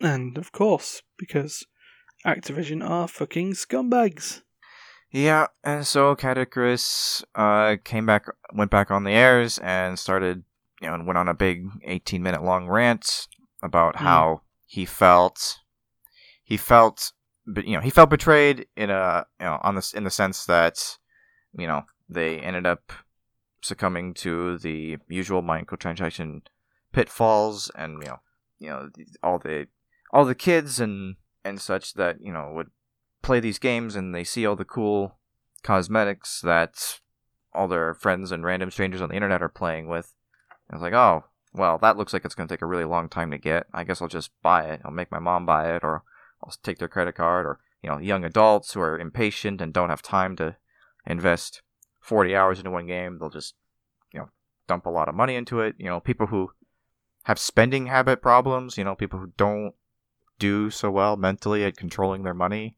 And 0.00 0.38
of 0.38 0.52
course, 0.52 1.02
because 1.16 1.66
Activision 2.24 2.88
are 2.88 3.08
fucking 3.08 3.54
scumbags. 3.54 4.42
Yeah, 5.10 5.46
and 5.64 5.86
so 5.86 6.14
Caddicarus 6.14 7.24
uh, 7.34 7.76
came 7.82 8.04
back, 8.04 8.26
went 8.52 8.70
back 8.70 8.90
on 8.90 9.04
the 9.04 9.12
airs, 9.12 9.58
and 9.58 9.98
started, 9.98 10.44
you 10.82 10.88
know, 10.88 10.94
and 10.94 11.06
went 11.06 11.18
on 11.18 11.28
a 11.28 11.34
big 11.34 11.66
18 11.84 12.22
minute 12.22 12.42
long 12.42 12.68
rant 12.68 13.26
about 13.62 13.96
Hmm. 13.96 14.04
how 14.04 14.42
he 14.66 14.84
felt. 14.84 15.60
He 16.44 16.56
felt, 16.56 17.12
but 17.46 17.66
you 17.66 17.74
know, 17.74 17.80
he 17.80 17.90
felt 17.90 18.10
betrayed 18.10 18.66
in 18.76 18.90
a, 18.90 19.26
you 19.40 19.46
know, 19.46 19.58
on 19.62 19.74
this 19.74 19.92
in 19.94 20.04
the 20.04 20.10
sense 20.10 20.44
that, 20.46 20.98
you 21.52 21.66
know, 21.66 21.84
they 22.08 22.38
ended 22.40 22.66
up 22.66 22.92
succumbing 23.62 24.14
to 24.14 24.58
the 24.58 24.98
usual 25.08 25.42
microtransaction 25.42 26.42
pitfalls, 26.92 27.70
and 27.74 28.02
you 28.02 28.08
know, 28.08 28.20
you 28.58 28.68
know, 28.70 28.88
all 29.22 29.38
the 29.38 29.68
all 30.12 30.24
the 30.24 30.34
kids 30.34 30.80
and 30.80 31.16
and 31.44 31.60
such 31.60 31.94
that 31.94 32.20
you 32.20 32.32
know 32.32 32.50
would 32.54 32.70
play 33.22 33.40
these 33.40 33.58
games 33.58 33.96
and 33.96 34.14
they 34.14 34.24
see 34.24 34.46
all 34.46 34.56
the 34.56 34.64
cool 34.64 35.18
cosmetics 35.62 36.40
that 36.42 37.00
all 37.52 37.68
their 37.68 37.94
friends 37.94 38.30
and 38.30 38.44
random 38.44 38.70
strangers 38.70 39.00
on 39.00 39.08
the 39.08 39.14
internet 39.14 39.42
are 39.42 39.48
playing 39.48 39.88
with. 39.88 40.14
I 40.70 40.76
was 40.76 40.82
like, 40.82 40.92
oh, 40.92 41.24
well, 41.52 41.78
that 41.78 41.96
looks 41.96 42.12
like 42.12 42.24
it's 42.24 42.34
going 42.34 42.48
to 42.48 42.54
take 42.54 42.62
a 42.62 42.66
really 42.66 42.84
long 42.84 43.08
time 43.08 43.30
to 43.30 43.38
get. 43.38 43.66
I 43.72 43.84
guess 43.84 44.00
I'll 44.00 44.08
just 44.08 44.30
buy 44.42 44.64
it. 44.64 44.80
I'll 44.84 44.90
make 44.90 45.10
my 45.10 45.18
mom 45.18 45.46
buy 45.46 45.74
it, 45.74 45.82
or 45.82 46.04
I'll 46.42 46.54
take 46.62 46.78
their 46.78 46.88
credit 46.88 47.14
card, 47.14 47.46
or 47.46 47.58
you 47.82 47.90
know, 47.90 47.98
young 47.98 48.24
adults 48.24 48.72
who 48.72 48.80
are 48.80 48.98
impatient 48.98 49.60
and 49.60 49.72
don't 49.72 49.90
have 49.90 50.02
time 50.02 50.36
to 50.36 50.56
invest 51.06 51.62
40 52.00 52.34
hours 52.34 52.58
into 52.58 52.70
one 52.70 52.86
game, 52.86 53.18
they'll 53.18 53.30
just 53.30 53.54
you 54.12 54.20
know 54.20 54.28
dump 54.66 54.86
a 54.86 54.90
lot 54.90 55.08
of 55.08 55.14
money 55.14 55.34
into 55.34 55.60
it. 55.60 55.74
You 55.78 55.86
know, 55.86 56.00
people 56.00 56.28
who 56.28 56.52
have 57.24 57.38
spending 57.38 57.86
habit 57.86 58.22
problems, 58.22 58.78
you 58.78 58.84
know, 58.84 58.94
people 58.94 59.18
who 59.18 59.32
don't 59.36 59.74
do 60.38 60.70
so 60.70 60.90
well 60.90 61.16
mentally 61.16 61.64
at 61.64 61.76
controlling 61.76 62.22
their 62.22 62.34
money 62.34 62.77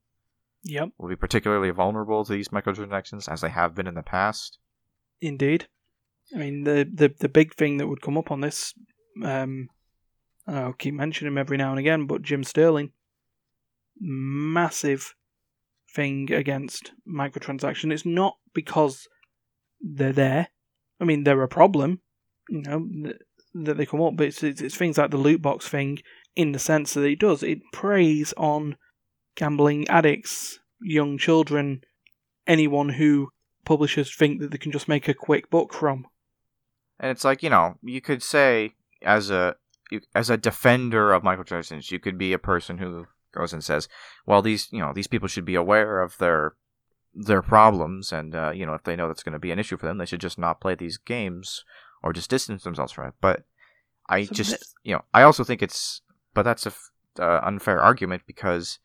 Yep, 0.65 0.91
will 0.99 1.09
be 1.09 1.17
particularly 1.17 1.71
vulnerable 1.71 2.25
to 2.25 2.33
these 2.33 2.49
microtransactions 2.49 3.31
as 3.31 3.41
they 3.41 3.49
have 3.49 3.75
been 3.75 3.87
in 3.87 3.95
the 3.95 4.03
past. 4.03 4.59
indeed. 5.21 5.69
I 6.35 6.39
mean, 6.39 6.65
the, 6.65 6.89
the, 6.93 7.13
the 7.19 7.29
big 7.29 7.55
thing 7.55 7.79
that 7.79 7.89
would 7.89 8.03
come 8.03 8.17
up 8.17 8.31
on 8.31 8.41
this, 8.41 8.73
um, 9.25 9.69
I'll 10.47 10.73
keep 10.75 10.95
mentioning 10.95 11.33
him 11.33 11.39
every 11.39 11.57
now 11.57 11.71
and 11.71 11.79
again, 11.79 12.07
but 12.07 12.23
Jim 12.23 12.45
Sterling, 12.45 12.93
massive 14.01 15.15
thing 15.93 16.33
against 16.33 16.93
microtransaction. 17.09 17.93
It's 17.93 18.07
not 18.07 18.37
because 18.55 19.09
they're 19.81 20.13
there. 20.13 20.49
I 21.01 21.05
mean, 21.05 21.25
they're 21.25 21.43
a 21.43 21.49
problem, 21.49 22.01
you 22.49 22.63
know, 22.63 22.87
th- 23.05 23.17
that 23.55 23.77
they 23.77 23.87
come 23.87 24.03
up, 24.03 24.17
but 24.17 24.29
it's, 24.29 24.43
it's, 24.43 24.61
it's 24.61 24.77
things 24.77 24.99
like 24.99 25.11
the 25.11 25.17
loot 25.17 25.43
box 25.43 25.67
thing 25.67 25.99
in 26.37 26.53
the 26.53 26.59
sense 26.61 26.95
that 26.95 27.05
it 27.05 27.19
does. 27.19 27.43
It 27.43 27.59
preys 27.73 28.33
on 28.37 28.77
gambling 29.41 29.89
addicts, 29.89 30.59
young 30.83 31.17
children, 31.17 31.83
anyone 32.47 32.91
who 32.91 33.33
publishers 33.65 34.15
think 34.15 34.39
that 34.39 34.51
they 34.51 34.59
can 34.59 34.71
just 34.71 34.87
make 34.87 35.09
a 35.09 35.15
quick 35.15 35.49
buck 35.49 35.73
from. 35.73 36.07
And 36.99 37.11
it's 37.11 37.25
like, 37.25 37.43
you 37.43 37.49
know, 37.49 37.77
you 37.83 38.03
could 38.03 38.23
say 38.23 38.75
as 39.03 39.31
a 39.31 39.57
as 40.15 40.29
a 40.29 40.37
defender 40.37 41.13
of 41.15 41.23
microtransactions, 41.23 41.91
you 41.91 41.99
could 41.99 42.19
be 42.19 42.35
a 42.35 42.39
person 42.39 42.77
who 42.79 43.07
goes 43.35 43.55
and 43.55 43.65
says, 43.65 43.89
"Well, 44.27 44.43
these, 44.43 44.69
you 44.71 44.81
know, 44.81 44.93
these 44.93 45.07
people 45.07 45.27
should 45.27 45.47
be 45.47 45.55
aware 45.55 46.03
of 46.03 46.19
their 46.19 46.55
their 47.15 47.43
problems 47.43 48.13
and 48.13 48.35
uh, 48.35 48.53
you 48.55 48.67
know, 48.67 48.75
if 48.75 48.85
they 48.85 48.95
know 48.95 49.09
that's 49.09 49.23
going 49.23 49.33
to 49.33 49.39
be 49.39 49.53
an 49.53 49.59
issue 49.59 49.79
for 49.79 49.87
them, 49.87 49.97
they 49.97 50.05
should 50.07 50.21
just 50.21 50.39
not 50.39 50.61
play 50.61 50.75
these 50.75 50.99
games 50.99 51.65
or 52.03 52.13
just 52.13 52.29
distance 52.29 52.63
themselves 52.63 52.93
from 52.93 53.09
it." 53.09 53.15
But 53.23 53.45
I 54.07 54.25
just, 54.25 54.75
you 54.85 54.95
know, 54.95 55.05
I 55.15 55.23
also 55.23 55.45
think 55.45 55.63
it's 55.63 56.03
but 56.35 56.43
that's 56.43 56.67
a 56.67 56.71
f- 56.71 56.91
uh, 57.19 57.41
unfair 57.43 57.81
argument 57.81 58.23
because 58.27 58.79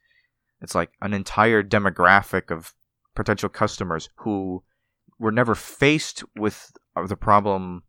it's 0.62 0.76
like 0.76 0.91
an 1.01 1.14
entire 1.14 1.64
demographic 1.64 2.51
of 2.51 2.74
potential 3.16 3.49
customers 3.49 4.10
who 4.18 4.64
were 5.20 5.32
never 5.32 5.56
faced 5.56 6.24
with 6.36 6.72
uh, 6.95 7.06
the 7.08 7.16
problem 7.16 7.84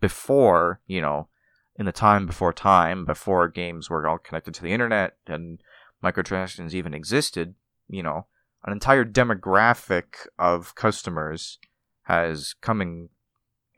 before, 0.00 0.80
you 0.86 1.00
know, 1.00 1.28
in 1.76 1.86
the 1.86 1.92
time 1.92 2.26
before 2.26 2.52
time, 2.52 3.04
before 3.04 3.48
games 3.48 3.90
were 3.90 4.06
all 4.06 4.18
connected 4.18 4.54
to 4.54 4.62
the 4.62 4.72
internet 4.72 5.16
and 5.26 5.60
microtransactions 6.02 6.74
even 6.74 6.94
existed, 6.94 7.54
you 7.88 8.02
know, 8.02 8.26
an 8.64 8.72
entire 8.72 9.04
demographic 9.04 10.26
of 10.38 10.74
customers 10.74 11.58
has 12.04 12.54
coming 12.60 13.08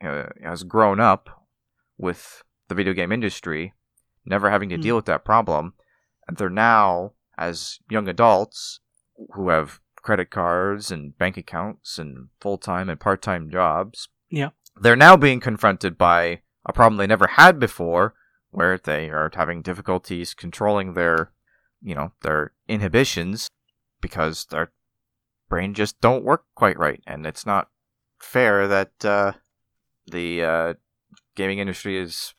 uh, 0.03 0.27
has 0.43 0.63
grown 0.63 0.99
up 0.99 1.47
with 1.97 2.43
the 2.67 2.75
video 2.75 2.93
game 2.93 3.11
industry, 3.11 3.73
never 4.25 4.49
having 4.49 4.69
to 4.69 4.75
Hmm. 4.75 4.81
deal 4.81 4.95
with 4.95 5.05
that 5.05 5.25
problem, 5.25 5.73
and 6.27 6.37
they're 6.37 6.49
now 6.49 7.13
as 7.37 7.79
young 7.89 8.07
adults 8.07 8.79
who 9.33 9.49
have 9.49 9.79
credit 10.01 10.29
cards 10.29 10.91
and 10.91 11.17
bank 11.17 11.37
accounts 11.37 11.97
and 11.99 12.29
full-time 12.39 12.89
and 12.89 12.99
part-time 12.99 13.49
jobs. 13.49 14.09
Yeah. 14.29 14.49
They're 14.79 14.95
now 14.95 15.17
being 15.17 15.39
confronted 15.39 15.97
by 15.97 16.41
a 16.65 16.73
problem 16.73 16.97
they 16.97 17.07
never 17.07 17.27
had 17.27 17.59
before 17.59 18.13
where 18.51 18.77
they 18.77 19.09
are 19.09 19.29
having 19.33 19.61
difficulties 19.61 20.33
controlling 20.33 20.93
their, 20.93 21.31
you 21.81 21.95
know, 21.95 22.11
their 22.21 22.53
inhibitions 22.67 23.49
because 24.01 24.45
their 24.45 24.71
brain 25.49 25.73
just 25.73 25.99
don't 26.01 26.23
work 26.23 26.45
quite 26.55 26.77
right 26.77 27.01
and 27.07 27.25
it's 27.25 27.45
not 27.45 27.69
fair 28.19 28.67
that 28.67 29.05
uh, 29.05 29.31
the 30.05 30.43
uh, 30.43 30.73
gaming 31.35 31.59
industry 31.59 31.97
is 31.97 32.33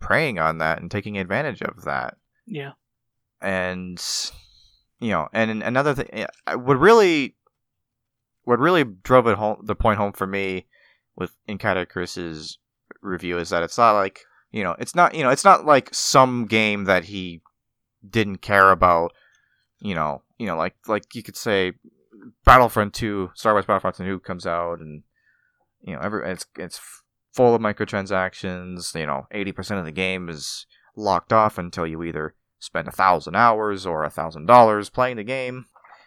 preying 0.00 0.38
on 0.38 0.58
that 0.58 0.80
and 0.80 0.90
taking 0.90 1.18
advantage 1.18 1.62
of 1.62 1.84
that 1.84 2.16
Yeah. 2.46 2.72
And 3.40 4.02
you 5.00 5.10
know, 5.10 5.28
and 5.32 5.62
another 5.62 5.94
thing, 5.94 6.08
yeah, 6.12 6.26
what 6.54 6.78
really, 6.78 7.34
what 8.44 8.58
really 8.58 8.84
drove 8.84 9.26
it 9.26 9.36
home, 9.36 9.58
the 9.62 9.74
point 9.74 9.98
home 9.98 10.12
for 10.12 10.26
me 10.26 10.66
with 11.16 11.32
in 11.46 11.58
Chris's 11.58 12.58
review 13.02 13.38
is 13.38 13.50
that 13.50 13.62
it's 13.62 13.78
not 13.78 13.92
like 13.92 14.20
you 14.52 14.62
know, 14.62 14.74
it's 14.78 14.94
not 14.94 15.14
you 15.14 15.22
know, 15.22 15.30
it's 15.30 15.44
not 15.44 15.66
like 15.66 15.92
some 15.92 16.46
game 16.46 16.84
that 16.84 17.04
he 17.04 17.42
didn't 18.08 18.38
care 18.38 18.70
about, 18.70 19.12
you 19.80 19.94
know, 19.94 20.22
you 20.38 20.46
know, 20.46 20.56
like 20.56 20.76
like 20.86 21.14
you 21.14 21.22
could 21.22 21.36
say 21.36 21.72
Battlefront 22.44 22.94
Two, 22.94 23.30
Star 23.34 23.52
Wars 23.52 23.66
Battlefront 23.66 23.96
Two 23.96 24.20
comes 24.20 24.46
out, 24.46 24.80
and 24.80 25.02
you 25.82 25.94
know, 25.94 26.00
every 26.00 26.30
it's 26.30 26.46
it's 26.58 26.80
full 27.34 27.54
of 27.54 27.60
microtransactions. 27.60 28.98
You 28.98 29.06
know, 29.06 29.26
eighty 29.30 29.52
percent 29.52 29.80
of 29.80 29.86
the 29.86 29.92
game 29.92 30.28
is 30.28 30.66
locked 30.96 31.32
off 31.32 31.58
until 31.58 31.86
you 31.86 32.02
either 32.02 32.34
spend 32.58 32.88
a 32.88 32.92
thousand 32.92 33.34
hours 33.36 33.86
or 33.86 34.04
a 34.04 34.10
thousand 34.10 34.46
dollars 34.46 34.90
playing 34.90 35.16
the 35.16 35.24
game. 35.24 35.66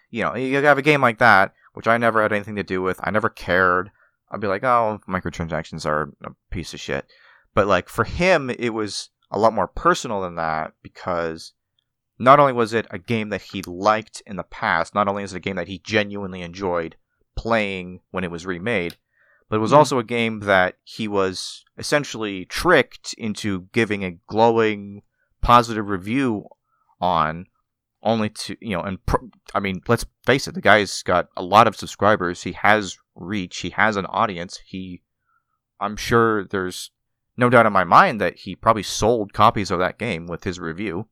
You 0.09 0.23
know, 0.23 0.35
you 0.35 0.57
have 0.63 0.77
a 0.77 0.81
game 0.83 1.01
like 1.01 1.19
that, 1.19 1.53
which 1.73 1.87
I 1.87 1.97
never 1.97 2.21
had 2.21 2.33
anything 2.33 2.55
to 2.55 2.63
do 2.63 2.81
with. 2.81 2.99
I 3.03 3.11
never 3.11 3.29
cared. 3.29 3.91
I'd 4.31 4.39
be 4.41 4.47
like, 4.47 4.63
oh, 4.63 4.99
microtransactions 5.07 5.85
are 5.85 6.11
a 6.23 6.31
piece 6.51 6.73
of 6.73 6.79
shit. 6.79 7.05
But 7.53 7.67
like 7.67 7.89
for 7.89 8.03
him, 8.03 8.49
it 8.49 8.73
was 8.73 9.09
a 9.31 9.39
lot 9.39 9.53
more 9.53 9.67
personal 9.67 10.21
than 10.21 10.35
that 10.35 10.73
because 10.81 11.53
not 12.17 12.39
only 12.39 12.53
was 12.53 12.73
it 12.73 12.87
a 12.89 12.97
game 12.99 13.29
that 13.29 13.41
he 13.41 13.61
liked 13.63 14.21
in 14.25 14.35
the 14.35 14.43
past, 14.43 14.93
not 14.95 15.07
only 15.07 15.23
is 15.23 15.33
it 15.33 15.37
a 15.37 15.39
game 15.39 15.55
that 15.55 15.67
he 15.67 15.79
genuinely 15.79 16.41
enjoyed 16.41 16.95
playing 17.35 18.01
when 18.11 18.23
it 18.23 18.31
was 18.31 18.45
remade, 18.45 18.97
but 19.49 19.55
it 19.57 19.59
was 19.59 19.71
Mhm. 19.71 19.77
also 19.77 19.99
a 19.99 20.03
game 20.03 20.41
that 20.41 20.75
he 20.83 21.07
was 21.07 21.63
essentially 21.77 22.45
tricked 22.45 23.13
into 23.13 23.67
giving 23.71 24.03
a 24.03 24.11
glowing 24.27 25.01
positive 25.41 25.87
review 25.87 26.45
on 27.01 27.45
only 28.01 28.29
to 28.29 28.55
you 28.61 28.75
know 28.75 28.81
and 28.81 28.97
i 29.53 29.59
mean 29.59 29.81
let's 29.87 30.05
face 30.25 30.47
it 30.47 30.53
the 30.53 30.61
guy's 30.61 31.03
got 31.03 31.27
a 31.35 31.43
lot 31.43 31.67
of 31.67 31.75
subscribers. 31.75 32.43
He 32.43 32.53
has 32.53 32.97
reach. 33.15 33.57
He 33.59 33.71
has 33.71 33.97
an 33.97 34.05
audience. 34.05 34.59
He 34.65 35.01
i'm 35.79 35.95
sure 35.95 36.45
there's 36.45 36.91
no 37.37 37.49
doubt 37.49 37.65
in 37.65 37.73
my 37.73 37.83
mind 37.83 38.19
that 38.19 38.37
he 38.37 38.55
probably 38.55 38.83
sold 38.83 39.33
copies 39.33 39.71
of 39.71 39.79
that 39.79 39.97
game 39.97 40.27
with 40.27 40.43
his 40.43 40.59
review 40.59 41.07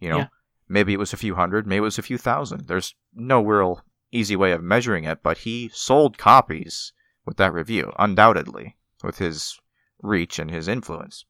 you 0.00 0.08
know. 0.08 0.18
Yeah. 0.18 0.26
maybe 0.68 0.92
it 0.92 0.98
was 0.98 1.12
a 1.12 1.18
few 1.18 1.34
hundred 1.34 1.66
maybe 1.66 1.78
it 1.78 1.80
was 1.82 1.98
a 1.98 2.02
few 2.02 2.18
thousand. 2.18 2.68
There's 2.68 2.94
no 3.14 3.42
real 3.42 3.82
easy 4.12 4.36
way 4.36 4.52
of 4.52 4.62
measuring 4.62 5.04
it 5.04 5.22
but 5.22 5.38
he 5.38 5.70
sold 5.72 6.18
copies 6.18 6.92
with 7.24 7.36
that 7.36 7.52
review 7.52 7.92
undoubtedly 7.98 8.76
with 9.02 9.18
his 9.18 9.58
reach 10.02 10.38
and 10.38 10.50
his 10.50 10.68
influence. 10.68 11.24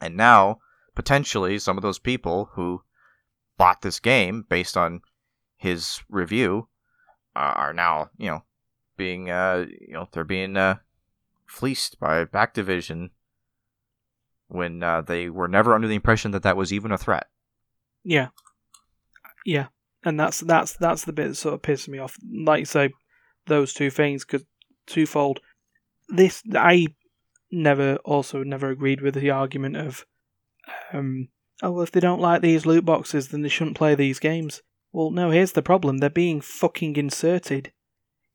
And 0.00 0.16
now 0.16 0.58
potentially 0.96 1.58
some 1.60 1.78
of 1.78 1.82
those 1.82 2.00
people 2.00 2.50
who 2.54 2.82
bought 3.56 3.82
this 3.82 4.00
game 4.00 4.44
based 4.48 4.76
on 4.76 5.00
his 5.56 6.02
review 6.10 6.68
uh, 7.36 7.54
are 7.54 7.72
now 7.72 8.10
you 8.18 8.26
know 8.26 8.42
being 8.96 9.30
uh 9.30 9.64
you 9.68 9.92
know 9.92 10.08
they're 10.12 10.24
being 10.24 10.56
uh 10.56 10.74
fleeced 11.46 12.00
by 12.00 12.24
Activision 12.24 13.10
when 14.48 14.82
uh, 14.82 15.00
they 15.00 15.28
were 15.28 15.48
never 15.48 15.74
under 15.74 15.88
the 15.88 15.94
impression 15.94 16.30
that 16.32 16.42
that 16.42 16.56
was 16.56 16.72
even 16.72 16.92
a 16.92 16.98
threat. 16.98 17.26
Yeah, 18.04 18.28
yeah, 19.44 19.68
and 20.04 20.18
that's 20.18 20.40
that's 20.40 20.74
that's 20.74 21.04
the 21.04 21.12
bit 21.12 21.28
that 21.28 21.34
sort 21.34 21.54
of 21.54 21.62
pisses 21.62 21.88
me 21.88 21.98
off. 21.98 22.16
Like 22.32 22.60
you 22.60 22.66
say, 22.66 22.90
those 23.46 23.72
two 23.72 23.90
things, 23.90 24.24
because 24.24 24.44
twofold. 24.86 25.40
This 26.08 26.42
I 26.54 26.86
never 27.50 27.96
also 28.04 28.44
never 28.44 28.70
agreed 28.70 29.00
with 29.00 29.14
the 29.14 29.30
argument 29.30 29.76
of 29.76 30.06
um, 30.92 31.28
oh, 31.62 31.72
well, 31.72 31.82
if 31.82 31.92
they 31.92 32.00
don't 32.00 32.20
like 32.20 32.42
these 32.42 32.66
loot 32.66 32.84
boxes, 32.84 33.28
then 33.28 33.42
they 33.42 33.48
shouldn't 33.48 33.76
play 33.76 33.94
these 33.94 34.18
games. 34.18 34.62
Well, 34.92 35.10
no, 35.10 35.30
here's 35.30 35.52
the 35.52 35.62
problem. 35.62 35.98
They're 35.98 36.10
being 36.10 36.40
fucking 36.40 36.96
inserted 36.96 37.72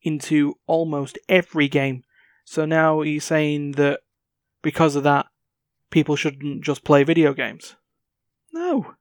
into 0.02 0.56
almost 0.68 1.18
every 1.28 1.68
game. 1.68 2.04
So 2.46 2.66
now 2.66 3.02
he's 3.02 3.24
saying 3.24 3.74
that 3.74 4.02
because 4.62 4.96
of 4.96 5.04
that, 5.04 5.28
people 5.90 6.16
shouldn't 6.16 6.64
just 6.64 6.84
play 6.84 7.04
video 7.04 7.34
games. 7.34 7.76
No. 8.54 8.96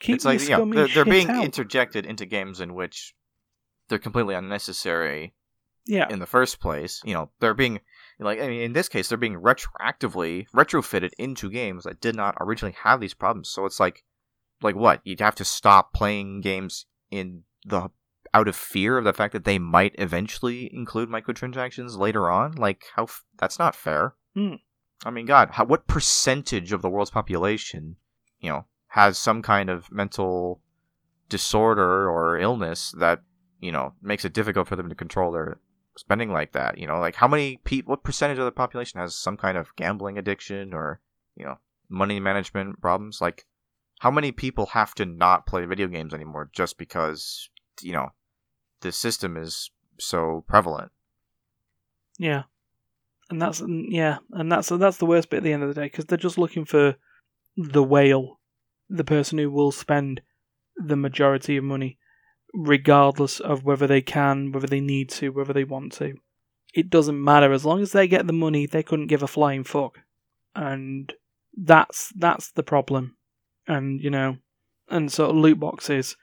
Keep 0.00 0.16
it's 0.16 0.24
like 0.24 0.40
your 0.48 0.58
you 0.60 0.66
know, 0.66 0.74
they're, 0.74 0.88
they're 0.88 1.04
being 1.04 1.30
out. 1.30 1.44
interjected 1.44 2.06
into 2.06 2.26
games 2.26 2.60
in 2.60 2.74
which 2.74 3.14
they're 3.88 3.98
completely 3.98 4.34
unnecessary 4.34 5.32
yeah. 5.86 6.08
in 6.10 6.18
the 6.18 6.26
first 6.26 6.60
place. 6.60 7.00
You 7.04 7.14
know, 7.14 7.30
they're 7.40 7.54
being 7.54 7.80
like 8.18 8.40
I 8.40 8.48
mean, 8.48 8.62
in 8.62 8.72
this 8.72 8.88
case, 8.88 9.08
they're 9.08 9.18
being 9.18 9.40
retroactively 9.40 10.46
retrofitted 10.54 11.10
into 11.18 11.50
games 11.50 11.84
that 11.84 12.00
did 12.00 12.14
not 12.14 12.36
originally 12.40 12.76
have 12.82 13.00
these 13.00 13.14
problems. 13.14 13.48
So 13.48 13.64
it's 13.66 13.80
like, 13.80 14.04
like 14.62 14.76
what? 14.76 15.00
You'd 15.04 15.20
have 15.20 15.34
to 15.36 15.44
stop 15.44 15.92
playing 15.92 16.40
games 16.40 16.86
in 17.10 17.42
the 17.64 17.90
out 18.34 18.48
of 18.48 18.56
fear 18.56 18.96
of 18.98 19.04
the 19.04 19.12
fact 19.12 19.32
that 19.32 19.44
they 19.44 19.58
might 19.58 19.94
eventually 19.98 20.70
include 20.72 21.08
microtransactions 21.08 21.98
later 21.98 22.30
on. 22.30 22.52
Like 22.52 22.84
how 22.96 23.04
f- 23.04 23.24
that's 23.38 23.58
not 23.58 23.74
fair. 23.74 24.14
Hmm. 24.34 24.54
I 25.04 25.10
mean, 25.10 25.26
God, 25.26 25.50
how, 25.52 25.64
what 25.64 25.86
percentage 25.86 26.72
of 26.72 26.80
the 26.80 26.88
world's 26.88 27.10
population, 27.10 27.96
you 28.40 28.50
know, 28.50 28.66
has 28.88 29.18
some 29.18 29.42
kind 29.42 29.68
of 29.68 29.90
mental 29.90 30.60
disorder 31.28 32.10
or 32.10 32.38
illness 32.38 32.94
that 32.98 33.22
you 33.58 33.72
know 33.72 33.94
makes 34.02 34.24
it 34.24 34.34
difficult 34.34 34.68
for 34.68 34.76
them 34.76 34.90
to 34.90 34.94
control 34.94 35.32
their 35.32 35.58
spending 35.96 36.32
like 36.32 36.52
that 36.52 36.78
you 36.78 36.86
know 36.86 36.98
like 36.98 37.14
how 37.14 37.28
many 37.28 37.58
people 37.64 37.90
what 37.90 38.02
percentage 38.02 38.38
of 38.38 38.46
the 38.46 38.50
population 38.50 38.98
has 38.98 39.14
some 39.14 39.36
kind 39.36 39.58
of 39.58 39.74
gambling 39.76 40.16
addiction 40.16 40.72
or 40.72 41.00
you 41.36 41.44
know 41.44 41.58
money 41.92 42.18
management 42.18 42.80
problems? 42.80 43.20
Like 43.20 43.46
how 44.00 44.10
many 44.10 44.32
people 44.32 44.66
have 44.66 44.94
to 44.96 45.06
not 45.06 45.46
play 45.46 45.64
video 45.64 45.86
games 45.86 46.14
anymore 46.14 46.50
just 46.52 46.78
because 46.78 47.50
you 47.80 47.92
know 47.92 48.08
the 48.80 48.90
system 48.90 49.36
is 49.36 49.70
so 49.98 50.44
prevalent? 50.48 50.90
Yeah, 52.18 52.44
and 53.30 53.40
that's 53.40 53.62
yeah, 53.66 54.18
and 54.32 54.50
that's 54.50 54.70
that's 54.70 54.96
the 54.96 55.06
worst 55.06 55.30
bit 55.30 55.38
at 55.38 55.42
the 55.44 55.52
end 55.52 55.62
of 55.62 55.68
the 55.68 55.80
day 55.80 55.86
because 55.86 56.06
they're 56.06 56.18
just 56.18 56.38
looking 56.38 56.64
for 56.64 56.96
the 57.56 57.82
whale, 57.82 58.40
the 58.88 59.04
person 59.04 59.38
who 59.38 59.50
will 59.50 59.72
spend 59.72 60.22
the 60.76 60.96
majority 60.96 61.56
of 61.56 61.64
money, 61.64 61.98
regardless 62.54 63.40
of 63.40 63.64
whether 63.64 63.86
they 63.86 64.02
can, 64.02 64.52
whether 64.52 64.66
they 64.66 64.80
need 64.80 65.08
to, 65.10 65.30
whether 65.30 65.52
they 65.52 65.64
want 65.64 65.92
to. 65.92 66.14
It 66.74 66.90
doesn't 66.90 67.22
matter 67.22 67.52
as 67.52 67.64
long 67.64 67.80
as 67.80 67.92
they 67.92 68.08
get 68.08 68.26
the 68.26 68.32
money. 68.32 68.66
They 68.66 68.82
couldn't 68.82 69.08
give 69.08 69.22
a 69.22 69.26
flying 69.26 69.64
fuck, 69.64 69.98
and 70.54 71.12
that's 71.56 72.12
that's 72.16 72.50
the 72.50 72.62
problem. 72.62 73.16
And 73.66 74.00
you 74.00 74.10
know, 74.10 74.38
and 74.88 75.12
sort 75.12 75.30
of 75.30 75.36
loot 75.36 75.60
boxes 75.60 76.16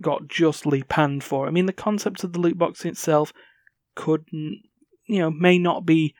got 0.00 0.26
justly 0.26 0.82
panned 0.82 1.22
for. 1.22 1.46
I 1.46 1.50
mean, 1.50 1.66
the 1.66 1.72
concept 1.72 2.24
of 2.24 2.32
the 2.32 2.40
loot 2.40 2.58
box 2.58 2.84
itself 2.84 3.32
couldn't 3.94 4.62
you 5.06 5.18
know 5.18 5.30
may 5.30 5.58
not 5.58 5.84
be 5.84 6.14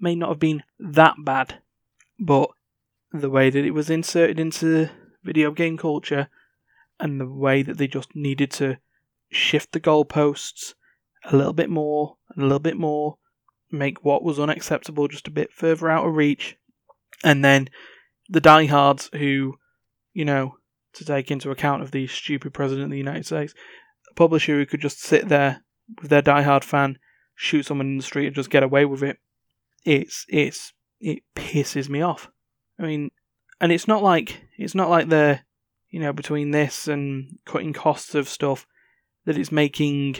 may 0.00 0.14
not 0.14 0.28
have 0.30 0.38
been 0.38 0.62
that 0.78 1.14
bad 1.24 1.60
but 2.18 2.50
the 3.12 3.30
way 3.30 3.50
that 3.50 3.64
it 3.64 3.70
was 3.72 3.90
inserted 3.90 4.40
into 4.40 4.88
video 5.22 5.50
game 5.50 5.76
culture 5.76 6.28
and 6.98 7.20
the 7.20 7.28
way 7.28 7.62
that 7.62 7.78
they 7.78 7.86
just 7.86 8.14
needed 8.14 8.50
to 8.50 8.76
shift 9.30 9.72
the 9.72 9.80
goalposts 9.80 10.74
a 11.24 11.36
little 11.36 11.52
bit 11.52 11.70
more 11.70 12.16
and 12.34 12.42
a 12.42 12.46
little 12.46 12.58
bit 12.58 12.76
more 12.76 13.16
make 13.70 14.04
what 14.04 14.22
was 14.22 14.38
unacceptable 14.38 15.08
just 15.08 15.26
a 15.26 15.32
bit 15.32 15.52
further 15.52 15.90
out 15.90 16.06
of 16.06 16.14
reach 16.14 16.56
and 17.24 17.44
then 17.44 17.68
the 18.28 18.40
diehards 18.40 19.10
who 19.14 19.54
you 20.12 20.24
know 20.24 20.56
to 20.92 21.04
take 21.04 21.30
into 21.30 21.50
account 21.50 21.82
of 21.82 21.90
the 21.90 22.06
stupid 22.06 22.54
president 22.54 22.84
of 22.84 22.90
the 22.90 22.98
united 22.98 23.26
states 23.26 23.54
a 24.10 24.14
publisher 24.14 24.52
who 24.54 24.66
could 24.66 24.80
just 24.80 25.00
sit 25.00 25.28
there 25.28 25.64
with 26.00 26.10
their 26.10 26.22
diehard 26.22 26.62
fan 26.62 26.98
shoot 27.34 27.66
someone 27.66 27.88
in 27.88 27.96
the 27.96 28.02
street 28.02 28.26
and 28.26 28.36
just 28.36 28.50
get 28.50 28.62
away 28.62 28.84
with 28.84 29.02
it. 29.02 29.18
It's 29.84 30.24
it's 30.28 30.72
it 31.00 31.22
pisses 31.34 31.88
me 31.88 32.00
off. 32.00 32.30
I 32.78 32.84
mean, 32.84 33.10
and 33.60 33.72
it's 33.72 33.88
not 33.88 34.02
like 34.02 34.42
it's 34.56 34.74
not 34.74 34.90
like 34.90 35.08
they're 35.08 35.44
you 35.90 36.00
know 36.00 36.12
between 36.12 36.50
this 36.50 36.88
and 36.88 37.38
cutting 37.44 37.72
costs 37.72 38.14
of 38.14 38.28
stuff 38.28 38.66
that 39.26 39.38
it's 39.38 39.52
making 39.52 40.16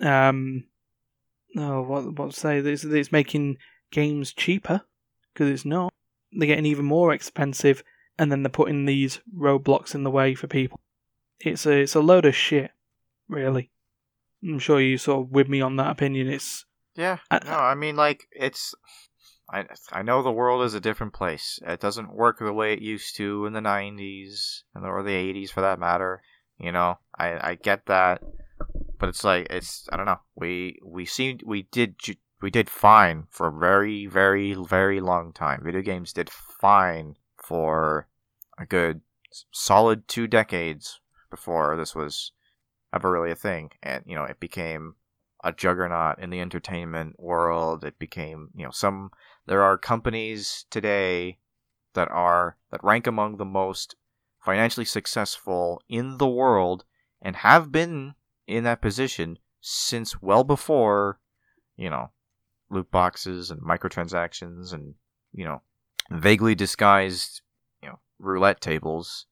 um 0.00 0.64
no 1.54 1.82
what 1.82 2.18
what 2.18 2.30
to 2.30 2.38
say 2.38 2.60
that 2.60 2.70
it's, 2.70 2.82
that 2.82 2.94
it's 2.94 3.12
making 3.12 3.56
games 3.90 4.32
cheaper 4.32 4.82
because 5.32 5.48
it's 5.50 5.64
not. 5.64 5.92
They're 6.32 6.46
getting 6.46 6.66
even 6.66 6.84
more 6.84 7.12
expensive, 7.12 7.82
and 8.18 8.30
then 8.30 8.42
they're 8.42 8.50
putting 8.50 8.84
these 8.84 9.20
roadblocks 9.34 9.94
in 9.94 10.02
the 10.02 10.10
way 10.10 10.34
for 10.34 10.46
people. 10.46 10.78
It's 11.40 11.64
a 11.66 11.72
it's 11.80 11.94
a 11.94 12.00
load 12.00 12.26
of 12.26 12.34
shit, 12.34 12.70
really. 13.28 13.70
I'm 14.42 14.58
sure 14.58 14.80
you 14.80 14.98
sort 14.98 15.26
of 15.26 15.30
with 15.30 15.48
me 15.48 15.60
on 15.60 15.76
that 15.76 15.90
opinion. 15.90 16.28
It's 16.28 16.64
Yeah. 16.94 17.18
I- 17.30 17.40
no, 17.44 17.52
I 17.52 17.74
mean 17.74 17.96
like 17.96 18.28
it's 18.32 18.74
I 19.50 19.64
I 19.90 20.02
know 20.02 20.22
the 20.22 20.30
world 20.32 20.64
is 20.64 20.74
a 20.74 20.80
different 20.80 21.14
place. 21.14 21.58
It 21.66 21.80
doesn't 21.80 22.14
work 22.14 22.38
the 22.38 22.52
way 22.52 22.72
it 22.72 22.82
used 22.82 23.16
to 23.16 23.46
in 23.46 23.52
the 23.54 23.60
90s 23.60 24.62
and 24.74 24.84
or 24.84 25.02
the 25.02 25.14
80s 25.14 25.50
for 25.50 25.62
that 25.62 25.78
matter. 25.78 26.22
You 26.58 26.72
know, 26.72 26.98
I 27.16 27.50
I 27.50 27.54
get 27.54 27.86
that. 27.86 28.22
But 28.98 29.08
it's 29.10 29.24
like 29.24 29.46
it's 29.50 29.88
I 29.92 29.96
don't 29.96 30.06
know. 30.06 30.20
We 30.34 30.78
we 30.84 31.04
seemed 31.04 31.42
we 31.46 31.62
did 31.62 31.96
we 32.40 32.50
did 32.50 32.70
fine 32.70 33.26
for 33.30 33.48
a 33.48 33.58
very 33.58 34.06
very 34.06 34.54
very 34.54 35.00
long 35.00 35.32
time. 35.32 35.62
Video 35.64 35.82
games 35.82 36.12
did 36.12 36.30
fine 36.30 37.16
for 37.36 38.08
a 38.58 38.66
good 38.66 39.00
solid 39.52 40.08
2 40.08 40.26
decades 40.26 41.00
before 41.30 41.76
this 41.76 41.94
was 41.94 42.32
ever 42.94 43.12
really 43.12 43.30
a 43.30 43.36
thing 43.36 43.70
and 43.82 44.02
you 44.06 44.14
know 44.14 44.24
it 44.24 44.40
became 44.40 44.94
a 45.44 45.52
juggernaut 45.52 46.18
in 46.18 46.30
the 46.30 46.40
entertainment 46.40 47.18
world. 47.18 47.84
It 47.84 47.98
became, 47.98 48.50
you 48.54 48.64
know, 48.64 48.70
some 48.70 49.10
there 49.46 49.62
are 49.62 49.78
companies 49.78 50.66
today 50.70 51.38
that 51.94 52.10
are 52.10 52.56
that 52.70 52.84
rank 52.84 53.06
among 53.06 53.36
the 53.36 53.44
most 53.44 53.94
financially 54.40 54.84
successful 54.84 55.80
in 55.88 56.18
the 56.18 56.28
world 56.28 56.84
and 57.22 57.36
have 57.36 57.72
been 57.72 58.14
in 58.48 58.64
that 58.64 58.80
position 58.80 59.38
since 59.60 60.20
well 60.22 60.44
before, 60.44 61.20
you 61.76 61.90
know, 61.90 62.10
loot 62.70 62.90
boxes 62.90 63.50
and 63.50 63.60
microtransactions 63.60 64.72
and, 64.72 64.94
you 65.32 65.44
know, 65.44 65.62
vaguely 66.10 66.54
disguised, 66.54 67.42
you 67.82 67.88
know, 67.88 67.98
roulette 68.18 68.60
tables 68.60 69.26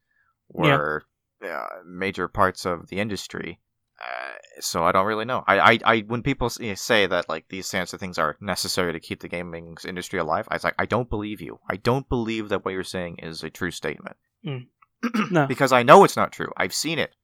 Yeah. 0.54 0.76
were 0.76 1.04
uh, 1.44 1.66
major 1.86 2.28
parts 2.28 2.64
of 2.64 2.88
the 2.88 2.98
industry. 2.98 3.60
Uh, 4.00 4.34
so 4.60 4.84
I 4.84 4.92
don't 4.92 5.06
really 5.06 5.24
know. 5.24 5.42
I, 5.46 5.58
I, 5.58 5.78
I 5.84 5.98
when 6.00 6.22
people 6.22 6.46
s- 6.46 6.58
you 6.60 6.68
know, 6.68 6.74
say 6.74 7.06
that 7.06 7.28
like 7.30 7.48
these 7.48 7.66
sorts 7.66 7.94
of 7.94 8.00
things 8.00 8.18
are 8.18 8.36
necessary 8.40 8.92
to 8.92 9.00
keep 9.00 9.20
the 9.20 9.28
gaming 9.28 9.76
industry 9.88 10.18
alive, 10.18 10.46
I 10.50 10.54
was 10.56 10.64
like, 10.64 10.74
I 10.78 10.84
don't 10.86 11.08
believe 11.08 11.40
you. 11.40 11.60
I 11.70 11.76
don't 11.76 12.06
believe 12.08 12.50
that 12.50 12.64
what 12.64 12.72
you're 12.74 12.84
saying 12.84 13.20
is 13.22 13.42
a 13.42 13.48
true 13.48 13.70
statement 13.70 14.16
no, 15.30 15.46
because 15.46 15.72
I 15.72 15.82
know 15.82 16.04
it's 16.04 16.16
not 16.16 16.32
true. 16.32 16.52
I've 16.58 16.74
seen 16.74 16.98
it. 16.98 17.14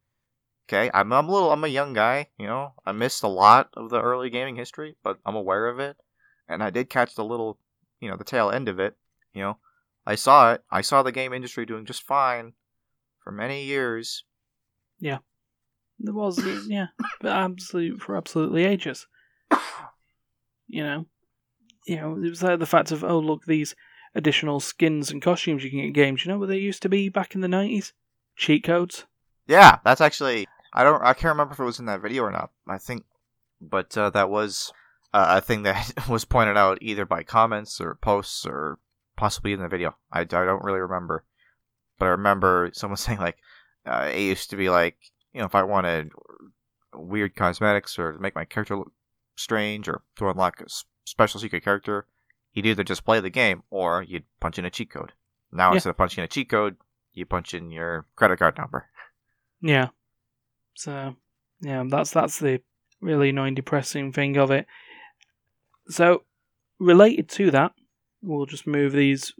Okay, 0.69 0.91
I'm, 0.95 1.13
I'm 1.13 1.29
a 1.29 1.33
little, 1.33 1.53
I'm 1.53 1.65
a 1.65 1.69
young 1.69 1.93
guy. 1.93 2.29
You 2.39 2.47
know, 2.47 2.75
I 2.87 2.93
missed 2.93 3.23
a 3.23 3.29
lot 3.29 3.71
of 3.75 3.91
the 3.91 4.01
early 4.01 4.31
gaming 4.31 4.57
history, 4.57 4.97
but 5.03 5.19
I'm 5.27 5.37
aware 5.37 5.69
of 5.69 5.79
it, 5.79 5.97
and 6.49 6.63
I 6.63 6.71
did 6.71 6.89
catch 6.91 7.15
the 7.15 7.25
little, 7.25 7.59
you 8.01 8.09
know, 8.09 8.17
the 8.17 8.25
tail 8.25 8.51
end 8.51 8.69
of 8.69 8.79
it. 8.79 8.97
You 9.35 9.43
know, 9.43 9.59
I 10.07 10.15
saw 10.15 10.53
it. 10.53 10.63
I 10.71 10.81
saw 10.81 11.03
the 11.03 11.13
game 11.13 11.33
industry 11.33 11.67
doing 11.67 11.85
just 11.85 12.03
fine 12.03 12.53
for 13.23 13.33
many 13.33 13.65
years. 13.65 14.25
Yeah, 14.99 15.19
there 15.99 16.15
was 16.15 16.41
yeah, 16.69 16.89
but 17.21 17.33
absolutely 17.33 17.99
for 17.99 18.17
absolutely 18.17 18.65
ages. 18.65 19.07
You 20.69 20.85
know, 20.85 21.07
you 21.87 21.97
know, 21.97 22.17
it 22.17 22.29
was 22.29 22.43
like 22.43 22.59
the 22.59 22.67
fact 22.67 22.93
of 22.93 23.05
oh 23.05 23.19
look 23.19 23.45
these 23.45 23.75
additional 24.15 24.61
skins 24.61 25.11
and 25.11 25.21
costumes 25.21 25.65
you 25.65 25.71
can 25.71 25.81
get 25.81 25.87
in 25.87 25.93
games. 25.93 26.25
You 26.25 26.33
know 26.33 26.39
what 26.39 26.49
they 26.49 26.59
used 26.59 26.83
to 26.83 26.89
be 26.89 27.09
back 27.09 27.35
in 27.35 27.41
the 27.41 27.49
nineties? 27.49 27.93
Cheat 28.37 28.65
codes. 28.65 29.07
Yeah, 29.47 29.79
that's 29.85 30.01
actually 30.01 30.47
I 30.73 30.85
don't 30.85 31.03
I 31.03 31.13
can't 31.15 31.33
remember 31.33 31.55
if 31.55 31.61
it 31.61 31.65
was 31.65 31.79
in 31.79 31.87
that 31.87 32.01
video 32.03 32.23
or 32.23 32.31
not. 32.31 32.51
I 32.67 32.79
think, 32.79 33.05
but 33.61 33.97
uh, 33.97 34.11
that 34.11 34.31
was 34.31 34.73
uh, 35.13 35.35
a 35.37 35.41
thing 35.41 35.63
that 35.65 35.93
was 36.09 36.25
pointed 36.25 36.57
out 36.57 36.79
either 36.81 37.05
by 37.05 37.23
comments 37.23 37.81
or 37.81 37.97
posts 37.97 38.47
or 38.47 38.79
possibly 39.17 39.53
in 39.53 39.61
the 39.61 39.69
video. 39.69 39.97
I, 40.11 40.21
I 40.21 40.25
don't 40.25 40.65
really 40.65 40.81
remember, 40.81 41.25
but 41.99 42.07
I 42.07 42.11
remember 42.11 42.71
someone 42.73 42.97
saying 42.99 43.19
like 43.19 43.39
uh, 43.87 44.11
it 44.13 44.21
used 44.21 44.51
to 44.51 44.57
be 44.57 44.71
like 44.71 44.97
you 45.33 45.41
know 45.41 45.47
if 45.47 45.55
I 45.55 45.63
wanted 45.63 46.11
weird 46.95 47.35
cosmetics 47.37 47.99
or 47.99 48.13
to 48.13 48.19
make 48.19 48.35
my 48.35 48.45
character 48.45 48.77
look 48.77 48.93
strange 49.37 49.89
or 49.89 50.03
to 50.17 50.29
unlock 50.29 50.61
a 50.61 50.67
special 51.05 51.41
secret 51.41 51.65
character, 51.65 52.07
you'd 52.53 52.67
either 52.67 52.85
just 52.85 53.05
play 53.05 53.19
the 53.21 53.31
game 53.31 53.63
or 53.71 54.03
you'd 54.03 54.25
punch 54.41 54.59
in 54.59 54.65
a 54.65 54.71
cheat 54.71 54.91
code. 54.91 55.13
Now 55.51 55.71
Yeah. 55.71 55.75
instead 55.75 55.91
of 55.91 55.97
punching 55.97 56.23
in 56.23 56.27
a 56.27 56.29
cheat 56.29 56.49
code, 56.51 56.77
you 57.15 57.25
punch 57.27 57.55
in 57.55 57.71
your 57.71 58.07
credit 58.17 58.39
card 58.39 58.57
number. 58.59 58.89
Yeah. 59.61 59.89
So 60.75 61.15
yeah, 61.61 61.85
that's 61.89 62.11
that's 62.11 62.39
the 62.39 62.61
really 63.01 63.31
annoying, 63.31 63.55
depressing 63.55 64.13
thing 64.13 64.37
of 64.37 64.51
it. 64.51 64.67
So 65.89 66.23
related 66.79 67.29
to 67.31 67.51
that, 67.51 67.73
we'll 68.23 68.47
just 68.47 68.67
move 68.67 68.93
these 68.93 69.33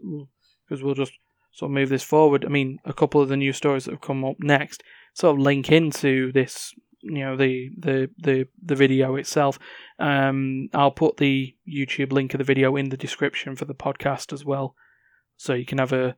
because 0.67 0.83
we'll 0.83 0.95
just 0.95 1.13
sort 1.53 1.69
of 1.69 1.73
move 1.73 1.89
this 1.89 2.03
forward. 2.03 2.45
I 2.45 2.49
mean, 2.49 2.79
a 2.85 2.93
couple 2.93 3.21
of 3.21 3.29
the 3.29 3.37
new 3.37 3.53
stories 3.53 3.85
that 3.85 3.91
have 3.91 4.01
come 4.01 4.25
up 4.25 4.37
next 4.39 4.83
sort 5.13 5.35
of 5.35 5.41
link 5.41 5.71
into 5.71 6.31
this, 6.31 6.73
you 7.01 7.19
know, 7.19 7.37
the 7.37 7.69
the 7.77 8.09
the 8.17 8.47
the 8.63 8.75
video 8.75 9.15
itself. 9.15 9.59
Um, 9.99 10.69
I'll 10.73 10.91
put 10.91 11.17
the 11.17 11.55
YouTube 11.67 12.11
link 12.11 12.33
of 12.33 12.39
the 12.39 12.43
video 12.43 12.75
in 12.75 12.89
the 12.89 12.97
description 12.97 13.55
for 13.55 13.65
the 13.65 13.75
podcast 13.75 14.33
as 14.33 14.43
well, 14.43 14.75
so 15.37 15.53
you 15.53 15.65
can 15.65 15.77
have 15.77 15.93
a, 15.93 16.15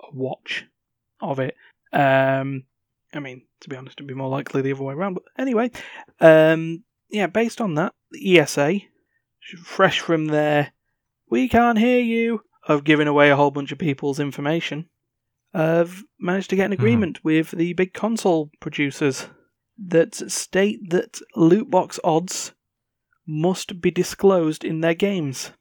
a 0.00 0.14
watch 0.14 0.66
of 1.20 1.38
it. 1.38 1.54
Um, 1.92 2.64
I 3.12 3.20
mean, 3.20 3.42
to 3.60 3.68
be 3.68 3.76
honest, 3.76 3.98
it'd 3.98 4.08
be 4.08 4.14
more 4.14 4.28
likely 4.28 4.62
the 4.62 4.72
other 4.72 4.82
way 4.82 4.94
around. 4.94 5.14
But 5.14 5.24
anyway, 5.38 5.70
um, 6.20 6.84
yeah, 7.10 7.26
based 7.26 7.60
on 7.60 7.74
that, 7.74 7.94
the 8.10 8.38
ESA, 8.38 8.80
fresh 9.62 10.00
from 10.00 10.26
their 10.26 10.72
"we 11.30 11.48
can't 11.48 11.78
hear 11.78 12.00
you" 12.00 12.42
of 12.66 12.84
giving 12.84 13.08
away 13.08 13.30
a 13.30 13.36
whole 13.36 13.50
bunch 13.50 13.72
of 13.72 13.78
people's 13.78 14.20
information, 14.20 14.88
have 15.52 16.02
managed 16.18 16.50
to 16.50 16.56
get 16.56 16.66
an 16.66 16.72
agreement 16.72 17.24
with 17.24 17.50
the 17.50 17.72
big 17.74 17.92
console 17.92 18.50
producers 18.60 19.26
that 19.78 20.14
state 20.14 20.90
that 20.90 21.20
loot 21.34 21.70
box 21.70 21.98
odds 22.04 22.52
must 23.26 23.80
be 23.80 23.90
disclosed 23.90 24.64
in 24.64 24.80
their 24.80 24.94
games. 24.94 25.52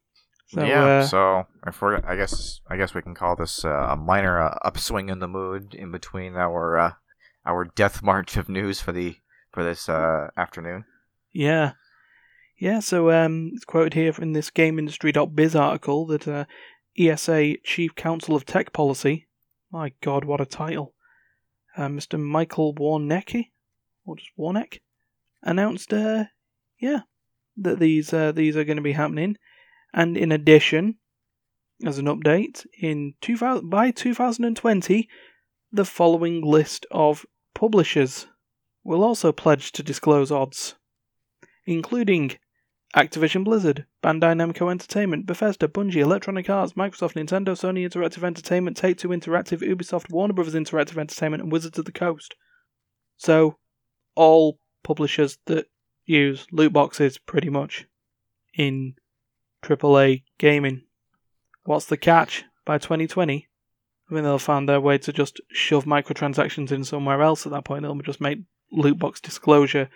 So, 0.47 0.63
yeah, 0.65 0.83
uh, 0.83 1.03
so 1.03 1.47
if 1.65 1.81
we're, 1.81 2.01
I 2.05 2.17
guess, 2.17 2.59
I 2.67 2.75
guess 2.75 2.93
we 2.93 3.01
can 3.01 3.15
call 3.15 3.37
this 3.37 3.63
uh, 3.63 3.69
a 3.69 3.95
minor 3.95 4.37
uh, 4.41 4.57
upswing 4.65 5.07
in 5.07 5.19
the 5.19 5.27
mood 5.27 5.73
in 5.73 5.91
between 5.91 6.35
our 6.35 6.77
uh, 6.77 6.91
our 7.45 7.65
death 7.75 8.03
march 8.03 8.37
of 8.37 8.49
news 8.49 8.81
for 8.81 8.91
the 8.91 9.15
for 9.51 9.63
this 9.63 9.89
uh, 9.89 10.29
afternoon. 10.37 10.85
Yeah. 11.33 11.73
Yeah, 12.57 12.79
so 12.79 13.09
um, 13.09 13.51
it's 13.55 13.65
quoted 13.65 13.95
here 13.95 14.13
in 14.19 14.33
this 14.33 14.51
GameIndustry.biz 14.51 15.55
article 15.55 16.05
that 16.05 16.27
uh, 16.27 16.45
ESA 16.97 17.55
Chief 17.63 17.95
Counsel 17.95 18.35
of 18.35 18.45
Tech 18.45 18.71
Policy, 18.71 19.27
my 19.71 19.93
god, 20.01 20.25
what 20.25 20.41
a 20.41 20.45
title, 20.45 20.93
uh, 21.75 21.87
Mr. 21.87 22.19
Michael 22.19 22.75
Warnecki, 22.75 23.49
or 24.05 24.15
just 24.15 24.29
Warneck, 24.37 24.79
announced, 25.41 25.91
uh, 25.91 26.25
yeah, 26.79 26.99
that 27.57 27.79
these 27.79 28.13
uh, 28.13 28.31
these 28.31 28.55
are 28.55 28.63
going 28.63 28.77
to 28.77 28.83
be 28.83 28.93
happening. 28.93 29.37
And 29.93 30.15
in 30.15 30.31
addition, 30.31 30.97
as 31.85 31.97
an 31.97 32.05
update, 32.05 32.65
in 32.79 33.15
2000, 33.21 33.69
by 33.69 33.91
2020, 33.91 35.09
the 35.71 35.85
following 35.85 36.43
list 36.43 36.85
of 36.91 37.25
publishers 37.61 38.25
will 38.83 39.03
also 39.03 39.31
pledge 39.31 39.71
to 39.71 39.83
disclose 39.83 40.31
odds, 40.31 40.73
including 41.67 42.31
Activision 42.95 43.43
Blizzard, 43.43 43.85
Bandai 44.03 44.33
Namco 44.33 44.71
Entertainment, 44.71 45.27
Bethesda, 45.27 45.67
Bungie, 45.67 46.01
Electronic 46.01 46.49
Arts, 46.49 46.73
Microsoft, 46.73 47.13
Nintendo, 47.13 47.49
Sony 47.49 47.87
Interactive 47.87 48.23
Entertainment, 48.23 48.75
Take 48.75 48.97
Two 48.97 49.09
Interactive, 49.09 49.61
Ubisoft, 49.61 50.09
Warner 50.09 50.33
Bros. 50.33 50.55
Interactive 50.55 50.97
Entertainment, 50.97 51.43
and 51.43 51.51
Wizards 51.51 51.77
of 51.77 51.85
the 51.85 51.91
Coast. 51.91 52.33
So, 53.17 53.59
all 54.15 54.57
publishers 54.83 55.37
that 55.45 55.67
use 56.05 56.47
loot 56.51 56.73
boxes 56.73 57.19
pretty 57.19 57.51
much 57.51 57.85
in 58.55 58.95
AAA 59.63 60.23
gaming. 60.39 60.81
What's 61.65 61.85
the 61.85 61.95
catch? 61.95 62.43
By 62.65 62.79
2020, 62.79 63.47
I 64.11 64.13
mean, 64.13 64.25
they'll 64.25 64.37
find 64.37 64.67
their 64.67 64.81
way 64.81 64.97
to 64.97 65.13
just 65.13 65.39
shove 65.51 65.85
microtransactions 65.85 66.71
in 66.71 66.83
somewhere 66.83 67.21
else 67.21 67.45
at 67.45 67.53
that 67.53 67.63
point. 67.63 67.83
They'll 67.83 67.95
just 68.01 68.19
make 68.19 68.39
loot 68.71 68.99
box 68.99 69.21
disclosure 69.21 69.89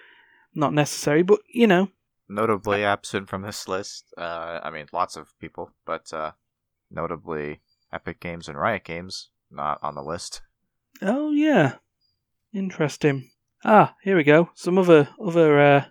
not 0.55 0.73
necessary, 0.73 1.21
but 1.21 1.41
you 1.49 1.67
know, 1.67 1.89
Notably 2.27 2.83
absent 2.83 3.29
from 3.29 3.43
this 3.43 3.67
list, 3.67 4.05
uh, 4.17 4.59
I 4.63 4.71
mean, 4.71 4.87
lots 4.91 5.15
of 5.15 5.37
people, 5.39 5.71
but 5.85 6.11
uh, 6.11 6.31
notably 6.89 7.59
Epic 7.93 8.19
Games 8.19 8.47
and 8.47 8.57
Riot 8.57 8.83
Games 8.83 9.29
not 9.51 9.77
on 9.83 9.93
the 9.93 10.01
list. 10.01 10.41
Oh 11.03 11.31
yeah, 11.31 11.75
interesting. 12.51 13.29
Ah, 13.63 13.95
here 14.01 14.15
we 14.15 14.23
go. 14.23 14.49
Some 14.55 14.79
other 14.79 15.09
other 15.23 15.59
uh, 15.59 15.85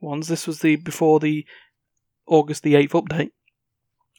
ones. 0.00 0.28
This 0.28 0.46
was 0.46 0.60
the 0.60 0.76
before 0.76 1.18
the 1.18 1.44
August 2.26 2.62
the 2.62 2.76
eighth 2.76 2.92
update. 2.92 3.32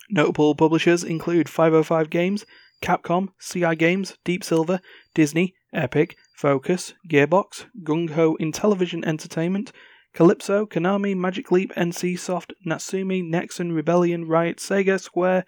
Notable 0.10 0.56
publishers 0.56 1.06
include 1.06 1.48
505 1.48 2.10
Games, 2.10 2.46
Capcom, 2.84 3.30
CI 3.40 3.76
Games, 3.76 4.18
Deep 4.26 4.44
Silver, 4.44 4.82
Disney, 5.16 5.56
Epic, 5.74 6.18
Focus, 6.36 6.94
Gearbox, 7.10 7.66
GungHo 7.82 8.36
Intellivision 8.40 9.06
Entertainment, 9.06 9.72
Kalypso, 10.14 10.68
Konami, 10.68 11.16
Magic 11.16 11.50
Leap, 11.50 11.74
NC 11.76 12.20
Soft, 12.20 12.54
Natsume, 12.66 13.32
Nexon, 13.32 13.74
Rebellion, 13.74 14.28
Riot, 14.28 14.58
Sega, 14.58 15.00
Square, 15.00 15.46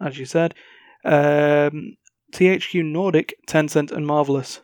as 0.00 0.18
you 0.18 0.24
said, 0.24 0.54
um, 1.04 1.96
THQ 2.32 2.84
Nordic, 2.84 3.34
Tencent, 3.48 3.90
and 3.90 4.06
Marvelous. 4.06 4.60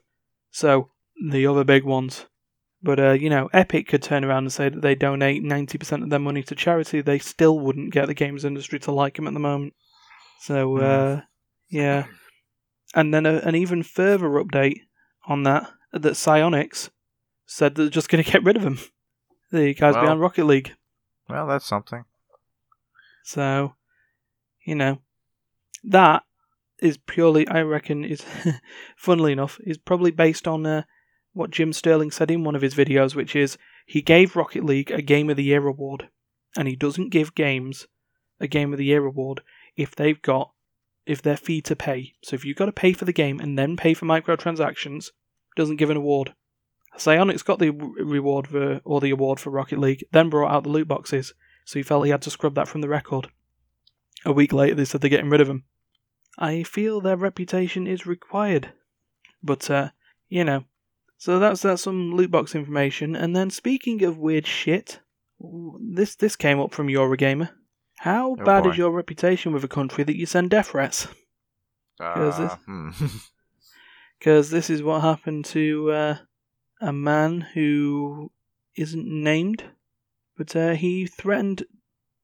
So, 0.53 0.91
the 1.29 1.47
other 1.49 1.65
big 1.65 1.85
ones. 1.85 2.27
But, 2.81 3.01
uh, 3.01 3.13
you 3.13 3.29
know, 3.29 3.51
Epic 3.53 3.89
could 3.89 4.03
turn 4.03 4.25
around 4.25 4.45
and 4.45 4.53
say 4.53 4.69
that 4.69 4.83
they 4.83 4.95
donate 4.95 5.43
90% 5.43 6.05
of 6.05 6.11
their 6.11 6.19
money 6.21 6.45
to 6.45 6.55
charity. 6.55 7.01
They 7.01 7.19
still 7.19 7.59
wouldn't 7.59 7.93
get 7.93 8.07
the 8.07 8.15
games 8.15 8.45
industry 8.45 8.79
to 8.81 8.93
like 8.93 9.17
them 9.17 9.27
at 9.27 9.35
the 9.35 9.41
moment. 9.41 9.75
So, 10.41 10.77
uh, 10.79 11.21
yeah. 11.75 12.07
And 12.95 13.13
then 13.13 13.27
a, 13.27 13.39
an 13.39 13.57
even 13.57 13.83
further 13.83 14.29
update 14.29 14.83
on 15.27 15.43
that, 15.43 15.69
that 15.93 16.13
Psyonix 16.13 16.91
said 17.47 17.75
they're 17.75 17.89
just 17.89 18.09
going 18.09 18.23
to 18.23 18.31
get 18.31 18.45
rid 18.45 18.57
of 18.57 18.63
him. 18.63 18.79
The 19.51 19.75
guys 19.75 19.95
Well- 19.95 20.05
behind 20.05 20.21
Rocket 20.21 20.45
League. 20.47 20.73
Well, 21.29 21.47
that's 21.47 21.67
something. 21.67 22.05
So, 23.25 23.75
you 24.65 24.75
know, 24.75 24.99
that 25.83 26.23
is 26.81 26.99
purely, 26.99 27.49
I 27.49 27.63
reckon, 27.63 28.05
is 28.05 28.23
funnily 28.97 29.33
enough, 29.33 29.59
is 29.65 29.79
probably 29.79 30.11
based 30.11 30.47
on 30.47 30.67
uh, 30.67 30.83
what 31.33 31.51
Jim 31.51 31.73
Sterling 31.73 32.11
said 32.11 32.31
in 32.31 32.45
one 32.45 32.55
of 32.55 32.63
his 32.63 32.75
videos, 32.75 33.15
which 33.15 33.35
is 33.35 33.57
he 33.87 34.03
gave 34.03 34.37
Rocket 34.37 34.65
League 34.65 34.91
a 34.91 35.01
Game 35.03 35.31
of 35.31 35.37
the 35.37 35.45
Year 35.45 35.67
award, 35.67 36.09
and 36.57 36.69
he 36.69 36.77
doesn't 36.77 37.11
give 37.11 37.35
games 37.35 37.87
a 38.39 38.47
Game 38.47 38.73
of 38.73 38.79
the 38.79 38.85
Year 38.85 39.05
award 39.05 39.41
if 39.77 39.97
they've 39.97 40.21
got 40.21 40.53
if 41.07 41.23
they're 41.23 41.37
fee 41.37 41.61
to 41.63 41.77
pay. 41.77 42.15
So 42.23 42.35
if 42.35 42.45
you've 42.45 42.57
got 42.57 42.67
to 42.67 42.73
pay 42.73 42.93
for 42.93 43.05
the 43.05 43.13
game 43.13 43.41
and 43.41 43.59
then 43.59 43.77
pay 43.77 43.95
for 43.95 44.07
microtransactions, 44.07 45.11
doesn't 45.57 45.77
give 45.77 45.91
an 45.91 45.97
award. 45.97 46.35
Psyonix 46.97 47.45
got 47.45 47.59
the 47.59 47.71
reward 47.71 48.49
for 48.49 48.81
or 48.85 49.01
the 49.01 49.11
award 49.11 49.41
for 49.41 49.51
Rocket 49.51 49.79
League, 49.79 50.05
then 50.13 50.31
brought 50.31 50.53
out 50.53 50.63
the 50.63 50.71
loot 50.71 50.89
boxes, 50.89 51.35
so 51.65 51.79
he 51.79 51.83
felt 51.83 52.05
he 52.05 52.11
had 52.11 52.23
to 52.23 52.31
scrub 52.31 52.55
that 52.55 52.69
from 52.69 52.81
the 52.81 52.89
record. 52.89 53.29
A 54.25 54.33
week 54.33 54.53
later, 54.53 54.75
they 54.75 54.85
said 54.85 55.01
they're 55.01 55.11
getting 55.11 55.31
rid 55.31 55.41
of 55.41 55.49
him. 55.49 55.65
I 56.39 56.63
feel 56.63 57.01
their 57.01 57.17
reputation 57.17 57.87
is 57.87 58.07
required, 58.07 58.73
but 59.43 59.71
uh, 59.71 59.91
you 60.29 60.45
know. 60.45 60.65
So 61.19 61.39
that's 61.39 61.63
that's 61.63 61.83
some 61.83 62.15
loot 62.15 62.31
box 62.31 62.55
information. 62.55 63.17
And 63.17 63.35
then 63.35 63.51
speaking 63.51 64.03
of 64.05 64.19
weird 64.19 64.47
shit, 64.47 65.01
this 65.81 66.15
this 66.15 66.37
came 66.37 66.61
up 66.61 66.73
from 66.73 66.89
Eurogamer. 66.89 67.51
How 68.05 68.33
Oh, 68.33 68.37
bad 68.37 68.65
boy. 68.65 68.71
is 68.73 68.77
your 68.77 68.91
reputation 68.91 69.53
with 69.53 69.65
a 69.65 69.69
country 69.69 70.05
that 70.05 70.17
you 70.17 70.27
send 70.27 70.51
death 70.51 70.69
threats? 70.69 71.07
Is 72.01 72.37
this- 72.37 72.53
Uh, 72.53 72.57
hmm. 72.67 72.91
because 74.19 74.51
this 74.51 74.69
is 74.69 74.83
what 74.83 75.01
happened 75.01 75.47
to 75.47 75.91
uh, 75.91 76.17
a 76.83 76.93
man 76.93 77.41
who 77.55 78.31
isn't 78.77 79.07
named, 79.07 79.65
but 80.37 80.55
uh, 80.55 80.75
he 80.75 81.07
threatened 81.07 81.65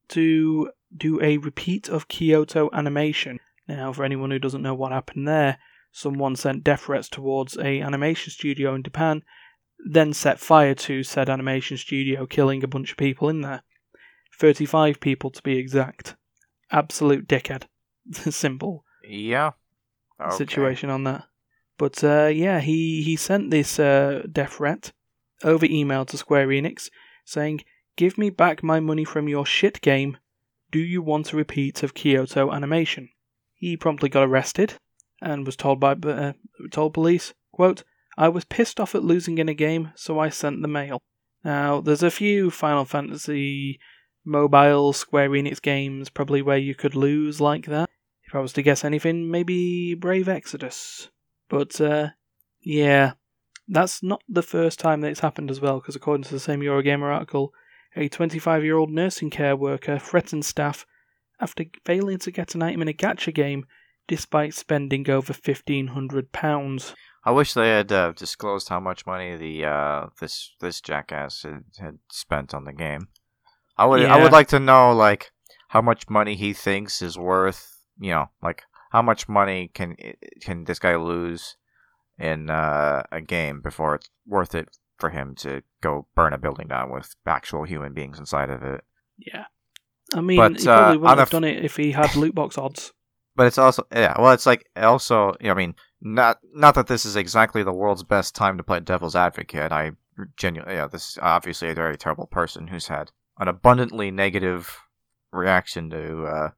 to 0.08 0.70
do 0.94 1.18
a 1.22 1.38
repeat 1.38 1.88
of 1.88 2.08
Kyoto 2.08 2.68
animation. 2.74 3.38
Now, 3.66 3.90
for 3.94 4.04
anyone 4.04 4.30
who 4.32 4.38
doesn't 4.38 4.62
know 4.62 4.74
what 4.74 4.92
happened 4.92 5.26
there, 5.26 5.56
someone 5.92 6.36
sent 6.36 6.62
death 6.62 6.82
threats 6.82 7.08
towards 7.08 7.56
a 7.56 7.80
animation 7.80 8.32
studio 8.32 8.74
in 8.74 8.82
Japan, 8.82 9.22
then 9.78 10.12
set 10.12 10.40
fire 10.40 10.74
to 10.74 11.02
said 11.04 11.30
animation 11.30 11.78
studio, 11.78 12.26
killing 12.26 12.62
a 12.62 12.68
bunch 12.68 12.90
of 12.90 12.98
people 12.98 13.30
in 13.30 13.40
there. 13.40 13.62
35 14.40 15.00
people 15.00 15.30
to 15.30 15.42
be 15.42 15.58
exact. 15.58 16.16
Absolute 16.72 17.28
dickhead. 17.28 17.64
Simple 18.10 18.84
yeah. 19.04 19.52
Okay. 20.20 20.36
situation 20.36 20.88
on 20.90 21.04
that. 21.04 21.24
But 21.78 22.02
uh, 22.02 22.26
yeah, 22.26 22.60
he, 22.60 23.02
he 23.02 23.16
sent 23.16 23.50
this 23.50 23.78
uh, 23.78 24.22
death 24.30 24.54
threat 24.54 24.92
over 25.44 25.66
email 25.66 26.04
to 26.06 26.16
Square 26.16 26.48
Enix 26.48 26.90
saying, 27.24 27.60
Give 27.96 28.16
me 28.16 28.30
back 28.30 28.62
my 28.62 28.80
money 28.80 29.04
from 29.04 29.28
your 29.28 29.44
shit 29.44 29.80
game. 29.82 30.16
Do 30.70 30.78
you 30.78 31.02
want 31.02 31.32
a 31.32 31.36
repeat 31.36 31.82
of 31.82 31.94
Kyoto 31.94 32.50
animation? 32.50 33.10
He 33.54 33.76
promptly 33.76 34.08
got 34.08 34.24
arrested 34.24 34.74
and 35.20 35.44
was 35.44 35.56
told 35.56 35.80
by 35.80 35.92
uh, 35.92 36.32
told 36.70 36.94
police, 36.94 37.34
quote, 37.52 37.82
I 38.16 38.28
was 38.28 38.44
pissed 38.44 38.80
off 38.80 38.94
at 38.94 39.04
losing 39.04 39.38
in 39.38 39.48
a 39.48 39.54
game, 39.54 39.92
so 39.96 40.18
I 40.18 40.30
sent 40.30 40.62
the 40.62 40.68
mail. 40.68 41.02
Now, 41.44 41.80
there's 41.80 42.02
a 42.02 42.10
few 42.10 42.50
Final 42.50 42.84
Fantasy 42.84 43.78
mobile 44.30 44.92
Square 44.92 45.30
Enix 45.30 45.60
games 45.60 46.08
probably 46.08 46.40
where 46.40 46.58
you 46.58 46.74
could 46.74 46.94
lose 46.94 47.40
like 47.40 47.66
that. 47.66 47.90
If 48.24 48.34
I 48.34 48.38
was 48.38 48.52
to 48.54 48.62
guess 48.62 48.84
anything, 48.84 49.30
maybe 49.30 49.94
Brave 49.94 50.26
Exvius. 50.26 51.08
But, 51.48 51.80
uh, 51.80 52.10
yeah, 52.60 53.14
that's 53.66 54.02
not 54.02 54.22
the 54.28 54.42
first 54.42 54.78
time 54.78 55.00
that 55.00 55.10
it's 55.10 55.20
happened 55.20 55.50
as 55.50 55.60
well, 55.60 55.80
because 55.80 55.96
according 55.96 56.24
to 56.24 56.32
the 56.32 56.40
same 56.40 56.60
Eurogamer 56.60 57.12
article, 57.12 57.52
a 57.96 58.08
25 58.08 58.64
year 58.64 58.76
old 58.76 58.90
nursing 58.90 59.30
care 59.30 59.56
worker 59.56 59.98
threatened 59.98 60.44
staff 60.44 60.86
after 61.40 61.64
failing 61.84 62.18
to 62.18 62.30
get 62.30 62.54
an 62.54 62.62
item 62.62 62.82
in 62.82 62.88
a 62.88 62.92
gacha 62.92 63.34
game 63.34 63.66
despite 64.06 64.52
spending 64.54 65.08
over 65.08 65.32
fifteen 65.32 65.88
hundred 65.88 66.32
pounds. 66.32 66.94
I 67.24 67.30
wish 67.30 67.54
they 67.54 67.68
had 67.68 67.92
uh, 67.92 68.12
disclosed 68.12 68.68
how 68.68 68.80
much 68.80 69.06
money 69.06 69.36
the 69.36 69.64
uh, 69.64 70.06
this 70.20 70.54
this 70.60 70.80
jackass 70.80 71.44
had, 71.44 71.64
had 71.78 71.98
spent 72.10 72.52
on 72.52 72.64
the 72.64 72.72
game. 72.72 73.08
I 73.80 73.86
would 73.86 74.04
I 74.04 74.22
would 74.22 74.32
like 74.32 74.48
to 74.48 74.60
know 74.60 74.92
like 74.92 75.32
how 75.68 75.80
much 75.80 76.10
money 76.10 76.36
he 76.36 76.52
thinks 76.52 77.00
is 77.00 77.16
worth. 77.16 77.78
You 77.98 78.10
know, 78.10 78.30
like 78.42 78.62
how 78.92 79.00
much 79.00 79.26
money 79.26 79.70
can 79.72 79.96
can 80.42 80.64
this 80.64 80.78
guy 80.78 80.96
lose 80.96 81.56
in 82.18 82.50
uh, 82.50 83.04
a 83.10 83.22
game 83.22 83.62
before 83.62 83.94
it's 83.94 84.10
worth 84.26 84.54
it 84.54 84.68
for 84.98 85.08
him 85.08 85.34
to 85.36 85.62
go 85.80 86.06
burn 86.14 86.34
a 86.34 86.38
building 86.38 86.68
down 86.68 86.92
with 86.92 87.14
actual 87.26 87.64
human 87.64 87.94
beings 87.94 88.18
inside 88.18 88.50
of 88.50 88.62
it. 88.62 88.84
Yeah, 89.16 89.46
I 90.14 90.20
mean, 90.20 90.36
But, 90.36 90.60
he 90.60 90.66
probably 90.66 90.96
uh, 90.96 91.00
wouldn't 91.00 91.18
have 91.18 91.28
f- 91.28 91.32
done 91.32 91.44
it 91.44 91.64
if 91.64 91.76
he 91.76 91.92
had 91.92 92.14
loot 92.16 92.34
box 92.34 92.58
odds. 92.58 92.92
But 93.34 93.46
it's 93.46 93.58
also 93.58 93.86
yeah, 93.90 94.14
well, 94.20 94.32
it's 94.32 94.44
like 94.44 94.68
also 94.76 95.34
I 95.42 95.54
mean 95.54 95.74
not 96.02 96.38
not 96.54 96.74
that 96.74 96.86
this 96.86 97.06
is 97.06 97.16
exactly 97.16 97.62
the 97.62 97.72
world's 97.72 98.02
best 98.02 98.34
time 98.34 98.58
to 98.58 98.62
play 98.62 98.80
devil's 98.80 99.16
advocate. 99.16 99.72
I 99.72 99.92
genuinely 100.36 100.74
yeah, 100.74 100.86
this 100.86 101.12
is 101.12 101.18
obviously 101.22 101.70
a 101.70 101.74
very 101.74 101.96
terrible 101.96 102.26
person 102.26 102.66
who's 102.66 102.88
had 102.88 103.10
an 103.40 103.48
abundantly 103.48 104.12
negative 104.12 104.78
reaction 105.32 105.90
to 105.90 106.24
uh, 106.24 106.50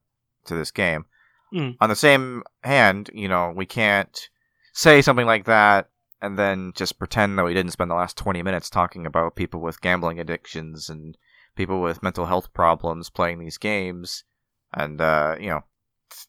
to 0.45 0.55
this 0.55 0.71
game. 0.71 1.07
Mm. 1.55 1.77
On 1.81 1.89
the 1.89 1.97
same 1.97 2.43
hand, 2.63 3.11
you 3.15 3.29
know, 3.29 3.53
we 3.55 3.65
can't 3.65 4.29
say 4.75 5.01
something 5.01 5.27
like 5.27 5.47
that 5.47 5.89
and 6.21 6.39
then 6.39 6.73
just 6.75 6.99
pretend 6.99 7.39
that 7.39 7.45
we 7.45 7.55
didn't 7.55 7.73
spend 7.73 7.91
the 7.91 7.95
last 7.95 8.17
20 8.17 8.43
minutes 8.43 8.71
talking 8.71 9.07
about 9.07 9.37
people 9.37 9.61
with 9.61 9.83
gambling 9.83 10.19
addictions 10.19 10.89
and 10.89 11.17
people 11.57 11.83
with 11.83 12.03
mental 12.03 12.27
health 12.27 12.55
problems 12.55 13.11
playing 13.11 13.39
these 13.39 13.59
games 13.59 14.25
and 14.73 15.01
uh, 15.01 15.37
you 15.39 15.49
know 15.49 15.65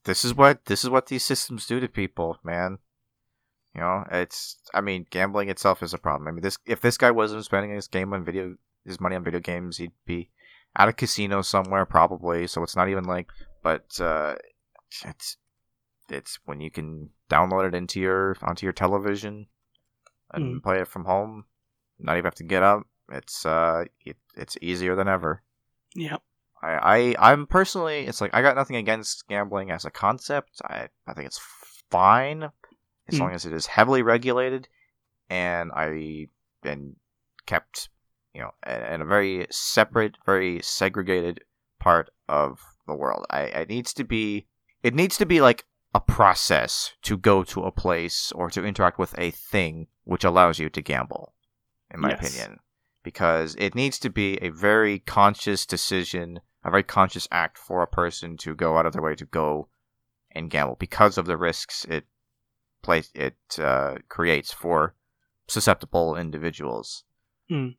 this 0.05 0.23
is 0.23 0.33
what 0.33 0.65
this 0.65 0.83
is 0.83 0.89
what 0.89 1.07
these 1.07 1.23
systems 1.23 1.65
do 1.65 1.79
to 1.79 1.87
people, 1.87 2.37
man. 2.43 2.79
You 3.75 3.81
know, 3.81 4.05
it's 4.11 4.57
I 4.73 4.81
mean, 4.81 5.05
gambling 5.09 5.49
itself 5.49 5.81
is 5.81 5.93
a 5.93 5.97
problem. 5.97 6.27
I 6.27 6.31
mean, 6.31 6.41
this 6.41 6.57
if 6.65 6.81
this 6.81 6.97
guy 6.97 7.11
wasn't 7.11 7.45
spending 7.45 7.71
his 7.71 7.87
game 7.87 8.13
on 8.13 8.23
video 8.23 8.55
his 8.85 8.99
money 8.99 9.15
on 9.15 9.23
video 9.23 9.39
games, 9.39 9.77
he'd 9.77 9.91
be 10.05 10.29
at 10.76 10.89
a 10.89 10.93
casino 10.93 11.41
somewhere 11.41 11.86
probably. 11.86 12.47
So 12.47 12.63
it's 12.63 12.76
not 12.76 12.89
even 12.89 13.03
like, 13.03 13.28
but 13.61 13.99
uh, 13.99 14.36
it's 15.05 15.38
it's 16.09 16.39
when 16.45 16.61
you 16.61 16.69
can 16.71 17.09
download 17.30 17.67
it 17.67 17.76
into 17.76 17.99
your 17.99 18.36
onto 18.41 18.65
your 18.65 18.74
television 18.74 19.47
and 20.34 20.63
play 20.63 20.80
it 20.80 20.88
from 20.88 21.05
home, 21.05 21.45
not 21.99 22.13
even 22.13 22.26
have 22.26 22.36
to 22.36 22.43
get 22.43 22.63
up. 22.63 22.84
It's 23.11 23.45
uh, 23.45 23.86
it, 24.05 24.17
it's 24.36 24.57
easier 24.61 24.95
than 24.95 25.07
ever. 25.07 25.43
Yeah, 25.95 26.17
I, 26.61 27.15
I 27.19 27.32
I'm 27.32 27.45
personally 27.45 28.07
it's 28.07 28.21
like 28.21 28.34
I 28.34 28.41
got 28.41 28.55
nothing 28.55 28.78
against 28.78 29.28
gambling 29.28 29.71
as 29.71 29.86
a 29.86 29.91
concept. 29.91 30.61
I 30.65 30.89
I 31.07 31.13
think 31.13 31.28
it's 31.28 31.41
fine 31.89 32.49
as 33.07 33.15
Mm. 33.15 33.19
long 33.19 33.32
as 33.34 33.45
it 33.45 33.53
is 33.53 33.67
heavily 33.67 34.01
regulated 34.01 34.67
and 35.30 35.71
I 35.74 36.28
been 36.61 36.95
kept 37.45 37.89
you 38.34 38.41
know 38.41 38.51
in 38.65 39.01
a 39.01 39.05
very 39.05 39.47
separate, 39.49 40.17
very 40.25 40.59
segregated 40.61 41.41
part 41.79 42.09
of 42.27 42.59
the 42.88 42.95
world. 42.95 43.25
I 43.29 43.41
it 43.43 43.69
needs 43.69 43.93
to 43.95 44.03
be 44.03 44.47
it 44.81 44.93
needs 44.93 45.17
to 45.17 45.25
be 45.25 45.41
like 45.41 45.65
a 45.95 45.99
process 45.99 46.93
to 47.03 47.17
go 47.17 47.43
to 47.43 47.63
a 47.63 47.71
place 47.71 48.31
or 48.34 48.49
to 48.49 48.65
interact 48.65 48.97
with 48.97 49.13
a 49.17 49.31
thing 49.31 49.88
which 50.05 50.23
allows 50.23 50.59
you 50.59 50.69
to 50.69 50.81
gamble 50.81 51.34
in 51.93 51.99
my 51.99 52.09
Yes. 52.09 52.19
opinion 52.19 52.59
because 53.03 53.55
it 53.59 53.75
needs 53.75 53.99
to 53.99 54.09
be 54.09 54.38
a 54.41 54.49
very 54.49 54.99
conscious 54.99 55.65
decision, 55.65 56.39
a 56.63 56.71
very 56.71 56.84
conscious 56.84 57.27
act 57.31 57.57
for 57.57 57.84
a 57.84 57.88
person 57.88 58.38
to 58.38 58.55
go 58.55 58.77
out 58.77 58.86
of 58.86 58.93
their 58.93 59.01
way 59.01 59.13
to 59.15 59.25
go 59.25 59.67
and 60.31 60.49
gamble 60.49 60.77
because 60.79 61.17
of 61.17 61.25
the 61.25 61.38
risks 61.38 61.86
it 61.86 62.05
place 62.81 63.11
it 63.13 63.38
uh, 63.59 63.95
creates 64.09 64.51
for 64.51 64.95
susceptible 65.47 66.15
individuals. 66.15 67.03
Mm. 67.51 67.75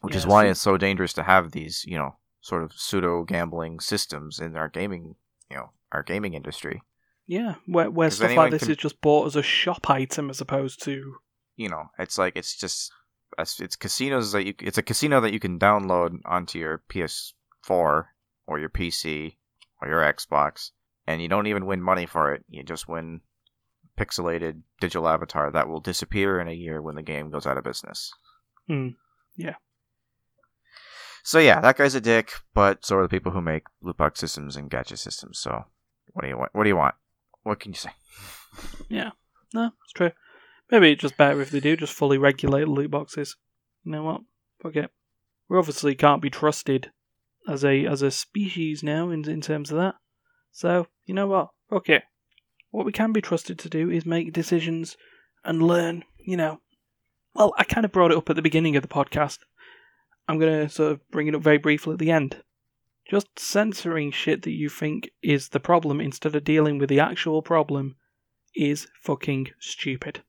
Which 0.00 0.14
is 0.16 0.26
why 0.26 0.44
so- 0.44 0.50
it's 0.50 0.60
so 0.60 0.76
dangerous 0.76 1.12
to 1.14 1.22
have 1.22 1.52
these, 1.52 1.84
you 1.86 1.96
know, 1.96 2.16
sort 2.40 2.62
of 2.62 2.72
pseudo 2.74 3.24
gambling 3.24 3.80
systems 3.80 4.38
in 4.38 4.56
our 4.56 4.68
gaming, 4.68 5.14
you 5.50 5.56
know, 5.56 5.70
our 5.92 6.02
gaming 6.02 6.34
industry. 6.34 6.82
yeah. 7.26 7.54
Where 7.66 7.90
where 7.90 8.10
stuff 8.10 8.36
like 8.36 8.50
this 8.50 8.62
can- 8.64 8.72
is 8.72 8.76
just 8.76 9.00
bought 9.00 9.26
as 9.26 9.36
a 9.36 9.42
shop 9.42 9.88
item 9.88 10.28
as 10.30 10.40
opposed 10.40 10.82
to 10.84 11.16
you 11.56 11.68
know, 11.68 11.84
it's 11.98 12.18
like 12.18 12.34
it's 12.36 12.54
just 12.56 12.92
it's 13.38 13.60
it's 13.60 13.76
casinos 13.76 14.32
that 14.32 14.44
you 14.44 14.54
it's 14.60 14.76
a 14.78 14.82
casino 14.82 15.20
that 15.20 15.32
you 15.32 15.40
can 15.40 15.58
download 15.58 16.18
onto 16.26 16.58
your 16.58 16.82
PS4 16.90 18.04
or 18.46 18.58
your 18.58 18.68
PC 18.68 19.36
or 19.80 19.88
your 19.88 20.00
Xbox, 20.02 20.70
and 21.06 21.22
you 21.22 21.28
don't 21.28 21.46
even 21.46 21.64
win 21.66 21.80
money 21.80 22.06
for 22.06 22.32
it. 22.34 22.44
You 22.48 22.62
just 22.62 22.88
win 22.88 23.20
pixelated 23.98 24.62
digital 24.80 25.08
avatar 25.08 25.50
that 25.52 25.68
will 25.68 25.80
disappear 25.80 26.40
in 26.40 26.48
a 26.48 26.52
year 26.52 26.82
when 26.82 26.96
the 26.96 27.02
game 27.02 27.30
goes 27.30 27.46
out 27.46 27.56
of 27.56 27.64
business. 27.64 28.12
Hmm. 28.66 28.88
Yeah. 29.36 29.54
So 31.24 31.38
yeah, 31.38 31.60
that 31.62 31.78
guy's 31.78 31.94
a 31.94 32.02
dick, 32.02 32.32
but 32.52 32.84
so 32.84 32.98
are 32.98 33.02
the 33.02 33.08
people 33.08 33.32
who 33.32 33.40
make 33.40 33.64
loot 33.80 33.96
box 33.96 34.20
systems 34.20 34.56
and 34.56 34.70
gadget 34.70 34.98
systems. 34.98 35.38
So 35.38 35.64
what 36.12 36.22
do 36.22 36.28
you 36.28 36.36
want? 36.36 36.50
What 36.52 36.64
do 36.64 36.68
you 36.68 36.76
want? 36.76 36.94
What 37.42 37.60
can 37.60 37.72
you 37.72 37.78
say? 37.78 37.90
Yeah, 38.88 39.10
no, 39.52 39.72
it's 39.82 39.92
true. 39.92 40.12
Maybe 40.70 40.92
it's 40.92 41.02
just 41.02 41.16
better 41.16 41.40
if 41.40 41.50
they 41.50 41.58
do 41.58 41.76
just 41.76 41.92
fully 41.92 42.18
regulate 42.18 42.68
loot 42.68 42.88
boxes. 42.88 43.34
You 43.82 43.90
know 43.90 44.04
what? 44.04 44.20
Fuck 44.62 44.76
it. 44.76 44.90
We 45.48 45.58
obviously 45.58 45.96
can't 45.96 46.22
be 46.22 46.30
trusted 46.30 46.92
as 47.48 47.64
a 47.64 47.84
as 47.84 48.00
a 48.02 48.12
species 48.12 48.84
now 48.84 49.10
in 49.10 49.28
in 49.28 49.40
terms 49.40 49.72
of 49.72 49.78
that. 49.78 49.96
So 50.52 50.86
you 51.04 51.14
know 51.14 51.26
what? 51.26 51.48
Fuck 51.68 51.88
it. 51.88 52.04
What 52.70 52.86
we 52.86 52.92
can 52.92 53.12
be 53.12 53.20
trusted 53.20 53.58
to 53.60 53.68
do 53.68 53.90
is 53.90 54.06
make 54.06 54.32
decisions 54.32 54.96
and 55.42 55.60
learn. 55.60 56.04
You 56.18 56.36
know. 56.36 56.60
Well, 57.34 57.52
I 57.58 57.64
kind 57.64 57.84
of 57.84 57.90
brought 57.90 58.12
it 58.12 58.16
up 58.16 58.30
at 58.30 58.36
the 58.36 58.42
beginning 58.42 58.76
of 58.76 58.82
the 58.82 58.88
podcast. 58.88 59.38
I'm 60.28 60.38
gonna 60.38 60.68
sort 60.68 60.92
of 60.92 61.10
bring 61.10 61.26
it 61.26 61.34
up 61.34 61.42
very 61.42 61.58
briefly 61.58 61.94
at 61.94 61.98
the 61.98 62.10
end. 62.10 62.42
Just 63.08 63.38
censoring 63.38 64.10
shit 64.10 64.42
that 64.42 64.52
you 64.52 64.68
think 64.68 65.10
is 65.22 65.50
the 65.50 65.60
problem 65.60 66.00
instead 66.00 66.34
of 66.34 66.44
dealing 66.44 66.78
with 66.78 66.88
the 66.88 67.00
actual 67.00 67.42
problem 67.42 67.96
is 68.56 68.86
fucking 69.02 69.48
stupid. 69.58 70.22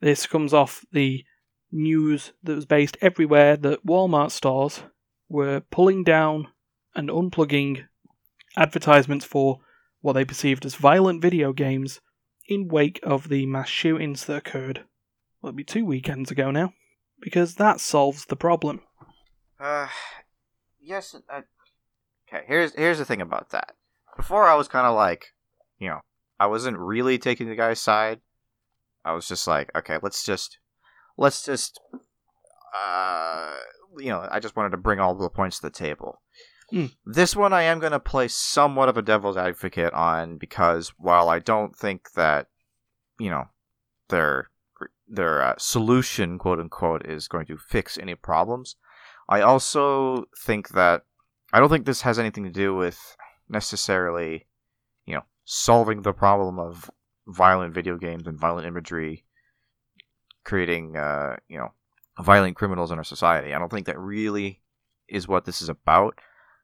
This 0.00 0.26
comes 0.26 0.52
off 0.52 0.84
the 0.92 1.24
news 1.72 2.32
that 2.42 2.56
was 2.56 2.66
based 2.66 2.98
everywhere 3.00 3.56
that 3.56 3.86
Walmart 3.86 4.32
stores 4.32 4.82
were 5.28 5.60
pulling 5.70 6.04
down 6.04 6.48
and 6.94 7.08
unplugging 7.08 7.84
advertisements 8.56 9.24
for 9.24 9.60
what 10.00 10.14
they 10.14 10.24
perceived 10.24 10.66
as 10.66 10.74
violent 10.74 11.22
video 11.22 11.52
games 11.52 12.00
in 12.48 12.68
wake 12.68 12.98
of 13.02 13.28
the 13.28 13.46
mass 13.46 13.68
shootings 13.68 14.24
that 14.24 14.36
occurred. 14.36 14.84
Well, 15.40 15.50
it'll 15.50 15.56
be 15.56 15.64
two 15.64 15.84
weekends 15.84 16.30
ago 16.30 16.50
now, 16.50 16.74
because 17.20 17.54
that 17.54 17.80
solves 17.80 18.24
the 18.26 18.36
problem. 18.36 18.80
Uh, 19.60 19.88
yes. 20.80 21.14
Uh, 21.14 21.42
okay. 22.28 22.44
Here's 22.46 22.74
here's 22.74 22.98
the 22.98 23.04
thing 23.04 23.20
about 23.20 23.50
that. 23.50 23.74
Before 24.16 24.46
I 24.46 24.54
was 24.54 24.68
kind 24.68 24.86
of 24.86 24.94
like, 24.94 25.26
you 25.78 25.88
know, 25.88 26.00
I 26.38 26.46
wasn't 26.46 26.78
really 26.78 27.18
taking 27.18 27.48
the 27.48 27.54
guy's 27.54 27.80
side. 27.80 28.20
I 29.04 29.12
was 29.12 29.28
just 29.28 29.46
like, 29.46 29.70
okay, 29.76 29.98
let's 30.02 30.24
just, 30.24 30.58
let's 31.16 31.44
just, 31.44 31.80
uh, 32.76 33.52
you 33.98 34.08
know, 34.08 34.26
I 34.30 34.40
just 34.40 34.56
wanted 34.56 34.70
to 34.70 34.76
bring 34.76 35.00
all 35.00 35.14
the 35.14 35.28
points 35.30 35.58
to 35.58 35.62
the 35.62 35.70
table. 35.70 36.20
Hmm. 36.70 36.86
This 37.04 37.34
one 37.34 37.52
I 37.52 37.62
am 37.62 37.80
going 37.80 37.92
to 37.92 38.00
play 38.00 38.28
somewhat 38.28 38.88
of 38.88 38.96
a 38.96 39.02
devil's 39.02 39.36
advocate 39.36 39.92
on 39.92 40.38
because 40.38 40.92
while 40.98 41.28
I 41.28 41.38
don't 41.38 41.74
think 41.74 42.12
that, 42.12 42.48
you 43.18 43.30
know, 43.30 43.44
their 44.08 44.50
their 45.08 45.42
uh, 45.42 45.54
solution, 45.58 46.38
quote 46.38 46.60
unquote, 46.60 47.06
is 47.06 47.26
going 47.26 47.46
to 47.46 47.58
fix 47.58 47.98
any 47.98 48.14
problems. 48.14 48.76
I 49.30 49.40
also 49.42 50.24
think 50.44 50.70
that 50.70 51.04
I 51.52 51.60
don't 51.60 51.70
think 51.70 51.86
this 51.86 52.02
has 52.02 52.18
anything 52.18 52.44
to 52.44 52.50
do 52.50 52.74
with 52.74 52.98
necessarily, 53.48 54.46
you 55.06 55.14
know, 55.14 55.22
solving 55.44 56.02
the 56.02 56.12
problem 56.12 56.58
of 56.58 56.90
violent 57.28 57.72
video 57.72 57.96
games 57.96 58.26
and 58.26 58.38
violent 58.38 58.66
imagery 58.66 59.24
creating, 60.44 60.96
uh, 60.96 61.36
you 61.48 61.58
know, 61.58 61.72
violent 62.20 62.56
criminals 62.56 62.90
in 62.90 62.98
our 62.98 63.04
society. 63.04 63.54
I 63.54 63.58
don't 63.58 63.70
think 63.70 63.86
that 63.86 63.98
really 63.98 64.60
is 65.08 65.28
what 65.28 65.44
this 65.44 65.62
is 65.62 65.68
about. 65.68 66.18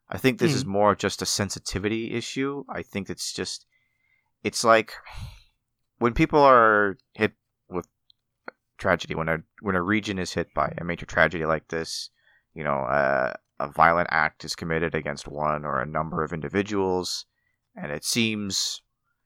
I 0.09 0.19
think 0.19 0.39
this 0.39 0.53
Hmm. 0.53 0.57
is 0.57 0.65
more 0.65 0.95
just 0.95 1.23
a 1.23 1.27
sensitivity 1.27 2.15
issue. 2.15 2.65
I 2.69 2.83
think 2.83 3.09
it's 3.11 3.33
just, 3.33 3.67
it's 4.43 4.65
like 4.65 4.93
when 5.99 6.15
people 6.15 6.41
are 6.41 6.97
hit 7.15 7.33
with 7.69 7.89
tragedy, 8.79 9.15
when 9.15 9.29
a 9.29 9.39
when 9.63 9.77
a 9.77 9.83
region 9.83 10.19
is 10.19 10.35
hit 10.35 10.53
by 10.55 10.75
a 10.79 10.85
major 10.85 11.07
tragedy 11.07 11.45
like 11.45 11.69
this, 11.69 12.11
you 12.57 12.65
know, 12.65 12.81
uh, 12.81 13.35
a 13.61 13.69
violent 13.69 14.09
act 14.11 14.45
is 14.45 14.57
committed 14.57 14.95
against 14.95 15.29
one 15.29 15.65
or 15.65 15.81
a 15.81 15.87
number 15.87 16.25
of 16.25 16.33
individuals, 16.33 17.27
and 17.77 17.93
it 17.93 18.03
seems 18.03 18.81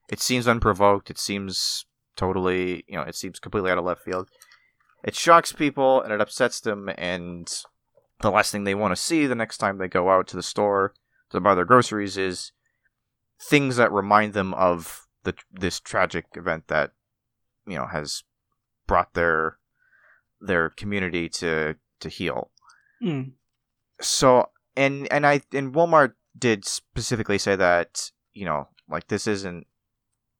it 0.09 0.21
seems 0.21 0.49
unprovoked. 0.49 1.11
It 1.11 1.19
seems 1.19 1.87
totally, 2.17 2.85
you 2.89 2.97
know, 2.97 3.03
it 3.03 3.15
seems 3.15 3.39
completely 3.39 3.71
out 3.71 3.79
of 3.79 3.85
left 3.85 4.03
field. 4.03 4.29
It 5.05 5.15
shocks 5.15 5.53
people 5.53 6.03
and 6.03 6.13
it 6.13 6.21
upsets 6.21 6.61
them, 6.61 6.91
and 6.99 7.49
the 8.21 8.31
last 8.33 8.51
thing 8.51 8.65
they 8.65 8.75
want 8.75 8.93
to 8.93 9.01
see 9.01 9.27
the 9.27 9.35
next 9.35 9.59
time 9.59 9.79
they 9.79 9.89
go 9.89 10.11
out 10.11 10.27
to 10.29 10.37
the 10.37 10.43
store 10.43 10.93
to 11.31 11.41
buy 11.41 11.55
their 11.55 11.65
groceries 11.65 12.17
is 12.17 12.51
things 13.41 13.77
that 13.77 13.93
remind 13.93 14.33
them 14.33 14.53
of 14.55 15.07
the 15.23 15.35
this 15.53 15.79
tragic 15.79 16.27
event 16.35 16.65
that 16.67 16.93
you 17.67 17.77
know 17.77 17.87
has 17.87 18.25
brought 18.89 19.15
their 19.15 19.59
their 20.41 20.71
community 20.71 21.29
to 21.29 21.77
to 22.01 22.09
heal. 22.09 22.51
Mm. 23.03 23.33
So 24.01 24.49
and 24.77 25.11
and 25.11 25.27
I 25.27 25.41
and 25.53 25.75
Walmart 25.75 26.15
did 26.39 26.65
specifically 26.65 27.39
say 27.39 27.57
that 27.57 28.11
you 28.33 28.45
know 28.45 28.69
like 28.89 29.09
this 29.09 29.27
isn't 29.27 29.67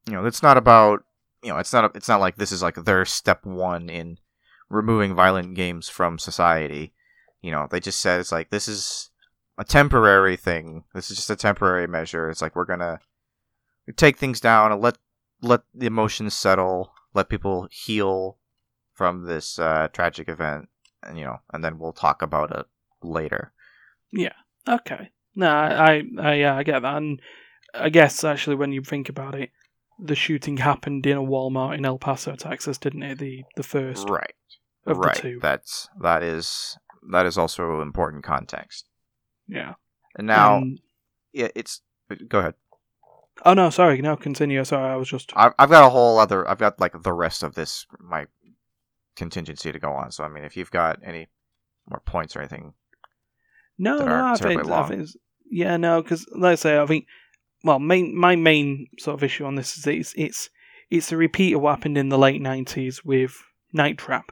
you 0.07 0.13
know 0.13 0.25
it's 0.25 0.43
not 0.43 0.57
about 0.57 1.03
you 1.43 1.49
know 1.49 1.57
it's 1.57 1.73
not 1.73 1.85
a, 1.85 1.91
it's 1.95 2.07
not 2.07 2.19
like 2.19 2.35
this 2.35 2.51
is 2.51 2.61
like 2.61 2.75
their 2.75 3.05
step 3.05 3.45
one 3.45 3.89
in 3.89 4.17
removing 4.69 5.15
violent 5.15 5.55
games 5.55 5.89
from 5.89 6.17
society. 6.17 6.93
You 7.41 7.51
know 7.51 7.67
they 7.69 7.79
just 7.79 8.01
said 8.01 8.19
it's 8.19 8.31
like 8.31 8.49
this 8.49 8.67
is 8.67 9.09
a 9.57 9.63
temporary 9.63 10.37
thing. 10.37 10.83
This 10.93 11.11
is 11.11 11.17
just 11.17 11.29
a 11.29 11.35
temporary 11.35 11.87
measure. 11.87 12.29
It's 12.29 12.41
like 12.41 12.55
we're 12.55 12.65
gonna 12.65 12.99
take 13.97 14.17
things 14.17 14.39
down 14.39 14.71
and 14.71 14.81
let 14.81 14.97
let 15.41 15.61
the 15.73 15.87
emotions 15.87 16.33
settle, 16.33 16.93
let 17.13 17.29
people 17.29 17.67
heal 17.71 18.37
from 18.93 19.25
this 19.25 19.57
uh, 19.57 19.87
tragic 19.91 20.29
event, 20.29 20.69
and 21.03 21.17
you 21.17 21.25
know, 21.25 21.39
and 21.53 21.63
then 21.63 21.77
we'll 21.79 21.93
talk 21.93 22.21
about 22.21 22.51
it 22.51 22.65
later. 23.01 23.51
Yeah. 24.11 24.33
Okay. 24.67 25.09
No, 25.35 25.47
I, 25.49 25.93
I, 25.93 26.03
I, 26.19 26.33
yeah, 26.35 26.55
I 26.57 26.63
get 26.63 26.81
that, 26.81 26.97
and 26.97 27.21
I 27.73 27.89
guess 27.89 28.23
actually 28.23 28.57
when 28.57 28.71
you 28.73 28.81
think 28.81 29.07
about 29.09 29.33
it, 29.35 29.51
the 29.97 30.15
shooting 30.15 30.57
happened 30.57 31.05
in 31.05 31.17
a 31.17 31.21
Walmart 31.21 31.77
in 31.77 31.85
El 31.85 31.97
Paso, 31.97 32.35
Texas, 32.35 32.77
didn't 32.77 33.03
it? 33.03 33.17
The 33.19 33.43
the 33.55 33.63
first 33.63 34.09
Right, 34.09 34.33
of 34.85 34.97
right. 34.97 35.15
the 35.15 35.21
two. 35.21 35.39
That's 35.41 35.87
that 36.01 36.21
is 36.23 36.77
that 37.11 37.25
is 37.25 37.37
also 37.37 37.81
important 37.81 38.23
context. 38.23 38.85
Yeah. 39.47 39.75
And 40.17 40.27
now, 40.27 40.57
Um, 40.57 40.77
yeah, 41.33 41.47
it's 41.55 41.81
go 42.27 42.39
ahead. 42.39 42.55
oh 43.45 43.53
no, 43.53 43.69
sorry. 43.69 44.01
No, 44.01 44.17
continue. 44.17 44.63
Sorry, 44.65 44.91
I 44.91 44.95
was 44.97 45.07
just. 45.09 45.31
I, 45.35 45.51
I've 45.57 45.69
got 45.69 45.87
a 45.87 45.89
whole 45.89 46.19
other. 46.19 46.47
I've 46.49 46.57
got 46.59 46.79
like 46.79 47.01
the 47.01 47.13
rest 47.13 47.41
of 47.43 47.55
this 47.55 47.85
my 47.99 48.25
contingency 49.15 49.71
to 49.71 49.79
go 49.79 49.91
on. 49.91 50.11
So 50.11 50.23
I 50.23 50.29
mean, 50.29 50.43
if 50.43 50.55
you've 50.57 50.71
got 50.71 50.99
any 51.03 51.27
more 51.89 52.01
points 52.05 52.35
or 52.35 52.39
anything, 52.39 52.73
No, 53.77 53.97
no, 53.97 54.25
I 54.27 54.35
think, 54.35 54.69
I 54.69 54.87
think 54.87 55.01
it's, 55.01 55.17
yeah, 55.49 55.77
no, 55.77 56.01
because 56.01 56.27
like 56.35 56.53
I 56.53 56.55
say, 56.55 56.79
I 56.79 56.85
think, 56.85 57.07
well, 57.63 57.79
main 57.79 58.15
my 58.17 58.35
main 58.35 58.87
sort 58.99 59.15
of 59.15 59.23
issue 59.23 59.45
on 59.45 59.55
this 59.55 59.77
is 59.77 59.87
it's 59.87 60.13
it's 60.15 60.49
it's 60.89 61.11
a 61.11 61.17
repeat 61.17 61.53
of 61.53 61.61
what 61.61 61.75
happened 61.77 61.97
in 61.97 62.09
the 62.09 62.17
late 62.17 62.41
nineties 62.41 63.03
with 63.03 63.41
Night 63.73 63.97
Trap, 63.97 64.31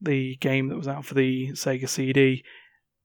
the 0.00 0.36
game 0.36 0.68
that 0.68 0.76
was 0.76 0.88
out 0.88 1.04
for 1.04 1.14
the 1.14 1.48
Sega 1.52 1.88
CD, 1.88 2.44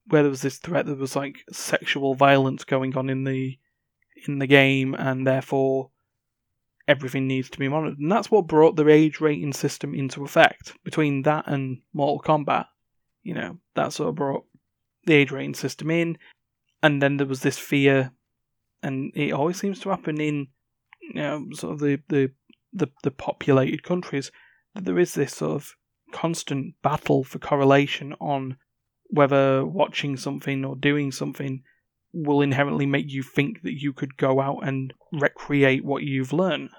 where 0.07 0.23
there 0.23 0.29
was 0.29 0.41
this 0.41 0.57
threat 0.57 0.85
that 0.85 0.97
was 0.97 1.15
like 1.15 1.37
sexual 1.51 2.15
violence 2.15 2.63
going 2.63 2.95
on 2.95 3.09
in 3.09 3.23
the 3.23 3.57
in 4.27 4.39
the 4.39 4.47
game, 4.47 4.93
and 4.93 5.25
therefore 5.25 5.91
everything 6.91 7.25
needs 7.27 7.49
to 7.49 7.57
be 7.57 7.69
monitored, 7.69 7.99
and 7.99 8.11
that's 8.11 8.29
what 8.29 8.47
brought 8.47 8.75
the 8.75 8.87
age 8.87 9.21
rating 9.21 9.53
system 9.53 9.95
into 9.95 10.25
effect. 10.25 10.73
Between 10.83 11.21
that 11.23 11.45
and 11.47 11.79
Mortal 11.93 12.21
Kombat, 12.21 12.65
you 13.23 13.33
know, 13.33 13.57
that 13.75 13.93
sort 13.93 14.09
of 14.09 14.15
brought 14.15 14.45
the 15.05 15.13
age 15.13 15.31
rating 15.31 15.55
system 15.55 15.89
in, 15.89 16.17
and 16.83 17.01
then 17.01 17.17
there 17.17 17.27
was 17.27 17.41
this 17.41 17.57
fear, 17.57 18.11
and 18.83 19.11
it 19.15 19.31
always 19.31 19.57
seems 19.57 19.79
to 19.79 19.89
happen 19.89 20.19
in, 20.19 20.47
you 21.01 21.21
know, 21.21 21.47
sort 21.53 21.73
of 21.73 21.79
the 21.79 21.99
the 22.09 22.31
the, 22.73 22.87
the 23.03 23.11
populated 23.11 23.83
countries 23.83 24.31
that 24.73 24.85
there 24.85 24.99
is 24.99 25.13
this 25.13 25.33
sort 25.35 25.55
of 25.55 25.75
constant 26.11 26.75
battle 26.81 27.23
for 27.23 27.39
correlation 27.39 28.13
on 28.19 28.57
whether 29.07 29.65
watching 29.65 30.15
something 30.15 30.63
or 30.63 30.75
doing 30.75 31.11
something 31.11 31.63
will 32.13 32.41
inherently 32.41 32.85
make 32.85 33.11
you 33.11 33.23
think 33.23 33.61
that 33.63 33.81
you 33.81 33.93
could 33.93 34.17
go 34.17 34.39
out 34.39 34.59
and 34.65 34.93
recreate 35.11 35.83
what 35.83 36.03
you've 36.03 36.33
learned. 36.33 36.69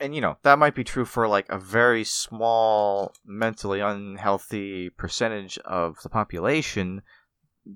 And 0.00 0.14
you 0.14 0.20
know 0.20 0.36
that 0.42 0.58
might 0.58 0.74
be 0.74 0.82
true 0.84 1.04
for 1.04 1.28
like 1.28 1.46
a 1.48 1.58
very 1.58 2.02
small 2.04 3.12
mentally 3.24 3.80
unhealthy 3.80 4.90
percentage 4.90 5.58
of 5.58 5.98
the 6.02 6.08
population 6.08 7.02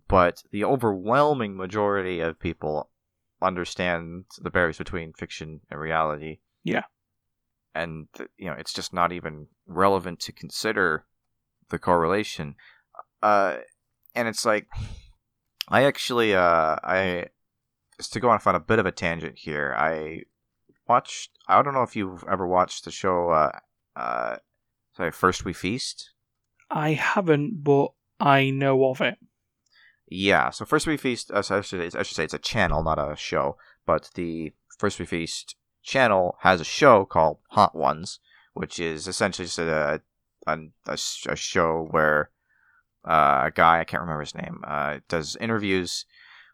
but 0.08 0.42
the 0.50 0.64
overwhelming 0.64 1.56
majority 1.56 2.20
of 2.20 2.40
people 2.40 2.90
understand 3.42 4.24
the 4.40 4.50
barriers 4.50 4.78
between 4.78 5.12
fiction 5.12 5.60
and 5.70 5.78
reality 5.78 6.38
Yeah. 6.62 6.84
and 7.74 8.08
you 8.38 8.46
know 8.46 8.56
it's 8.58 8.72
just 8.72 8.94
not 8.94 9.12
even 9.12 9.48
relevant 9.66 10.20
to 10.20 10.32
consider 10.32 11.04
the 11.68 11.78
correlation 11.78 12.54
uh 13.22 13.58
and 14.14 14.28
it's 14.28 14.44
like 14.46 14.66
i 15.68 15.84
actually 15.84 16.34
uh 16.34 16.76
i 16.82 17.26
just 17.98 18.12
to 18.14 18.20
go 18.20 18.28
on 18.30 18.40
a 18.46 18.60
bit 18.60 18.78
of 18.78 18.86
a 18.86 18.92
tangent 18.92 19.38
here 19.38 19.74
i 19.76 20.22
watched 20.88 21.30
i 21.48 21.62
don't 21.62 21.74
know 21.74 21.82
if 21.82 21.96
you've 21.96 22.24
ever 22.30 22.46
watched 22.46 22.84
the 22.84 22.90
show 22.90 23.30
uh 23.30 23.50
uh 23.96 24.36
sorry 24.96 25.10
first 25.10 25.44
we 25.44 25.52
feast 25.52 26.14
I 26.70 26.92
haven't, 26.92 27.62
but 27.62 27.92
I 28.18 28.50
know 28.50 28.86
of 28.86 29.00
it. 29.00 29.18
Yeah, 30.08 30.50
so 30.50 30.64
First 30.64 30.86
We 30.86 30.96
Feast, 30.96 31.30
uh, 31.30 31.42
so 31.42 31.58
I, 31.58 31.60
should, 31.60 31.96
I 31.96 32.02
should 32.02 32.16
say 32.16 32.24
it's 32.24 32.34
a 32.34 32.38
channel, 32.38 32.82
not 32.82 32.98
a 32.98 33.16
show, 33.16 33.56
but 33.86 34.10
the 34.14 34.52
First 34.78 34.98
We 34.98 35.06
Feast 35.06 35.56
channel 35.82 36.36
has 36.40 36.60
a 36.60 36.64
show 36.64 37.04
called 37.04 37.38
Hot 37.50 37.74
Ones, 37.74 38.20
which 38.54 38.78
is 38.78 39.06
essentially 39.06 39.46
just 39.46 39.58
a, 39.58 40.00
a, 40.46 40.58
a, 40.86 40.98
a 41.28 41.36
show 41.36 41.88
where 41.90 42.30
uh, 43.06 43.42
a 43.44 43.52
guy, 43.54 43.80
I 43.80 43.84
can't 43.84 44.02
remember 44.02 44.20
his 44.20 44.34
name, 44.34 44.62
uh, 44.66 44.98
does 45.08 45.36
interviews 45.36 46.06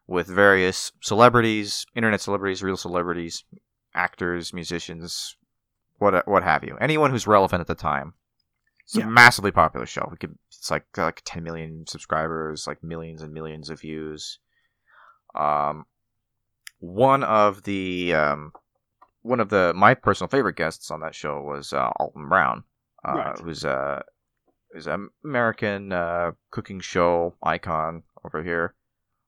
with 0.06 0.26
various 0.26 0.92
celebrities, 1.00 1.86
internet 1.94 2.20
celebrities, 2.20 2.62
real 2.62 2.76
celebrities, 2.76 3.44
actors, 3.94 4.52
musicians, 4.52 5.36
what 5.98 6.26
what 6.26 6.42
have 6.42 6.64
you. 6.64 6.76
Anyone 6.80 7.10
who's 7.10 7.26
relevant 7.26 7.60
at 7.60 7.66
the 7.66 7.74
time. 7.74 8.14
It's 8.84 8.96
Yeah. 8.96 9.04
a 9.04 9.10
massively 9.10 9.52
popular 9.52 9.86
show. 9.86 10.08
We 10.10 10.16
could, 10.16 10.36
it's 10.48 10.70
like 10.70 10.84
like 10.96 11.22
10 11.24 11.44
million 11.44 11.84
subscribers, 11.86 12.66
like 12.66 12.82
millions 12.82 13.22
and 13.22 13.32
millions 13.32 13.70
of 13.70 13.80
views. 13.80 14.38
Um, 15.34 15.84
one 16.78 17.22
of 17.22 17.62
the 17.64 18.14
um, 18.14 18.52
one 19.22 19.38
of 19.40 19.48
the 19.50 19.72
my 19.76 19.94
personal 19.94 20.28
favorite 20.28 20.56
guests 20.56 20.90
on 20.90 21.00
that 21.00 21.14
show 21.14 21.40
was 21.40 21.72
uh, 21.72 21.90
Alton 22.00 22.28
Brown, 22.28 22.64
uh, 23.06 23.12
Right. 23.12 23.38
who's 23.38 23.64
a 23.64 24.02
who's 24.72 24.86
an 24.86 25.10
American 25.24 25.92
uh, 25.92 26.32
cooking 26.50 26.80
show 26.80 27.34
icon 27.42 28.02
over 28.24 28.42
here. 28.42 28.74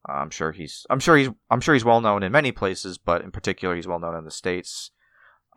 Uh, 0.08 0.12
I'm 0.14 0.30
sure 0.30 0.52
he's 0.52 0.86
I'm 0.90 1.00
sure 1.00 1.16
he's 1.16 1.28
I'm 1.50 1.60
sure 1.60 1.74
he's 1.74 1.84
well 1.84 2.00
known 2.00 2.22
in 2.22 2.32
many 2.32 2.52
places, 2.52 2.98
but 2.98 3.22
in 3.22 3.30
particular 3.30 3.74
he's 3.76 3.86
well 3.86 4.00
known 4.00 4.16
in 4.16 4.24
the 4.24 4.30
states 4.30 4.90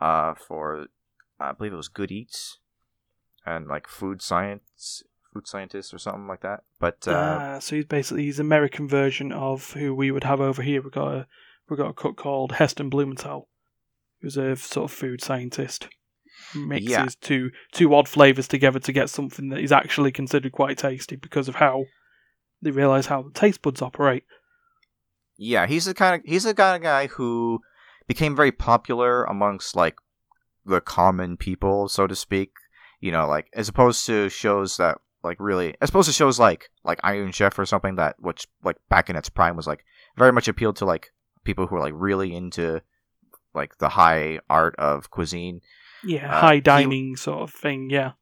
uh, 0.00 0.34
for 0.34 0.86
I 1.40 1.52
believe 1.52 1.72
it 1.72 1.76
was 1.76 1.88
Good 1.88 2.12
Eats 2.12 2.58
and 3.44 3.66
like 3.66 3.86
food 3.88 4.22
science 4.22 5.02
food 5.32 5.46
scientist 5.46 5.92
or 5.92 5.98
something 5.98 6.26
like 6.26 6.40
that. 6.42 6.60
But 6.78 7.06
uh, 7.06 7.38
Ah, 7.40 7.58
so 7.58 7.76
he's 7.76 7.84
basically 7.86 8.24
he's 8.24 8.38
American 8.38 8.88
version 8.88 9.32
of 9.32 9.72
who 9.72 9.94
we 9.94 10.10
would 10.10 10.24
have 10.24 10.40
over 10.40 10.62
here. 10.62 10.80
We 10.82 10.90
got 10.90 11.12
a 11.14 11.26
we 11.68 11.76
got 11.76 11.90
a 11.90 11.94
cook 11.94 12.16
called 12.16 12.52
Heston 12.52 12.88
Blumenthal, 12.88 13.48
who's 14.20 14.36
a 14.36 14.54
sort 14.56 14.90
of 14.90 14.96
food 14.96 15.20
scientist. 15.22 15.88
Mixes 16.54 16.90
Yeah. 16.90 17.06
two 17.20 17.50
two 17.72 17.92
odd 17.94 18.08
flavors 18.08 18.46
together 18.46 18.78
to 18.78 18.92
get 18.92 19.10
something 19.10 19.48
that 19.48 19.60
is 19.60 19.72
actually 19.72 20.12
considered 20.12 20.52
quite 20.52 20.78
tasty 20.78 21.16
because 21.16 21.48
of 21.48 21.56
how 21.56 21.86
they 22.62 22.70
realize 22.70 23.06
how 23.06 23.22
the 23.22 23.30
taste 23.30 23.62
buds 23.62 23.82
operate. 23.82 24.24
Yeah, 25.38 25.66
he's 25.66 25.84
the 25.84 25.94
kind 25.94 26.14
of 26.16 26.22
he's 26.24 26.44
the 26.44 26.54
kind 26.54 26.76
of 26.76 26.82
guy 26.82 27.06
who 27.08 27.60
became 28.06 28.34
very 28.36 28.52
popular 28.52 29.24
amongst 29.24 29.76
like 29.76 29.96
the 30.64 30.80
common 30.80 31.36
people, 31.36 31.88
so 31.88 32.06
to 32.06 32.14
speak. 32.16 32.50
You 33.00 33.12
know, 33.12 33.26
like 33.28 33.48
as 33.52 33.68
opposed 33.68 34.06
to 34.06 34.28
shows 34.30 34.76
that 34.78 34.98
like 35.22 35.36
really, 35.40 35.74
as 35.80 35.90
opposed 35.90 36.06
to 36.08 36.12
shows 36.12 36.38
like 36.38 36.70
like 36.84 36.98
Iron 37.04 37.32
Chef 37.32 37.58
or 37.58 37.66
something 37.66 37.96
that 37.96 38.16
which 38.18 38.46
like 38.64 38.76
back 38.88 39.10
in 39.10 39.16
its 39.16 39.28
prime 39.28 39.56
was 39.56 39.66
like 39.66 39.84
very 40.16 40.32
much 40.32 40.48
appealed 40.48 40.76
to 40.76 40.84
like 40.86 41.12
people 41.44 41.66
who 41.66 41.76
are 41.76 41.80
like 41.80 41.94
really 41.96 42.34
into 42.34 42.80
like 43.54 43.76
the 43.78 43.90
high 43.90 44.38
art 44.48 44.74
of 44.76 45.10
cuisine. 45.10 45.60
Yeah, 46.04 46.34
Uh, 46.34 46.40
high 46.40 46.54
he- 46.56 46.60
dining 46.60 47.16
sort 47.16 47.42
of 47.42 47.52
thing. 47.52 47.90
Yeah, 47.90 48.12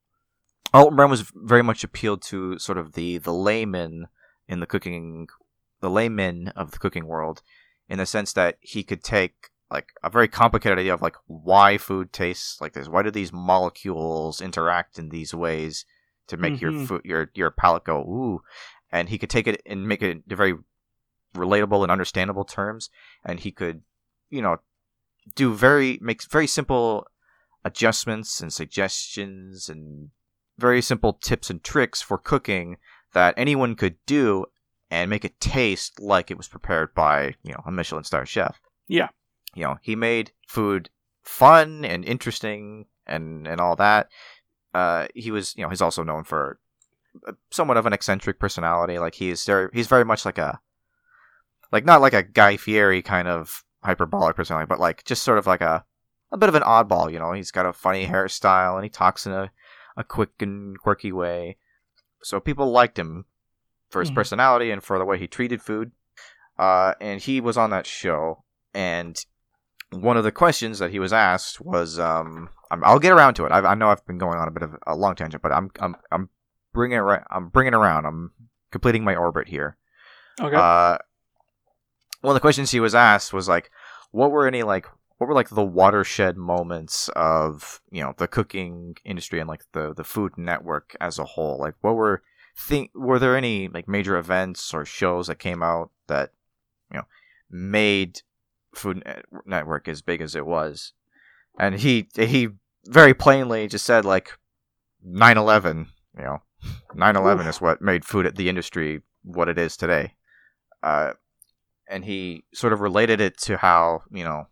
Alton 0.72 0.96
Brown 0.96 1.10
was 1.10 1.30
very 1.34 1.62
much 1.62 1.84
appealed 1.84 2.22
to 2.22 2.58
sort 2.58 2.78
of 2.78 2.92
the 2.94 3.18
the 3.18 3.32
layman 3.32 4.08
in 4.48 4.60
the 4.60 4.66
cooking, 4.66 5.28
the 5.85 5.91
layman 5.91 6.49
of 6.57 6.70
the 6.70 6.78
cooking 6.78 7.07
world, 7.07 7.43
in 7.91 7.99
the 7.99 8.07
sense 8.07 8.32
that 8.32 8.57
he 8.61 8.82
could 8.82 9.05
take 9.05 9.51
like 9.70 9.93
a 10.03 10.09
very 10.09 10.28
complicated 10.28 10.78
idea 10.78 10.95
of 10.95 11.03
like 11.03 11.16
why 11.26 11.76
food 11.76 12.12
tastes 12.12 12.59
like 12.61 12.72
this. 12.72 12.89
Why 12.89 13.03
do 13.03 13.11
these 13.11 13.32
molecules 13.32 14.41
interact 14.41 14.99
in 14.99 15.11
these 15.11 15.35
ways 15.35 15.85
to 16.28 16.37
make 16.39 16.61
your 16.61 16.72
Mhm. 16.72 16.87
food 16.87 17.03
your 17.05 17.30
your 17.35 17.51
palate 17.51 17.85
go 17.85 18.01
ooh? 18.01 18.43
And 18.91 19.09
he 19.11 19.18
could 19.18 19.30
take 19.30 19.47
it 19.47 19.61
and 19.66 19.87
make 19.87 20.03
it 20.03 20.11
into 20.11 20.37
very 20.37 20.55
relatable 21.35 21.82
and 21.82 21.93
understandable 21.93 22.45
terms, 22.45 22.89
and 23.24 23.41
he 23.41 23.51
could, 23.53 23.82
you 24.30 24.41
know, 24.41 24.57
do 25.35 25.53
very 25.53 25.99
makes 26.01 26.26
very 26.26 26.47
simple 26.47 27.07
adjustments 27.64 28.41
and 28.41 28.53
suggestions 28.53 29.68
and 29.68 30.11
very 30.57 30.80
simple 30.80 31.12
tips 31.12 31.51
and 31.51 31.62
tricks 31.64 32.01
for 32.01 32.16
cooking 32.16 32.76
that 33.12 33.35
anyone 33.37 33.74
could 33.74 33.97
do 34.07 34.47
and 34.95 35.11
make 35.11 35.24
it 35.24 35.40
taste 35.40 36.01
like 36.01 36.30
it 36.30 36.36
was 36.36 36.49
prepared 36.49 36.95
by 36.95 37.34
you 37.42 37.53
know 37.53 37.62
a 37.66 37.72
Michelin 37.72 38.05
star 38.05 38.24
chef. 38.24 38.61
Yeah. 38.86 39.09
You 39.55 39.64
know, 39.64 39.76
he 39.82 39.97
made 39.97 40.32
food 40.49 40.90
fun 41.22 41.84
and 41.84 42.05
interesting 42.05 42.86
and 43.07 43.47
and 43.47 43.61
all 43.61 43.76
that. 43.76 44.09
Uh, 44.72 45.07
he 45.14 45.30
was, 45.30 45.55
you 45.57 45.62
know, 45.62 45.68
he's 45.70 45.82
also 45.82 46.03
known 46.03 46.24
for 46.24 46.59
somewhat 47.51 47.76
of 47.76 47.86
an 47.86 47.92
eccentric 47.92 48.38
personality. 48.38 48.99
Like 48.99 49.14
he's 49.14 49.45
very, 49.45 49.68
he's 49.72 49.86
very 49.86 50.05
much 50.05 50.24
like 50.24 50.38
a, 50.38 50.61
like 51.70 51.84
not 51.84 52.01
like 52.01 52.12
a 52.12 52.24
Guy 52.24 52.57
Fieri 52.57 53.01
kind 53.01 53.28
of 53.28 53.64
hyperbolic 53.84 54.34
personality, 54.34 54.66
but 54.68 54.80
like 54.80 55.05
just 55.05 55.22
sort 55.22 55.38
of 55.38 55.47
like 55.47 55.61
a, 55.61 55.84
a 56.32 56.36
bit 56.36 56.49
of 56.49 56.57
an 56.57 56.62
oddball. 56.62 57.12
You 57.12 57.20
know, 57.20 57.32
he's 57.32 57.53
got 57.53 57.66
a 57.66 57.72
funny 57.72 58.07
hairstyle 58.07 58.74
and 58.74 58.82
he 58.84 58.90
talks 58.90 59.26
in 59.26 59.32
a, 59.32 59.53
a 59.97 60.03
quick 60.03 60.32
and 60.40 60.78
quirky 60.78 61.12
way. 61.12 61.57
So 62.22 62.40
people 62.40 62.70
liked 62.70 62.99
him 62.99 63.26
for 63.95 64.01
his 64.01 64.11
Mhm. 64.11 64.16
personality 64.16 64.70
and 64.70 64.82
for 64.82 64.99
the 64.99 65.05
way 65.07 65.16
he 65.18 65.26
treated 65.26 65.62
food. 65.62 65.92
Uh, 66.59 66.95
and 67.01 67.20
he 67.22 67.40
was 67.40 67.57
on 67.57 67.70
that 67.70 67.86
show, 67.86 68.45
and 68.74 69.24
one 69.90 70.16
of 70.16 70.24
the 70.24 70.32
questions 70.32 70.78
that 70.80 70.90
he 70.90 70.99
was 70.99 71.12
asked 71.12 71.61
was, 71.61 71.99
um, 71.99 72.49
I'm, 72.70 72.82
I'll 72.84 72.99
get 72.99 73.12
around 73.12 73.34
to 73.34 73.45
it. 73.47 73.53
I, 73.53 73.59
I 73.61 73.74
know 73.74 73.88
I've 73.88 74.05
been 74.07 74.18
going 74.18 74.38
on 74.38 74.49
a 74.49 74.51
bit 74.51 74.62
of 74.64 74.76
a 74.86 74.95
long 74.97 75.14
tangent, 75.14 75.42
but 75.42 75.53
I'm 75.53 75.70
I'm 75.80 75.95
I'm 76.12 76.28
bringing 76.72 76.99
it 76.99 77.01
ra- 77.03 77.24
I'm 77.30 77.49
bringing 77.49 77.72
it 77.72 77.76
around. 77.76 78.05
I'm 78.07 78.32
completing 78.72 79.05
my 79.05 79.14
orbit 79.16 79.49
here. 79.49 79.76
Okay. 80.40 80.57
Uh, 80.57 80.99
one 82.20 82.32
of 82.32 82.34
the 82.34 82.40
questions 82.40 82.70
he 82.70 82.80
was 82.80 82.95
asked 82.95 83.32
was 83.32 83.49
like, 83.49 83.70
what 84.11 84.30
were 84.32 84.47
any 84.47 84.62
like 84.62 84.86
what 85.18 85.26
were 85.28 85.34
like 85.34 85.51
the 85.51 85.64
watershed 85.64 86.36
moments 86.36 87.09
of 87.14 87.80
you 87.90 88.03
know 88.03 88.14
the 88.16 88.26
cooking 88.28 88.97
industry 89.05 89.38
and 89.40 89.49
like 89.49 89.62
the 89.72 89.92
the 89.95 90.05
food 90.05 90.32
network 90.36 90.97
as 91.01 91.18
a 91.18 91.24
whole? 91.24 91.59
Like, 91.59 91.74
what 91.80 91.95
were 91.97 92.22
think 92.57 92.90
were 92.94 93.18
there 93.18 93.36
any 93.36 93.68
like 93.68 93.88
major 93.88 94.16
events 94.16 94.72
or 94.72 94.84
shows 94.84 95.26
that 95.26 95.38
came 95.38 95.62
out 95.62 95.90
that 96.07 96.30
you 96.90 96.98
know 96.98 97.05
made 97.50 98.22
Food 98.74 99.02
Network 99.46 99.88
as 99.88 100.02
big 100.02 100.20
as 100.20 100.34
it 100.34 100.46
was? 100.46 100.92
And 101.59 101.76
he 101.76 102.09
he 102.14 102.48
very 102.86 103.14
plainly 103.14 103.68
just 103.68 103.84
said 103.84 104.05
like 104.05 104.38
9/11, 105.07 105.86
you 106.16 106.24
know, 106.24 106.42
9/11 106.94 107.40
Oof. 107.40 107.46
is 107.46 107.61
what 107.61 107.82
made 107.82 108.05
food 108.05 108.26
at 108.26 108.36
the 108.36 108.48
industry 108.48 109.02
what 109.22 109.48
it 109.48 109.59
is 109.59 109.76
today. 109.76 110.14
Uh, 110.82 111.14
and 111.88 112.05
he 112.05 112.44
sort 112.52 112.72
of 112.72 112.80
related 112.80 113.20
it 113.20 113.38
to 113.38 113.57
how 113.57 114.02
you 114.11 114.24
know 114.24 114.48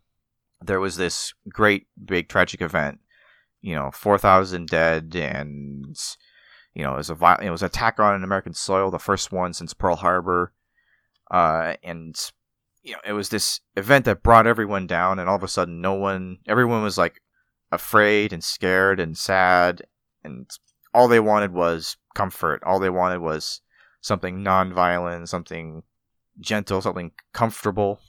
there 0.64 0.80
was 0.80 0.96
this 0.96 1.34
great 1.48 1.86
big 2.05 2.28
tragic 2.28 2.61
event, 2.61 3.00
you 3.61 3.74
know, 3.74 3.90
4,000 3.92 4.68
dead 4.68 5.14
and 5.16 5.96
you 6.75 6.83
know, 6.83 6.95
it 6.95 6.99
was 6.99 7.11
a 7.11 7.14
vi- 7.14 7.41
it 7.43 7.51
was 7.51 7.62
an 7.62 7.66
attack 7.66 8.01
on 8.01 8.25
American 8.25 8.55
soil, 8.55 8.91
the 8.91 8.99
first 8.99 9.33
one 9.33 9.53
since 9.53 9.75
Pearl 9.75 9.97
Harbor. 9.97 10.53
Uh, 11.31 11.75
and 11.83 12.16
you 12.83 12.93
know, 12.93 12.99
it 13.07 13.12
was 13.12 13.29
this 13.29 13.61
event 13.77 14.05
that 14.07 14.23
brought 14.23 14.47
everyone 14.47 14.87
down, 14.87 15.18
and 15.18 15.29
all 15.29 15.37
of 15.37 15.43
a 15.43 15.49
sudden, 15.49 15.81
no 15.81 15.95
one, 15.95 16.39
everyone 16.47 16.83
was 16.83 16.99
like 16.99 17.20
afraid 17.70 18.33
and 18.33 18.43
scared 18.43 18.99
and 18.99 19.16
sad, 19.16 19.83
and 20.25 20.51
all 20.93 21.09
they 21.09 21.20
wanted 21.20 21.53
was 21.53 21.97
comfort. 22.14 22.62
All 22.64 22.81
they 22.81 22.91
wanted 22.91 23.20
was 23.20 23.61
something 24.01 24.43
non-violent, 24.43 25.29
something 25.29 25.83
gentle, 26.41 26.81
something 26.81 27.12
comfortable. 27.33 28.01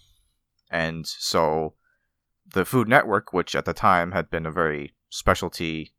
And 0.72 1.06
so, 1.06 1.76
the 2.52 2.66
Food 2.66 2.88
Network, 2.88 3.32
which 3.32 3.56
at 3.56 3.66
the 3.66 3.74
time 3.74 4.12
had 4.12 4.30
been 4.30 4.46
a 4.46 4.52
very 4.52 4.96
specialty 5.10 5.94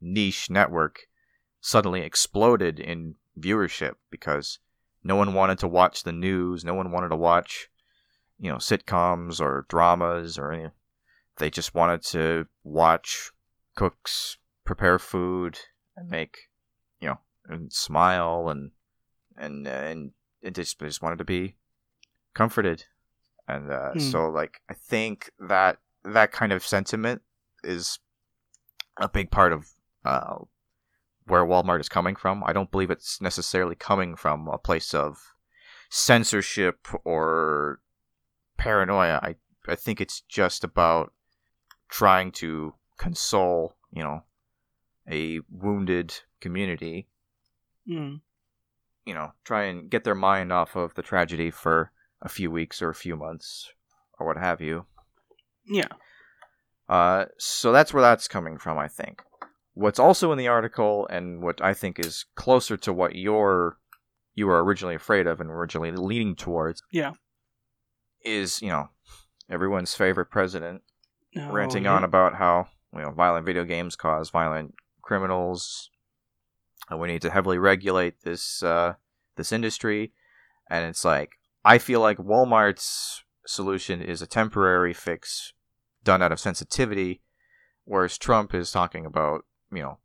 niche 0.00 0.50
network, 0.50 1.07
suddenly 1.60 2.02
exploded 2.02 2.78
in 2.80 3.14
viewership 3.38 3.94
because 4.10 4.58
no 5.04 5.16
one 5.16 5.34
wanted 5.34 5.58
to 5.60 5.68
watch 5.68 6.02
the 6.02 6.12
news, 6.12 6.64
no 6.64 6.74
one 6.74 6.90
wanted 6.90 7.08
to 7.08 7.16
watch, 7.16 7.68
you 8.38 8.50
know, 8.50 8.56
sitcoms 8.56 9.40
or 9.40 9.66
dramas 9.68 10.38
or 10.38 10.52
any. 10.52 10.68
They 11.38 11.50
just 11.50 11.74
wanted 11.74 12.02
to 12.06 12.46
watch 12.64 13.30
cooks 13.76 14.38
prepare 14.64 14.98
food 14.98 15.58
and 15.96 16.10
make, 16.10 16.48
you 17.00 17.08
know, 17.08 17.18
and 17.46 17.72
smile 17.72 18.48
and 18.48 18.72
and 19.36 19.66
and 19.66 20.12
it 20.42 20.54
just 20.54 20.78
they 20.78 20.86
just 20.86 21.02
wanted 21.02 21.18
to 21.18 21.24
be 21.24 21.54
comforted, 22.34 22.84
and 23.46 23.70
uh, 23.70 23.92
Hmm. 23.92 23.98
so 23.98 24.28
like 24.28 24.60
I 24.68 24.74
think 24.74 25.30
that 25.38 25.78
that 26.04 26.32
kind 26.32 26.52
of 26.52 26.66
sentiment 26.66 27.22
is 27.62 27.98
a 28.96 29.08
big 29.08 29.30
part 29.30 29.52
of 29.52 29.68
uh, 30.04 30.38
where 31.28 31.44
Walmart 31.44 31.80
is 31.80 31.88
coming 31.88 32.16
from. 32.16 32.42
I 32.44 32.52
don't 32.52 32.70
believe 32.70 32.90
it's 32.90 33.20
necessarily 33.20 33.74
coming 33.74 34.16
from 34.16 34.48
a 34.48 34.58
place 34.58 34.94
of 34.94 35.34
censorship 35.90 36.86
or 37.04 37.80
paranoia. 38.56 39.20
I 39.22 39.36
I 39.66 39.74
think 39.74 40.00
it's 40.00 40.20
just 40.22 40.64
about 40.64 41.12
trying 41.88 42.32
to 42.32 42.74
console, 42.96 43.74
you 43.90 44.02
know, 44.02 44.22
a 45.10 45.40
wounded 45.50 46.14
community, 46.40 47.08
Mm. 47.88 48.20
you 49.06 49.14
know, 49.14 49.32
try 49.44 49.64
and 49.64 49.90
get 49.90 50.04
their 50.04 50.14
mind 50.14 50.52
off 50.52 50.76
of 50.76 50.94
the 50.94 51.02
tragedy 51.02 51.50
for 51.50 51.90
a 52.20 52.28
few 52.28 52.50
weeks 52.50 52.82
or 52.82 52.90
a 52.90 52.94
few 52.94 53.16
months 53.16 53.70
or 54.18 54.26
what 54.26 54.36
have 54.36 54.60
you. 54.60 54.84
Yeah. 55.66 55.88
Uh, 56.88 57.26
so 57.38 57.72
that's 57.72 57.92
where 57.94 58.02
that's 58.02 58.28
coming 58.28 58.58
from, 58.58 58.78
I 58.78 58.88
think. 58.88 59.22
What's 59.78 60.00
also 60.00 60.32
in 60.32 60.38
the 60.38 60.48
article, 60.48 61.06
and 61.08 61.40
what 61.40 61.62
I 61.62 61.72
think 61.72 62.00
is 62.00 62.24
closer 62.34 62.76
to 62.78 62.92
what 62.92 63.14
you're 63.14 63.78
you 64.34 64.48
were 64.48 64.62
originally 64.64 64.96
afraid 64.96 65.26
of 65.28 65.40
and 65.40 65.50
originally 65.50 65.92
leaning 65.92 66.34
towards, 66.34 66.82
Yeah. 66.92 67.12
is 68.24 68.60
you 68.60 68.70
know 68.70 68.88
everyone's 69.48 69.94
favorite 69.94 70.30
president 70.30 70.82
Oh, 71.36 71.52
ranting 71.52 71.84
yeah. 71.84 71.92
on 71.94 72.02
about 72.02 72.34
how 72.34 72.66
you 72.92 73.02
know 73.02 73.12
violent 73.12 73.46
video 73.46 73.64
games 73.64 73.94
cause 73.94 74.30
violent 74.30 74.74
criminals, 75.00 75.90
and 76.90 76.98
we 76.98 77.06
need 77.06 77.22
to 77.22 77.30
heavily 77.30 77.58
regulate 77.58 78.22
this 78.22 78.62
uh, 78.64 78.94
this 79.36 79.52
industry. 79.52 80.12
And 80.68 80.84
it's 80.86 81.04
like 81.04 81.30
I 81.64 81.78
feel 81.78 82.00
like 82.00 82.18
Walmart's 82.18 83.22
solution 83.46 84.02
is 84.02 84.20
a 84.22 84.26
temporary 84.26 84.92
fix 84.92 85.52
done 86.02 86.20
out 86.20 86.32
of 86.32 86.40
sensitivity, 86.40 87.22
whereas 87.84 88.18
Trump 88.18 88.54
is 88.54 88.72
talking 88.72 89.06
about 89.06 89.44
you 89.72 89.82
know 89.82 89.98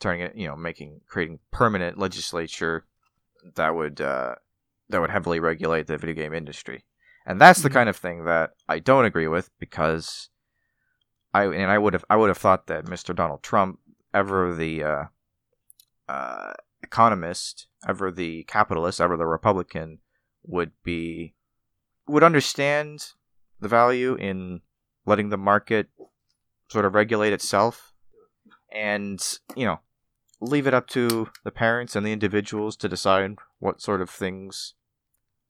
turning 0.00 0.20
it 0.22 0.36
you 0.36 0.46
know 0.46 0.56
making 0.56 1.00
creating 1.06 1.38
permanent 1.50 1.98
legislature 1.98 2.84
that 3.54 3.74
would 3.74 4.00
uh, 4.00 4.34
that 4.88 5.00
would 5.00 5.10
heavily 5.10 5.40
regulate 5.40 5.86
the 5.86 5.98
video 5.98 6.14
game 6.14 6.34
industry. 6.34 6.84
And 7.26 7.40
that's 7.40 7.62
the 7.62 7.68
Mhm. 7.68 7.74
kind 7.74 7.88
of 7.88 7.96
thing 7.96 8.24
that 8.24 8.52
I 8.68 8.78
don't 8.78 9.04
agree 9.04 9.28
with 9.28 9.50
because 9.58 10.30
I 11.34 11.44
and 11.44 11.70
I 11.70 11.78
would 11.78 11.92
have 11.92 12.04
I 12.08 12.16
would 12.16 12.28
have 12.28 12.38
thought 12.38 12.66
that 12.68 12.86
Mr. 12.86 13.14
Donald 13.14 13.42
Trump, 13.42 13.80
ever 14.14 14.54
the 14.54 14.82
uh, 14.82 15.04
uh, 16.08 16.52
economist, 16.82 17.66
ever 17.86 18.10
the 18.10 18.44
capitalist, 18.44 19.00
ever 19.00 19.16
the 19.16 19.26
Republican, 19.26 19.98
would 20.42 20.72
be 20.82 21.34
would 22.06 22.22
understand 22.24 23.12
the 23.60 23.68
value 23.68 24.14
in 24.14 24.62
letting 25.04 25.28
the 25.28 25.36
market 25.36 25.88
sort 26.68 26.84
of 26.84 26.94
regulate 26.94 27.32
itself, 27.32 27.92
and 28.72 29.38
you 29.56 29.64
know 29.64 29.80
leave 30.40 30.66
it 30.66 30.74
up 30.74 30.86
to 30.88 31.28
the 31.44 31.50
parents 31.50 31.96
and 31.96 32.06
the 32.06 32.12
individuals 32.12 32.76
to 32.76 32.88
decide 32.88 33.36
what 33.58 33.82
sort 33.82 34.00
of 34.00 34.08
things 34.08 34.74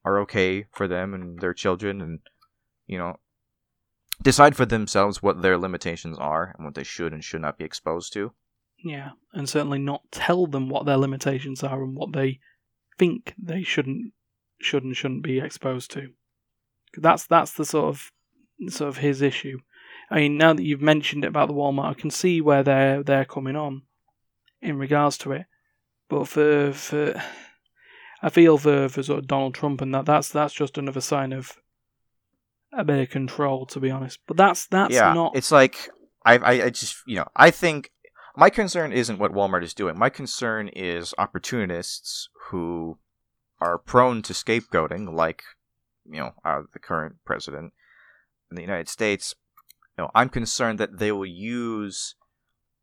are 0.04 0.18
okay 0.18 0.66
for 0.72 0.88
them 0.88 1.12
and 1.12 1.40
their 1.40 1.52
children 1.52 2.00
and 2.00 2.20
you 2.86 2.96
know 2.96 3.18
decide 4.22 4.56
for 4.56 4.66
themselves 4.66 5.22
what 5.22 5.42
their 5.42 5.58
limitations 5.58 6.18
are 6.18 6.54
and 6.56 6.64
what 6.64 6.74
they 6.74 6.82
should 6.82 7.12
and 7.12 7.22
should 7.22 7.40
not 7.40 7.58
be 7.58 7.64
exposed 7.64 8.12
to 8.12 8.32
Yeah, 8.84 9.10
and 9.32 9.48
certainly 9.48 9.78
not 9.78 10.02
tell 10.10 10.46
them 10.46 10.68
what 10.68 10.86
their 10.86 10.96
limitations 10.96 11.62
are 11.62 11.82
and 11.82 11.96
what 11.96 12.12
they 12.12 12.40
think 12.98 13.34
they 13.38 13.62
shouldn't 13.62 14.12
should 14.60 14.84
and 14.84 14.96
shouldn't 14.96 15.22
be 15.22 15.38
exposed 15.38 15.90
to. 15.92 16.10
That's 16.96 17.26
that's 17.26 17.52
the 17.52 17.64
sort 17.64 17.88
of 17.88 18.12
sort 18.72 18.88
of 18.88 18.98
his 18.98 19.22
issue. 19.22 19.58
I 20.10 20.20
mean, 20.20 20.38
now 20.38 20.54
that 20.54 20.62
you've 20.62 20.80
mentioned 20.80 21.24
it 21.24 21.28
about 21.28 21.48
the 21.48 21.54
Walmart, 21.54 21.90
I 21.90 21.94
can 21.94 22.10
see 22.10 22.40
where 22.40 22.62
they're 22.62 23.02
they're 23.02 23.24
coming 23.24 23.56
on 23.56 23.82
in 24.62 24.78
regards 24.78 25.18
to 25.18 25.32
it. 25.32 25.46
But 26.08 26.26
for 26.28 26.72
for 26.72 27.22
I 28.22 28.30
feel 28.30 28.58
for, 28.58 28.88
for 28.88 29.02
sort 29.02 29.20
of 29.20 29.26
Donald 29.26 29.54
Trump 29.54 29.80
and 29.80 29.94
that 29.94 30.06
that's 30.06 30.30
that's 30.30 30.54
just 30.54 30.78
another 30.78 31.00
sign 31.00 31.32
of 31.32 31.56
a 32.72 32.84
bit 32.84 33.00
of 33.00 33.10
control, 33.10 33.66
to 33.66 33.80
be 33.80 33.90
honest. 33.90 34.18
But 34.26 34.36
that's 34.36 34.66
that's 34.66 34.94
yeah 34.94 35.12
not 35.12 35.36
it's 35.36 35.52
like 35.52 35.90
I, 36.24 36.36
I 36.38 36.64
i 36.64 36.70
just 36.70 36.96
you 37.06 37.16
know 37.16 37.26
i 37.36 37.50
think 37.50 37.90
my 38.36 38.50
concern 38.50 38.92
isn't 38.92 39.18
what 39.18 39.32
walmart 39.32 39.62
is 39.62 39.74
doing 39.74 39.98
my 39.98 40.10
concern 40.10 40.68
is 40.68 41.14
opportunists 41.16 42.28
who 42.48 42.98
are 43.60 43.78
prone 43.78 44.22
to 44.22 44.32
scapegoating 44.32 45.12
like 45.12 45.42
you 46.04 46.18
know 46.18 46.32
uh, 46.44 46.62
the 46.72 46.78
current 46.78 47.16
president 47.24 47.72
in 48.50 48.56
the 48.56 48.62
united 48.62 48.88
states 48.88 49.34
know 49.98 50.10
i'm 50.14 50.28
concerned 50.28 50.78
that 50.78 50.98
they 50.98 51.12
will 51.12 51.26
use 51.26 52.14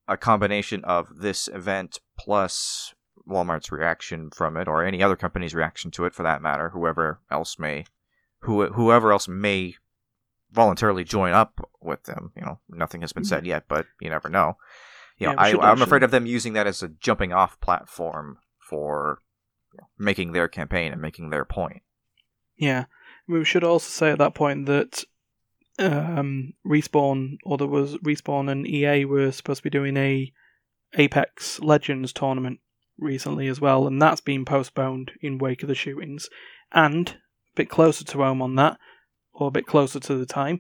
a 0.08 0.18
combination 0.18 0.84
of 0.84 1.18
this 1.18 1.48
event 1.48 2.00
plus 2.18 2.94
walmart's 3.28 3.72
reaction 3.72 4.30
from 4.30 4.56
it 4.56 4.68
or 4.68 4.84
any 4.84 5.02
other 5.02 5.16
company's 5.16 5.56
reaction 5.56 5.90
to 5.90 6.06
it 6.06 6.14
for 6.14 6.24
that 6.24 6.42
matter 6.42 6.70
whoever 6.70 7.20
else 7.32 7.58
may 7.58 7.86
who, 8.46 8.68
whoever 8.68 9.12
else 9.12 9.28
may 9.28 9.76
voluntarily 10.52 11.04
join 11.04 11.34
up 11.34 11.70
with 11.82 12.04
them. 12.04 12.32
You 12.36 12.44
know, 12.44 12.60
nothing 12.70 13.02
has 13.02 13.14
been 13.14 13.26
said 13.26 13.40
mm-hmm. 13.40 13.48
yet, 13.48 13.66
but 13.68 13.86
you 14.00 14.10
never 14.10 14.30
know. 14.30 14.58
You 15.18 15.28
know, 15.28 15.34
Yeah, 15.34 15.40
I, 15.40 15.50
I'm 15.50 15.60
actually- 15.60 15.84
afraid 15.84 16.04
of 16.04 16.12
them 16.12 16.26
using 16.26 16.54
that 16.54 16.68
as 16.68 16.82
a 16.82 16.88
jumping 16.88 17.34
off 17.34 17.60
platform 17.60 18.40
for 18.60 19.20
you 19.74 19.80
know, 19.82 19.88
making 19.98 20.32
their 20.32 20.48
campaign 20.48 20.92
and 20.92 21.02
making 21.02 21.30
their 21.30 21.46
point. 21.46 21.82
Yeah, 22.58 22.86
we 23.28 23.44
should 23.44 23.64
also 23.64 23.90
say 23.90 24.12
at 24.12 24.18
that 24.20 24.34
point 24.34 24.66
that 24.68 25.04
um, 25.80 26.54
respawn, 26.66 27.38
or 27.44 27.58
there 27.58 27.68
was 27.68 27.96
respawn 27.98 28.50
and 28.50 28.68
EA 28.68 29.06
were 29.06 29.32
supposed 29.32 29.60
to 29.60 29.64
be 29.64 29.70
doing 29.70 29.98
a 29.98 30.32
Apex 30.98 31.60
Legends 31.60 32.14
tournament 32.14 32.60
recently 32.98 33.48
as 33.48 33.60
well, 33.60 33.88
and 33.88 34.02
that's 34.02 34.22
been 34.22 34.46
postponed 34.46 35.12
in 35.22 35.38
wake 35.38 35.64
of 35.64 35.68
the 35.68 35.76
shootings. 35.76 36.30
And 36.72 37.10
a 37.10 37.56
bit 37.56 37.70
closer 37.70 38.06
to 38.06 38.18
home 38.18 38.42
on 38.42 38.56
that, 38.56 38.78
or 39.34 39.48
a 39.48 39.52
bit 39.52 39.66
closer 39.66 40.00
to 40.00 40.16
the 40.16 40.26
time, 40.26 40.60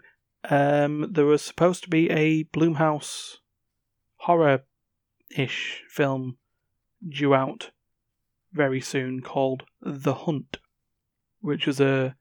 um, 0.49 1.07
there 1.11 1.26
was 1.26 1.41
supposed 1.41 1.84
to 1.84 1.89
be 1.89 2.09
a 2.09 2.43
Blumhouse 2.45 3.38
horror-ish 4.18 5.84
film 5.89 6.38
due 7.07 7.34
out 7.34 7.72
very 8.51 8.82
soon 8.82 9.22
called 9.22 9.63
The 9.82 10.13
Hunt 10.13 10.57
which 11.45 11.68
was 11.68 11.80
a 11.80 12.16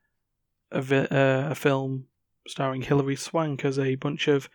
a, 0.70 0.82
vi- 0.82 1.06
uh, 1.06 1.50
a 1.50 1.54
film 1.54 2.06
starring 2.46 2.82
Hilary 2.82 3.16
Swank 3.16 3.64
as 3.64 3.78
a 3.78 3.94
bunch 3.94 4.28
of 4.28 4.48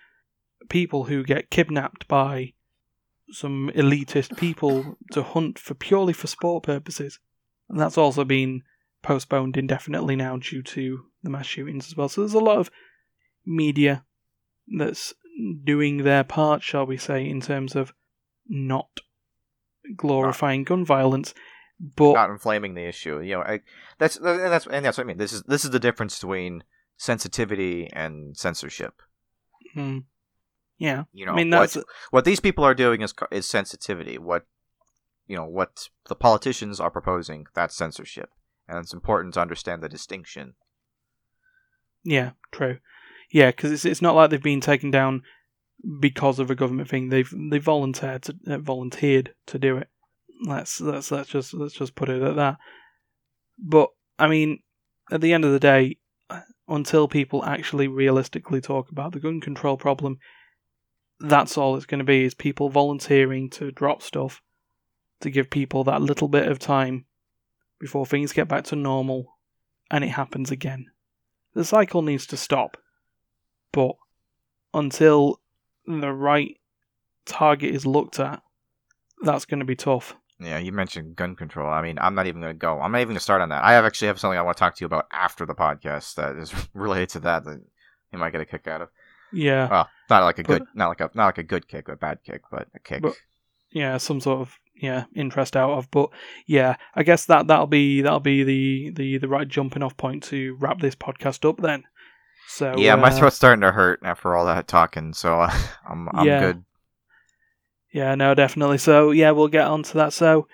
people 0.69 1.05
who 1.05 1.23
get 1.23 1.49
kidnapped 1.49 2.07
by 2.07 2.53
some 3.31 3.71
elitist 3.75 4.37
people 4.37 4.97
to 5.11 5.23
hunt 5.23 5.59
for 5.59 5.73
purely 5.73 6.13
for 6.13 6.27
sport 6.27 6.63
purposes, 6.63 7.19
and 7.69 7.79
that's 7.79 7.97
also 7.97 8.23
been 8.23 8.63
postponed 9.01 9.55
indefinitely 9.55 10.15
now 10.15 10.37
due 10.37 10.61
to 10.61 11.05
the 11.23 11.29
mass 11.29 11.45
shootings 11.45 11.87
as 11.87 11.95
well. 11.95 12.09
So 12.09 12.21
there's 12.21 12.33
a 12.33 12.39
lot 12.39 12.57
of 12.57 12.71
media 13.45 14.03
that's 14.77 15.13
doing 15.63 16.03
their 16.03 16.23
part, 16.23 16.63
shall 16.63 16.85
we 16.85 16.97
say, 16.97 17.27
in 17.27 17.41
terms 17.41 17.75
of 17.75 17.93
not 18.47 18.89
glorifying 19.95 20.63
gun 20.63 20.85
violence, 20.85 21.33
but 21.95 22.13
Not 22.13 22.29
inflaming 22.29 22.73
the 22.73 22.85
issue. 22.87 23.21
You 23.21 23.35
know, 23.37 23.41
I, 23.41 23.61
that's 23.97 24.17
and 24.17 24.51
that's 24.51 24.67
and 24.67 24.83
that's 24.83 24.97
what 24.97 25.05
I 25.05 25.07
mean. 25.07 25.17
This 25.17 25.33
is 25.33 25.43
this 25.43 25.63
is 25.63 25.71
the 25.71 25.79
difference 25.79 26.19
between 26.19 26.63
sensitivity 26.99 27.89
and 27.93 28.37
censorship. 28.37 29.01
Hmm. 29.73 29.99
yeah, 30.77 31.05
You 31.13 31.25
know, 31.25 31.31
I 31.31 31.35
mean 31.35 31.49
what- 31.49 31.75
what 32.11 32.25
these 32.25 32.39
people 32.39 32.63
are 32.63 32.75
doing 32.75 33.01
is 33.01 33.13
is 33.31 33.47
sensitivity. 33.47 34.17
What 34.17 34.45
you 35.25 35.35
know, 35.35 35.45
what 35.45 35.89
the 36.07 36.15
politicians 36.15 36.79
are 36.79 36.89
proposing, 36.91 37.45
that's 37.53 37.75
censorship, 37.75 38.31
and 38.67 38.77
it's 38.79 38.93
important 38.93 39.35
to 39.35 39.41
understand 39.41 39.81
the 39.81 39.89
distinction. 39.89 40.55
Yeah, 42.03 42.31
true. 42.51 42.79
Yeah, 43.31 43.51
because 43.51 43.71
it's 43.71 43.85
it's 43.85 44.01
not 44.01 44.15
like 44.15 44.29
they've 44.29 44.41
been 44.41 44.61
taken 44.61 44.91
down 44.91 45.21
because 45.99 46.39
of 46.39 46.49
a 46.49 46.55
government 46.55 46.89
thing. 46.89 47.09
They've 47.09 47.31
they 47.51 47.59
volunteered 47.59 48.23
to 48.23 48.35
uh, 48.47 48.57
volunteered 48.57 49.35
to 49.47 49.59
do 49.59 49.77
it. 49.77 49.89
Let's 50.45 50.81
let's 50.81 51.11
let's 51.11 51.29
just 51.29 51.53
let's 51.53 51.75
just 51.75 51.95
put 51.95 52.09
it 52.09 52.21
at 52.23 52.35
that. 52.35 52.57
But 53.57 53.89
I 54.17 54.27
mean, 54.27 54.63
at 55.11 55.21
the 55.21 55.31
end 55.33 55.45
of 55.45 55.51
the 55.51 55.59
day, 55.59 55.98
until 56.69 57.07
people 57.07 57.43
actually 57.43 57.87
realistically 57.87 58.61
talk 58.61 58.91
about 58.91 59.11
the 59.11 59.19
gun 59.19 59.41
control 59.41 59.75
problem, 59.75 60.19
that's 61.19 61.57
all 61.57 61.75
it's 61.75 61.85
going 61.85 61.99
to 61.99 62.05
be: 62.05 62.23
is 62.23 62.33
people 62.33 62.69
volunteering 62.69 63.49
to 63.51 63.71
drop 63.71 64.01
stuff 64.01 64.41
to 65.21 65.29
give 65.29 65.49
people 65.49 65.83
that 65.83 66.01
little 66.01 66.27
bit 66.29 66.47
of 66.47 66.59
time 66.59 67.05
before 67.79 68.05
things 68.05 68.33
get 68.33 68.47
back 68.47 68.63
to 68.65 68.75
normal, 68.75 69.37
and 69.91 70.03
it 70.03 70.09
happens 70.09 70.51
again. 70.51 70.85
The 71.53 71.65
cycle 71.65 72.01
needs 72.01 72.25
to 72.27 72.37
stop. 72.37 72.77
But 73.71 73.95
until 74.73 75.39
the 75.85 76.11
right 76.11 76.57
target 77.25 77.73
is 77.73 77.85
looked 77.85 78.19
at, 78.19 78.41
that's 79.21 79.45
going 79.45 79.59
to 79.59 79.65
be 79.65 79.75
tough. 79.75 80.15
Yeah, 80.39 80.57
you 80.57 80.71
mentioned 80.71 81.15
gun 81.17 81.35
control. 81.35 81.69
I 81.69 81.81
mean, 81.81 81.99
I'm 81.99 82.15
not 82.15 82.27
even 82.27 82.39
going 82.41 82.53
to 82.53 82.57
go. 82.57 82.79
I'm 82.79 82.91
not 82.93 82.99
even 82.99 83.09
going 83.09 83.17
to 83.17 83.23
start 83.23 83.41
on 83.41 83.49
that. 83.49 83.63
I 83.63 83.73
have 83.73 83.83
actually 83.85 84.07
have 84.07 84.19
something 84.19 84.39
I 84.39 84.41
want 84.41 84.55
to 84.55 84.59
talk 84.59 84.75
to 84.75 84.81
you 84.81 84.85
about 84.85 85.07
after 85.11 85.45
the 85.45 85.53
podcast 85.55 86.15
that 86.15 86.37
is 86.37 86.53
related 86.73 87.09
to 87.09 87.19
that 87.21 87.43
that 87.43 87.61
you 88.13 88.19
might 88.19 88.31
get 88.31 88.41
a 88.41 88.45
kick 88.45 88.67
out 88.67 88.81
of. 88.81 88.89
Yeah, 89.33 89.67
Well, 89.69 89.89
not 90.09 90.23
like 90.23 90.39
a 90.39 90.43
But- 90.43 90.47
good, 90.59 90.67
not 90.73 90.87
like 90.87 91.01
a 91.01 91.11
not 91.13 91.25
like 91.25 91.37
a 91.39 91.43
good 91.43 91.67
kick, 91.67 91.87
a 91.89 91.95
bad 91.95 92.19
kick, 92.25 92.41
but 92.49 92.67
a 92.73 92.79
kick. 92.79 93.01
But- 93.03 93.13
yeah, 93.71 93.97
some 93.97 94.19
sort 94.21 94.39
of 94.41 94.57
yeah 94.75 95.05
interest 95.13 95.55
out 95.55 95.71
of. 95.77 95.91
But 95.91 96.09
yeah, 96.47 96.77
I 96.95 97.03
guess 97.03 97.25
that 97.25 97.47
that'll 97.47 97.67
be 97.67 98.01
that'll 98.01 98.19
be 98.21 98.43
the 98.43 98.91
the 98.95 99.17
the 99.19 99.27
right 99.27 99.47
jumping 99.47 99.83
off 99.83 99.97
point 99.97 100.23
to 100.23 100.55
wrap 100.59 100.79
this 100.79 100.95
podcast 100.95 101.47
up 101.47 101.57
then. 101.57 101.83
So 102.47 102.73
yeah, 102.77 102.95
my 102.95 103.09
uh, 103.09 103.19
throat's 103.19 103.35
starting 103.35 103.61
to 103.61 103.71
hurt 103.71 103.99
after 104.03 104.35
all 104.35 104.45
that 104.47 104.67
talking, 104.67 105.13
so 105.13 105.41
uh, 105.41 105.53
I'm 105.87 106.09
I'm 106.13 106.25
Yeah. 106.25 106.39
good. 106.39 106.63
Yeah, 107.91 108.15
no, 108.15 108.33
definitely. 108.35 108.77
So, 108.77 109.11
yeah, 109.11 109.31
we'll 109.31 109.47
get 109.47 109.65
on 109.67 109.83
to 109.83 109.93
that. 109.95 110.13
So, 110.13 110.47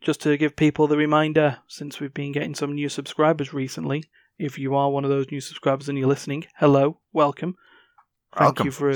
just 0.00 0.20
to 0.22 0.36
give 0.36 0.56
people 0.56 0.86
the 0.86 0.96
reminder, 0.96 1.58
since 1.68 2.00
we've 2.00 2.14
been 2.14 2.32
getting 2.32 2.54
some 2.54 2.74
new 2.74 2.88
subscribers 2.88 3.52
recently, 3.52 4.04
if 4.38 4.58
you 4.58 4.74
are 4.74 4.90
one 4.90 5.04
of 5.04 5.10
those 5.10 5.30
new 5.30 5.40
subscribers 5.40 5.88
and 5.88 5.98
you're 5.98 6.08
listening, 6.08 6.44
hello, 6.56 6.98
welcome. 7.12 7.54
Thank 8.32 8.40
Welcome. 8.58 8.66
you 8.66 8.70
for, 8.72 8.94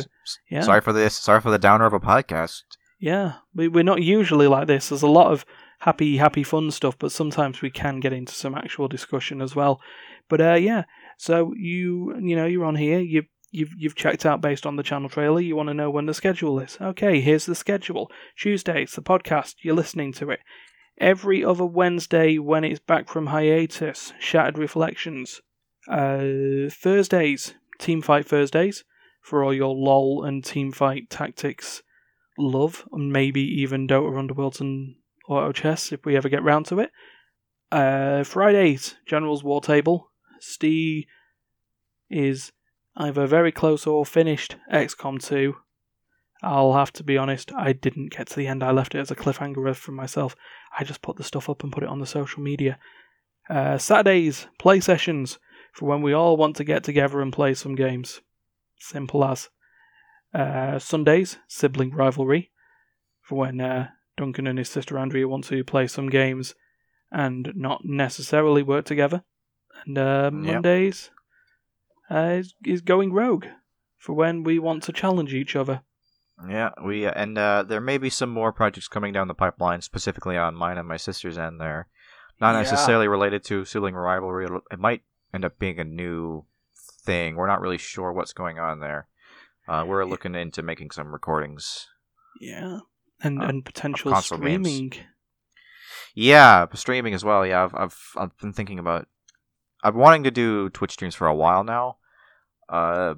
yeah, 0.48 0.60
Sorry 0.62 0.80
for 0.80 0.92
this. 0.92 1.16
Sorry 1.16 1.40
for 1.40 1.50
the 1.50 1.58
downer 1.58 1.86
of 1.86 1.92
a 1.92 1.98
podcast. 2.00 2.62
yeah. 3.00 3.34
We, 3.54 3.66
we're 3.66 3.82
not 3.82 4.00
usually 4.02 4.46
like 4.46 4.68
this. 4.68 4.88
There's 4.88 5.02
a 5.02 5.08
lot 5.08 5.32
of 5.32 5.44
happy, 5.80 6.16
happy, 6.18 6.44
fun 6.44 6.70
stuff, 6.70 6.96
but 6.98 7.10
sometimes 7.12 7.60
we 7.60 7.70
can 7.70 7.98
get 8.00 8.12
into 8.12 8.32
some 8.32 8.54
actual 8.54 8.86
discussion 8.88 9.42
as 9.42 9.56
well. 9.56 9.80
But 10.28 10.40
uh, 10.40 10.54
yeah, 10.54 10.84
so 11.18 11.52
you, 11.56 12.16
you 12.22 12.36
know, 12.36 12.46
you're 12.46 12.64
on 12.64 12.76
here. 12.76 13.00
You 13.00 13.24
you've 13.54 13.72
you've 13.76 13.94
checked 13.94 14.26
out 14.26 14.40
based 14.40 14.66
on 14.66 14.76
the 14.76 14.82
channel 14.82 15.08
trailer. 15.08 15.40
You 15.40 15.56
want 15.56 15.68
to 15.68 15.74
know 15.74 15.90
when 15.90 16.06
the 16.06 16.14
schedule 16.14 16.58
is. 16.58 16.76
Okay, 16.80 17.20
here's 17.20 17.46
the 17.46 17.54
schedule. 17.54 18.10
Tuesdays, 18.36 18.92
the 18.92 19.02
podcast. 19.02 19.56
You're 19.62 19.76
listening 19.76 20.12
to 20.14 20.30
it. 20.30 20.40
Every 20.98 21.44
other 21.44 21.64
Wednesday 21.64 22.38
when 22.38 22.64
it's 22.64 22.80
back 22.80 23.08
from 23.08 23.26
hiatus, 23.26 24.12
Shattered 24.18 24.58
Reflections. 24.58 25.40
Uh, 25.88 26.70
Thursdays, 26.70 27.54
Team 27.78 28.00
Fight 28.02 28.26
Thursdays, 28.26 28.84
for 29.20 29.44
all 29.44 29.54
your 29.54 29.74
LOL 29.74 30.24
and 30.24 30.44
Team 30.44 30.72
Fight 30.72 31.10
tactics 31.10 31.82
love, 32.38 32.88
and 32.92 33.12
maybe 33.12 33.42
even 33.42 33.86
Dota 33.86 34.12
Underlords 34.12 34.60
and 34.60 34.96
Auto 35.28 35.52
Chess 35.52 35.92
if 35.92 36.04
we 36.04 36.16
ever 36.16 36.28
get 36.28 36.42
round 36.42 36.66
to 36.66 36.80
it. 36.80 36.90
Uh, 37.70 38.24
Fridays, 38.24 38.96
General's 39.06 39.44
War 39.44 39.60
Table. 39.60 40.10
Steve 40.40 41.04
is 42.10 42.52
either 42.96 43.26
very 43.26 43.52
close 43.52 43.86
or 43.86 44.04
finished 44.06 44.56
XCOM 44.72 45.22
2. 45.22 45.56
I'll 46.42 46.74
have 46.74 46.92
to 46.94 47.02
be 47.02 47.16
honest, 47.16 47.52
I 47.56 47.72
didn't 47.72 48.12
get 48.12 48.28
to 48.28 48.36
the 48.36 48.46
end. 48.46 48.62
I 48.62 48.70
left 48.70 48.94
it 48.94 48.98
as 48.98 49.10
a 49.10 49.16
cliffhanger 49.16 49.74
for 49.74 49.92
myself. 49.92 50.36
I 50.78 50.84
just 50.84 51.02
put 51.02 51.16
the 51.16 51.24
stuff 51.24 51.48
up 51.48 51.62
and 51.62 51.72
put 51.72 51.82
it 51.82 51.88
on 51.88 52.00
the 52.00 52.06
social 52.06 52.42
media. 52.42 52.78
Uh, 53.48 53.78
Saturdays, 53.78 54.46
play 54.58 54.80
sessions 54.80 55.38
for 55.72 55.86
when 55.86 56.02
we 56.02 56.12
all 56.12 56.36
want 56.36 56.56
to 56.56 56.64
get 56.64 56.84
together 56.84 57.20
and 57.20 57.32
play 57.32 57.54
some 57.54 57.74
games. 57.74 58.20
Simple 58.78 59.24
as. 59.24 59.48
Uh, 60.34 60.78
Sundays, 60.78 61.38
sibling 61.48 61.92
rivalry 61.92 62.50
for 63.22 63.36
when 63.38 63.60
uh, 63.60 63.88
Duncan 64.16 64.46
and 64.46 64.58
his 64.58 64.68
sister 64.68 64.98
Andrea 64.98 65.26
want 65.26 65.44
to 65.44 65.64
play 65.64 65.86
some 65.86 66.08
games 66.08 66.54
and 67.10 67.52
not 67.54 67.84
necessarily 67.84 68.62
work 68.62 68.84
together. 68.84 69.24
And 69.86 69.96
uh, 69.96 70.30
Mondays 70.30 71.10
uh, 72.10 72.36
is, 72.38 72.54
is 72.64 72.80
going 72.80 73.12
rogue 73.12 73.46
for 73.98 74.12
when 74.14 74.42
we 74.42 74.58
want 74.58 74.82
to 74.84 74.92
challenge 74.92 75.32
each 75.34 75.56
other. 75.56 75.82
Yeah, 76.48 76.70
we 76.84 77.06
uh, 77.06 77.12
and 77.14 77.38
uh, 77.38 77.62
there 77.62 77.80
may 77.80 77.96
be 77.98 78.10
some 78.10 78.30
more 78.30 78.52
projects 78.52 78.88
coming 78.88 79.12
down 79.12 79.28
the 79.28 79.34
pipeline, 79.34 79.80
specifically 79.82 80.36
on 80.36 80.54
mine 80.56 80.78
and 80.78 80.88
my 80.88 80.96
sister's 80.96 81.38
end. 81.38 81.60
There, 81.60 81.86
not 82.40 82.52
Yeah. 82.54 82.62
necessarily 82.62 83.06
related 83.08 83.44
to 83.44 83.64
sibling 83.64 83.94
rivalry. 83.94 84.44
It'll- 84.46 84.62
It 84.70 84.78
might 84.80 85.02
end 85.32 85.44
up 85.44 85.58
being 85.58 85.78
a 85.78 85.84
new 85.84 86.44
thing. 87.04 87.36
We're 87.36 87.46
not 87.46 87.60
really 87.60 87.78
sure 87.78 88.12
what's 88.12 88.32
going 88.32 88.58
on 88.58 88.80
there. 88.80 89.06
Uh, 89.68 89.84
we're 89.86 90.04
looking 90.04 90.34
into 90.34 90.62
making 90.62 90.90
some 90.90 91.12
recordings. 91.12 91.86
Yeah. 92.40 92.80
And, 93.22 93.40
Uh, 93.40 93.46
and 93.46 93.64
potential 93.64 94.10
console 94.12 94.38
games. 94.38 94.66
streaming. 94.68 94.92
Yeah, 96.14 96.66
streaming 96.74 97.14
as 97.14 97.24
well. 97.24 97.46
Yeah, 97.46 97.64
I've 97.64 97.74
I've, 97.74 97.98
I've 98.16 98.38
been 98.38 98.52
thinking 98.52 98.78
about. 98.78 99.06
I'm 99.84 99.96
wanting 99.96 100.24
to 100.24 100.30
do 100.30 100.70
Twitch 100.70 100.92
streams 100.92 101.14
for 101.14 101.26
a 101.26 101.34
while 101.34 101.62
now, 101.62 101.98
uh, 102.68 103.14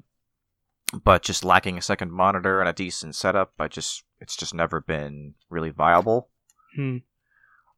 but 1.04 1.22
just 1.22 1.44
lacking 1.44 1.78
a 1.78 1.82
second 1.82 2.12
monitor 2.12 2.60
and 2.60 2.68
a 2.68 2.72
decent 2.72 3.14
setup. 3.14 3.52
I 3.58 3.68
just 3.68 4.04
it's 4.20 4.36
just 4.36 4.52
never 4.52 4.80
been 4.80 5.34
really 5.48 5.70
viable. 5.70 6.28
Hmm. 6.74 6.98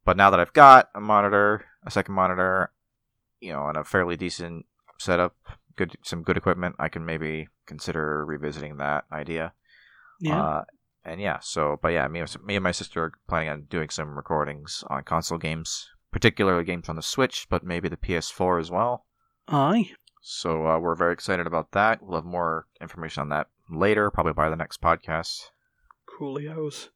But 0.04 0.16
now 0.16 0.30
that 0.30 0.40
I've 0.40 0.52
got 0.54 0.88
a 0.94 1.00
monitor, 1.00 1.66
a 1.84 1.90
second 1.90 2.14
monitor, 2.14 2.72
you 3.40 3.52
know, 3.52 3.68
and 3.68 3.76
a 3.76 3.84
fairly 3.84 4.16
decent 4.16 4.64
setup, 4.98 5.36
good 5.76 5.96
some 6.02 6.22
good 6.22 6.36
equipment, 6.36 6.76
I 6.78 6.88
can 6.88 7.04
maybe 7.04 7.48
consider 7.66 8.24
revisiting 8.24 8.78
that 8.78 9.04
idea. 9.12 9.52
Yeah. 10.20 10.42
Uh, 10.42 10.64
and 11.04 11.20
yeah, 11.20 11.38
so 11.40 11.78
but 11.80 11.88
yeah, 11.88 12.08
me, 12.08 12.20
and- 12.20 12.44
me 12.44 12.56
and 12.56 12.64
my 12.64 12.72
sister 12.72 13.04
are 13.04 13.12
planning 13.28 13.48
on 13.50 13.62
doing 13.68 13.90
some 13.90 14.16
recordings 14.16 14.82
on 14.88 15.04
console 15.04 15.38
games, 15.38 15.88
particularly 16.18 16.64
games 16.64 16.88
on 16.88 16.96
the 16.96 17.02
Switch, 17.02 17.46
but 17.48 17.62
maybe 17.62 17.88
the 17.88 17.96
PS4 17.96 18.58
as 18.58 18.72
well. 18.72 19.06
Aye. 19.46 19.92
So 20.20 20.66
uh, 20.66 20.80
we're 20.80 20.96
very 20.96 21.12
excited 21.12 21.46
about 21.46 21.70
that. 21.72 22.02
We'll 22.02 22.18
have 22.18 22.24
more 22.24 22.66
information 22.80 23.20
on 23.20 23.28
that 23.28 23.46
later, 23.70 24.10
probably 24.10 24.32
by 24.32 24.50
the 24.50 24.56
next 24.56 24.80
podcast. 24.80 25.50
Coolios. 26.06 26.88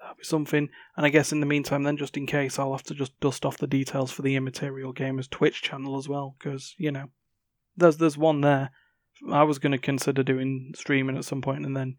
That'll 0.00 0.16
be 0.16 0.24
something. 0.24 0.70
And 0.96 1.04
I 1.04 1.10
guess 1.10 1.32
in 1.32 1.40
the 1.40 1.46
meantime, 1.46 1.82
then, 1.82 1.98
just 1.98 2.16
in 2.16 2.24
case, 2.26 2.58
I'll 2.58 2.72
have 2.72 2.82
to 2.84 2.94
just 2.94 3.20
dust 3.20 3.44
off 3.44 3.58
the 3.58 3.66
details 3.66 4.10
for 4.10 4.22
the 4.22 4.36
Immaterial 4.36 4.94
Gamers 4.94 5.28
Twitch 5.28 5.60
channel 5.60 5.98
as 5.98 6.08
well, 6.08 6.34
because, 6.38 6.74
you 6.78 6.90
know, 6.90 7.10
there's 7.76 7.98
there's 7.98 8.16
one 8.16 8.40
there. 8.40 8.70
I 9.30 9.42
was 9.42 9.58
going 9.58 9.72
to 9.72 9.78
consider 9.78 10.22
doing 10.22 10.72
streaming 10.74 11.18
at 11.18 11.26
some 11.26 11.42
point, 11.42 11.66
and 11.66 11.76
then 11.76 11.98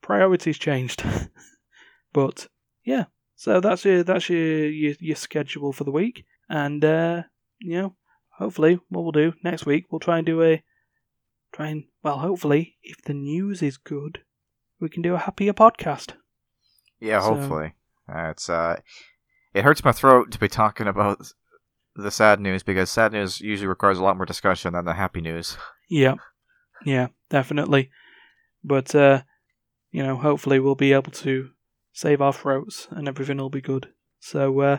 priorities 0.00 0.56
changed. 0.56 1.04
but, 2.14 2.48
yeah, 2.82 3.04
so 3.36 3.60
that's 3.60 3.84
your, 3.84 4.02
that's 4.02 4.28
your, 4.28 4.68
your, 4.68 4.94
your 4.98 5.16
schedule 5.16 5.72
for 5.72 5.84
the 5.84 5.90
week. 5.90 6.24
And, 6.48 6.84
uh, 6.84 7.22
you 7.58 7.80
know, 7.80 7.96
hopefully, 8.38 8.80
what 8.88 9.02
we'll 9.02 9.12
do 9.12 9.32
next 9.44 9.66
week, 9.66 9.84
we'll 9.90 10.00
try 10.00 10.18
and 10.18 10.26
do 10.26 10.42
a. 10.42 10.62
Try 11.52 11.68
and, 11.68 11.84
well, 12.02 12.18
hopefully, 12.18 12.76
if 12.82 13.00
the 13.02 13.14
news 13.14 13.62
is 13.62 13.76
good, 13.78 14.20
we 14.80 14.88
can 14.88 15.02
do 15.02 15.14
a 15.14 15.18
happier 15.18 15.52
podcast. 15.52 16.12
Yeah, 17.00 17.20
So- 17.20 17.34
hopefully. 17.34 17.74
Uh, 18.08 18.28
it's 18.30 18.48
uh, 18.48 18.76
it 19.52 19.64
hurts 19.64 19.84
my 19.84 19.90
throat 19.90 20.30
to 20.30 20.38
be 20.38 20.48
talking 20.48 20.86
about 20.86 21.32
the 21.96 22.10
sad 22.10 22.40
news 22.40 22.62
because 22.62 22.88
sad 22.90 23.12
news 23.12 23.40
usually 23.40 23.66
requires 23.66 23.98
a 23.98 24.02
lot 24.02 24.16
more 24.16 24.26
discussion 24.26 24.74
than 24.74 24.84
the 24.84 24.94
happy 24.94 25.20
news. 25.20 25.56
Yeah, 25.90 26.14
yeah, 26.84 27.08
definitely. 27.30 27.90
But 28.62 28.94
uh, 28.94 29.22
you 29.90 30.04
know, 30.04 30.16
hopefully 30.16 30.60
we'll 30.60 30.76
be 30.76 30.92
able 30.92 31.10
to 31.12 31.50
save 31.96 32.20
our 32.20 32.32
throats 32.32 32.88
and 32.90 33.08
everything 33.08 33.38
will 33.38 33.48
be 33.48 33.62
good. 33.62 33.88
So 34.20 34.60
uh, 34.60 34.78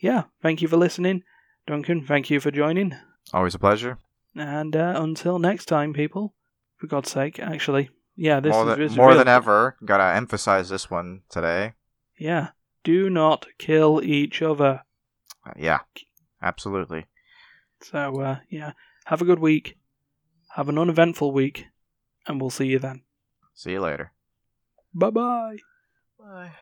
yeah, 0.00 0.24
thank 0.42 0.60
you 0.60 0.68
for 0.68 0.76
listening, 0.76 1.22
Duncan. 1.66 2.04
Thank 2.04 2.28
you 2.28 2.40
for 2.40 2.50
joining. 2.50 2.94
Always 3.32 3.54
a 3.54 3.58
pleasure. 3.58 3.96
And 4.36 4.76
uh, 4.76 4.92
until 4.96 5.38
next 5.38 5.64
time, 5.64 5.92
people. 5.94 6.34
For 6.76 6.86
God's 6.86 7.10
sake, 7.10 7.40
actually, 7.40 7.90
yeah, 8.14 8.38
this 8.38 8.52
more 8.52 8.62
is 8.62 8.68
than, 8.68 8.78
this 8.78 8.92
is 8.92 8.96
more 8.96 9.08
real- 9.08 9.18
than 9.18 9.26
ever, 9.28 9.76
gotta 9.84 10.14
emphasize 10.14 10.68
this 10.68 10.88
one 10.88 11.22
today. 11.28 11.72
Yeah, 12.16 12.50
do 12.84 13.10
not 13.10 13.46
kill 13.58 14.00
each 14.04 14.42
other. 14.42 14.82
Uh, 15.44 15.52
yeah, 15.56 15.80
absolutely. 16.40 17.06
So 17.80 18.20
uh, 18.20 18.36
yeah, 18.48 18.72
have 19.06 19.22
a 19.22 19.24
good 19.24 19.40
week. 19.40 19.76
Have 20.54 20.68
an 20.68 20.78
uneventful 20.78 21.32
week, 21.32 21.66
and 22.28 22.40
we'll 22.40 22.50
see 22.50 22.66
you 22.66 22.78
then. 22.78 23.02
See 23.54 23.72
you 23.72 23.80
later. 23.80 24.12
Bye 24.94 25.10
bye. 25.10 25.56
Bye. 26.20 26.52